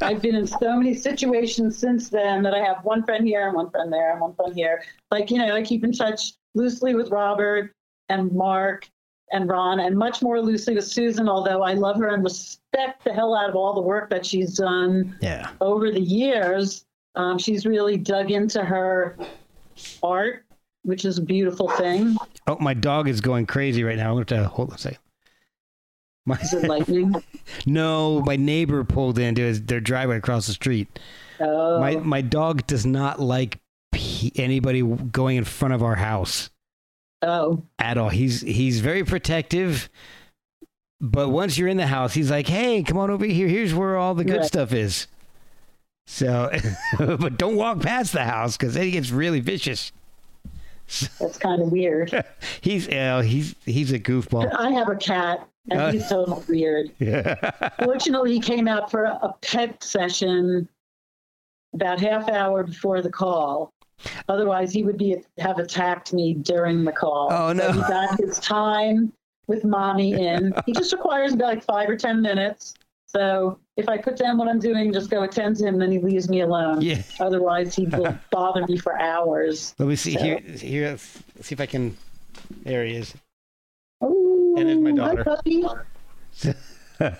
I've 0.00 0.20
been 0.20 0.34
in 0.34 0.46
so 0.46 0.76
many 0.76 0.94
situations 0.94 1.78
since 1.78 2.08
then 2.08 2.42
that 2.42 2.54
I 2.54 2.62
have 2.62 2.84
one 2.84 3.02
friend 3.04 3.26
here 3.26 3.46
and 3.46 3.56
one 3.56 3.70
friend 3.70 3.92
there 3.92 4.12
and 4.12 4.20
one 4.20 4.34
friend 4.34 4.54
here. 4.54 4.82
Like, 5.10 5.30
you 5.30 5.38
know, 5.38 5.54
I 5.54 5.62
keep 5.62 5.84
in 5.84 5.92
touch 5.92 6.32
loosely 6.54 6.94
with 6.94 7.10
Robert 7.10 7.72
and 8.08 8.30
Mark 8.32 8.88
and 9.32 9.48
Ron 9.48 9.80
and 9.80 9.96
much 9.96 10.22
more 10.22 10.40
loosely 10.40 10.74
with 10.74 10.86
Susan, 10.86 11.28
although 11.28 11.62
I 11.62 11.74
love 11.74 11.96
her 11.98 12.08
and 12.08 12.22
respect 12.22 13.04
the 13.04 13.12
hell 13.12 13.34
out 13.34 13.48
of 13.50 13.56
all 13.56 13.74
the 13.74 13.80
work 13.80 14.08
that 14.10 14.24
she's 14.24 14.56
done 14.56 15.16
Yeah. 15.20 15.50
over 15.60 15.90
the 15.90 16.00
years, 16.00 16.84
um, 17.16 17.38
she's 17.38 17.66
really 17.66 17.96
dug 17.96 18.30
into 18.30 18.64
her 18.64 19.16
art, 20.02 20.44
which 20.82 21.04
is 21.04 21.18
a 21.18 21.22
beautiful 21.22 21.68
thing. 21.70 22.16
Oh, 22.46 22.56
my 22.60 22.74
dog 22.74 23.08
is 23.08 23.20
going 23.20 23.46
crazy 23.46 23.82
right 23.82 23.96
now. 23.96 24.10
I'm 24.10 24.14
going 24.16 24.26
to 24.26 24.36
have 24.36 24.44
to 24.44 24.48
hold 24.48 24.70
on 24.70 24.76
a 24.76 24.78
second. 24.78 24.98
My, 26.28 26.36
Is 26.38 26.52
it 26.54 26.68
lightning? 26.68 27.14
no, 27.66 28.20
my 28.22 28.34
neighbor 28.36 28.82
pulled 28.84 29.18
into 29.18 29.42
his, 29.42 29.62
their 29.62 29.80
driveway 29.80 30.16
across 30.16 30.46
the 30.46 30.52
street. 30.52 30.98
Oh, 31.38 31.78
My 31.80 31.96
my 31.96 32.20
dog 32.20 32.66
does 32.66 32.84
not 32.86 33.20
like 33.20 33.58
anybody 34.36 34.82
going 34.82 35.36
in 35.36 35.44
front 35.44 35.74
of 35.74 35.82
our 35.82 35.94
house 35.94 36.50
oh, 37.22 37.62
at 37.78 37.98
all. 37.98 38.08
He's 38.08 38.40
he's 38.40 38.80
very 38.80 39.04
protective, 39.04 39.88
but 41.00 41.28
once 41.30 41.56
you're 41.58 41.68
in 41.68 41.76
the 41.76 41.86
house, 41.86 42.14
he's 42.14 42.30
like, 42.30 42.46
"Hey, 42.46 42.82
come 42.82 42.98
on 42.98 43.10
over 43.10 43.24
here. 43.24 43.48
Here's 43.48 43.74
where 43.74 43.96
all 43.96 44.14
the 44.14 44.24
good 44.24 44.38
Right. 44.38 44.46
stuff 44.46 44.72
is." 44.72 45.06
So, 46.06 46.50
but 46.98 47.36
don't 47.36 47.56
walk 47.56 47.80
past 47.80 48.12
the 48.12 48.24
house 48.24 48.56
because 48.56 48.74
then 48.74 48.84
he 48.84 48.90
gets 48.92 49.10
really 49.10 49.40
vicious. 49.40 49.90
that's 51.18 51.36
kind 51.38 51.60
of 51.60 51.72
weird. 51.72 52.24
He's 52.60 52.88
uh, 52.88 53.20
he's 53.22 53.54
he's 53.64 53.90
a 53.92 53.98
goofball. 53.98 54.54
I 54.54 54.70
have 54.70 54.88
a 54.88 54.94
cat, 54.96 55.48
and 55.70 55.80
Uh. 55.80 55.90
he's 55.92 56.08
so 56.08 56.44
weird. 56.48 56.92
Yeah. 57.00 57.34
Fortunately, 57.82 58.32
he 58.32 58.40
came 58.40 58.68
out 58.68 58.88
for 58.90 59.04
a 59.04 59.34
pet 59.42 59.82
session 59.82 60.68
about 61.74 61.98
half 62.00 62.28
hour 62.28 62.62
before 62.62 63.02
the 63.02 63.10
call. 63.10 63.72
Otherwise, 64.28 64.72
he 64.72 64.82
would 64.82 64.98
be 64.98 65.16
have 65.38 65.58
attacked 65.58 66.12
me 66.12 66.34
during 66.34 66.84
the 66.84 66.92
call. 66.92 67.28
Oh, 67.32 67.52
no. 67.52 67.66
But 67.68 67.74
he 67.74 67.80
got 67.80 68.20
his 68.20 68.38
time 68.38 69.12
with 69.46 69.64
mommy 69.64 70.12
in. 70.12 70.52
He 70.66 70.72
just 70.72 70.92
requires 70.92 71.32
about 71.32 71.46
like 71.48 71.64
five 71.64 71.88
or 71.88 71.96
ten 71.96 72.20
minutes. 72.20 72.74
So 73.08 73.58
if 73.76 73.88
I 73.88 73.96
put 73.98 74.16
down 74.16 74.36
what 74.36 74.48
I'm 74.48 74.58
doing, 74.58 74.92
just 74.92 75.10
go 75.10 75.22
attend 75.22 75.56
to 75.56 75.66
him, 75.66 75.78
then 75.78 75.90
he 75.92 75.98
leaves 75.98 76.28
me 76.28 76.40
alone. 76.40 76.82
Yeah. 76.82 77.02
Otherwise, 77.20 77.74
he 77.74 77.86
will 77.86 78.16
bother 78.30 78.66
me 78.66 78.76
for 78.76 78.98
hours. 79.00 79.74
Let 79.78 79.88
me 79.88 79.96
see 79.96 80.14
So- 80.14 80.20
here. 80.22 80.38
Here, 80.40 80.88
let's 80.90 81.22
see 81.42 81.54
if 81.54 81.60
I 81.60 81.66
can. 81.66 81.96
There 82.64 82.84
he 82.84 82.96
is. 82.96 83.14
Ooh, 84.04 84.56
And 84.58 84.68
there's 84.68 84.78
my 84.78 84.90
hi, 84.90 85.14
daughter. 85.14 85.24
puppy. 85.24 85.64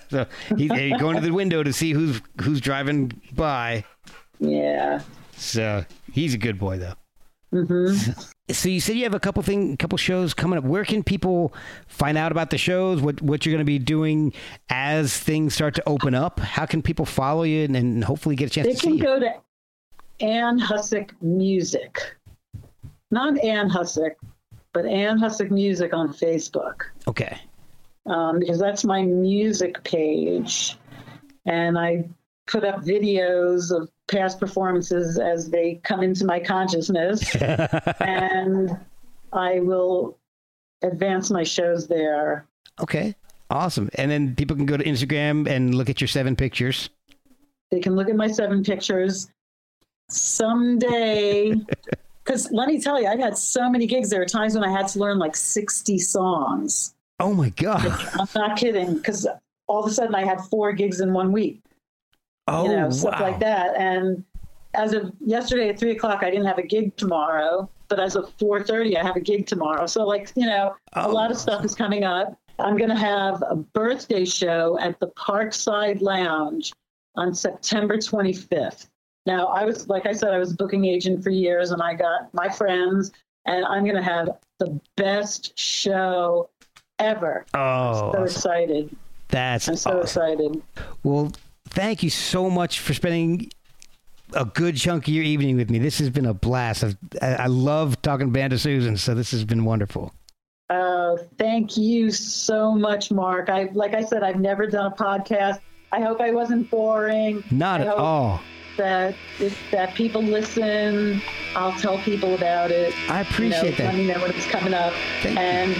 so 0.09 0.25
he's 0.57 0.71
he's 0.71 0.97
going 0.99 1.15
to 1.15 1.21
the 1.21 1.31
window 1.33 1.63
to 1.63 1.73
see 1.73 1.91
who's 1.91 2.21
who's 2.41 2.61
driving 2.61 3.11
by. 3.33 3.83
Yeah. 4.39 5.01
So 5.37 5.85
he's 6.11 6.33
a 6.33 6.37
good 6.37 6.59
boy, 6.59 6.77
though. 6.79 6.93
Mm-hmm. 7.53 8.11
So 8.49 8.69
you 8.69 8.79
said 8.79 8.95
you 8.95 9.03
have 9.03 9.13
a 9.13 9.19
couple 9.19 9.43
thing, 9.43 9.75
couple 9.75 9.97
shows 9.97 10.33
coming 10.33 10.57
up. 10.57 10.63
Where 10.63 10.85
can 10.85 11.03
people 11.03 11.53
find 11.89 12.17
out 12.17 12.31
about 12.31 12.49
the 12.49 12.57
shows? 12.57 13.01
What 13.01 13.21
what 13.21 13.45
you're 13.45 13.51
going 13.51 13.59
to 13.59 13.65
be 13.65 13.77
doing 13.77 14.31
as 14.69 15.17
things 15.17 15.53
start 15.53 15.75
to 15.75 15.83
open 15.85 16.15
up? 16.15 16.39
How 16.39 16.65
can 16.65 16.81
people 16.81 17.03
follow 17.05 17.43
you 17.43 17.65
and, 17.65 17.75
and 17.75 18.01
hopefully 18.05 18.37
get 18.37 18.45
a 18.45 18.49
chance 18.49 18.65
They 18.67 18.71
to 18.71 18.79
see 18.79 18.87
can 18.87 18.97
you? 18.99 19.03
go 19.03 19.19
to 19.19 19.33
Ann 20.25 20.57
Husick 20.61 21.09
Music. 21.21 21.99
Not 23.11 23.37
Ann 23.43 23.69
Husick, 23.69 24.11
but 24.71 24.85
Ann 24.85 25.19
Husick 25.19 25.51
Music 25.51 25.93
on 25.93 26.13
Facebook. 26.13 26.83
Okay. 27.05 27.37
um, 28.05 28.39
because 28.39 28.59
that's 28.59 28.85
my 28.85 29.01
music 29.01 29.83
page. 29.83 30.77
And 31.45 31.77
I 31.77 32.05
put 32.45 32.63
up 32.63 32.81
videos 32.81 33.71
of 33.77 33.89
past 34.07 34.39
performances 34.39 35.19
as 35.19 35.49
they 35.49 35.81
come 35.83 36.01
into 36.01 36.25
my 36.25 36.39
consciousness. 36.39 37.35
and 37.99 38.77
I 39.33 39.59
will 39.59 40.17
advance 40.81 41.29
my 41.29 41.43
shows 41.43 41.87
there. 41.87 42.47
Okay. 42.79 43.15
Awesome. 43.49 43.89
And 43.95 44.11
then 44.11 44.35
people 44.35 44.55
can 44.55 44.65
go 44.65 44.77
to 44.77 44.83
Instagram 44.83 45.47
and 45.47 45.73
look 45.75 45.89
at 45.89 46.01
your 46.01 46.07
seven 46.07 46.35
pictures. 46.35 46.89
They 47.71 47.79
can 47.79 47.95
look 47.95 48.09
at 48.09 48.15
my 48.15 48.27
seven 48.27 48.63
pictures 48.63 49.29
someday. 50.09 51.53
Because 52.23 52.51
let 52.51 52.67
me 52.67 52.81
tell 52.81 53.01
you, 53.01 53.07
I've 53.07 53.21
had 53.21 53.37
so 53.37 53.69
many 53.69 53.87
gigs. 53.87 54.09
There 54.09 54.21
are 54.21 54.25
times 54.25 54.53
when 54.53 54.61
I 54.61 54.69
had 54.69 54.89
to 54.89 54.99
learn 54.99 55.17
like 55.17 55.33
60 55.33 55.97
songs. 55.97 56.93
Oh 57.21 57.33
my 57.33 57.51
god. 57.51 57.85
I'm 58.19 58.27
not 58.35 58.57
kidding. 58.57 58.95
Because 58.95 59.25
all 59.67 59.85
of 59.85 59.89
a 59.89 59.93
sudden 59.93 60.13
I 60.13 60.25
had 60.25 60.41
four 60.41 60.73
gigs 60.73 60.99
in 60.99 61.13
one 61.13 61.31
week. 61.31 61.61
Oh 62.47 62.63
you 62.65 62.75
know, 62.75 62.85
wow. 62.85 62.89
stuff 62.89 63.19
like 63.19 63.39
that. 63.39 63.75
And 63.75 64.23
as 64.73 64.93
of 64.93 65.11
yesterday 65.19 65.69
at 65.69 65.79
three 65.79 65.91
o'clock, 65.91 66.23
I 66.23 66.29
didn't 66.29 66.45
have 66.45 66.57
a 66.59 66.63
gig 66.67 66.95
tomorrow, 66.97 67.69
but 67.87 67.99
as 67.99 68.15
of 68.15 68.31
four 68.39 68.63
thirty, 68.63 68.97
I 68.97 69.03
have 69.03 69.15
a 69.15 69.19
gig 69.21 69.47
tomorrow. 69.47 69.85
So, 69.87 70.05
like, 70.05 70.31
you 70.35 70.45
know, 70.45 70.75
a 70.93 71.07
Oh, 71.07 71.11
lot 71.11 71.31
of 71.31 71.37
stuff 71.37 71.63
is 71.65 71.75
coming 71.75 72.03
up. 72.03 72.37
I'm 72.59 72.75
going 72.77 72.89
to 72.89 72.95
have 72.95 73.43
a 73.47 73.55
birthday 73.55 74.25
show 74.25 74.79
at 74.79 74.99
the 74.99 75.07
Parkside 75.09 76.01
Lounge 76.01 76.73
on 77.15 77.33
September 77.35 77.97
25th. 77.97 78.87
Now, 79.27 79.47
I 79.47 79.63
was, 79.63 79.87
like 79.89 80.05
I 80.07 80.13
said, 80.13 80.29
I 80.33 80.39
was 80.39 80.53
a 80.53 80.55
booking 80.55 80.85
agent 80.85 81.23
for 81.23 81.29
years, 81.29 81.71
and 81.71 81.81
I 81.83 81.93
got 81.93 82.33
my 82.33 82.49
friends, 82.49 83.11
and 83.45 83.63
I'm 83.65 83.83
going 83.83 83.95
to 83.95 84.01
have 84.01 84.29
the 84.57 84.79
best 84.95 85.57
show 85.59 86.49
ever. 86.97 87.45
Oh, 87.53 88.11
so 88.13 88.23
excited! 88.23 88.95
that's 89.27 89.67
I'm 89.67 89.75
so 89.75 89.89
awesome. 89.91 90.01
excited. 90.01 90.61
Well, 91.03 91.31
thank 91.69 92.03
you 92.03 92.09
so 92.09 92.49
much 92.49 92.79
for 92.79 92.93
spending 92.93 93.49
a 94.33 94.45
good 94.45 94.75
chunk 94.75 95.07
of 95.07 95.13
your 95.13 95.23
evening 95.23 95.55
with 95.57 95.69
me. 95.69 95.79
This 95.79 95.99
has 95.99 96.09
been 96.09 96.25
a 96.25 96.33
blast. 96.33 96.83
I've, 96.83 96.97
I, 97.21 97.33
I 97.35 97.45
love 97.47 98.01
talking 98.01 98.31
Band 98.31 98.53
of 98.53 98.59
Susan, 98.61 98.97
so 98.97 99.15
this 99.15 99.31
has 99.31 99.45
been 99.45 99.63
wonderful. 99.65 100.13
Uh, 100.69 101.15
thank 101.37 101.77
you 101.77 102.11
so 102.11 102.73
much, 102.73 103.09
Mark. 103.09 103.49
I 103.49 103.69
like 103.73 103.93
I 103.93 104.03
said, 104.03 104.23
I've 104.23 104.39
never 104.39 104.67
done 104.67 104.91
a 104.91 104.95
podcast. 104.95 105.59
I 105.93 106.01
hope 106.01 106.19
I 106.19 106.31
wasn't 106.31 106.69
boring. 106.69 107.41
Not 107.51 107.79
I 107.79 107.85
at 107.85 107.89
all. 107.89 108.41
That 108.75 109.15
if, 109.39 109.57
that 109.71 109.95
people 109.95 110.21
listen, 110.21 111.21
I'll 111.55 111.71
tell 111.79 111.97
people 111.99 112.35
about 112.35 112.69
it. 112.71 112.93
I 113.09 113.21
You 113.21 113.23
know, 113.23 113.29
appreciate 113.29 113.79
Let 113.79 113.95
me 113.95 114.07
know 114.07 114.19
when 114.19 114.31
it's 114.31 114.45
coming 114.47 114.73
up. 114.73 114.93
Thank 115.21 115.35
you. 115.35 115.41
and 115.41 115.75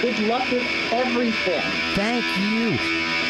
good 0.00 0.18
luck 0.28 0.48
with 0.52 0.64
everything. 0.92 1.60
Thank 1.94 2.24
you. 2.38 3.29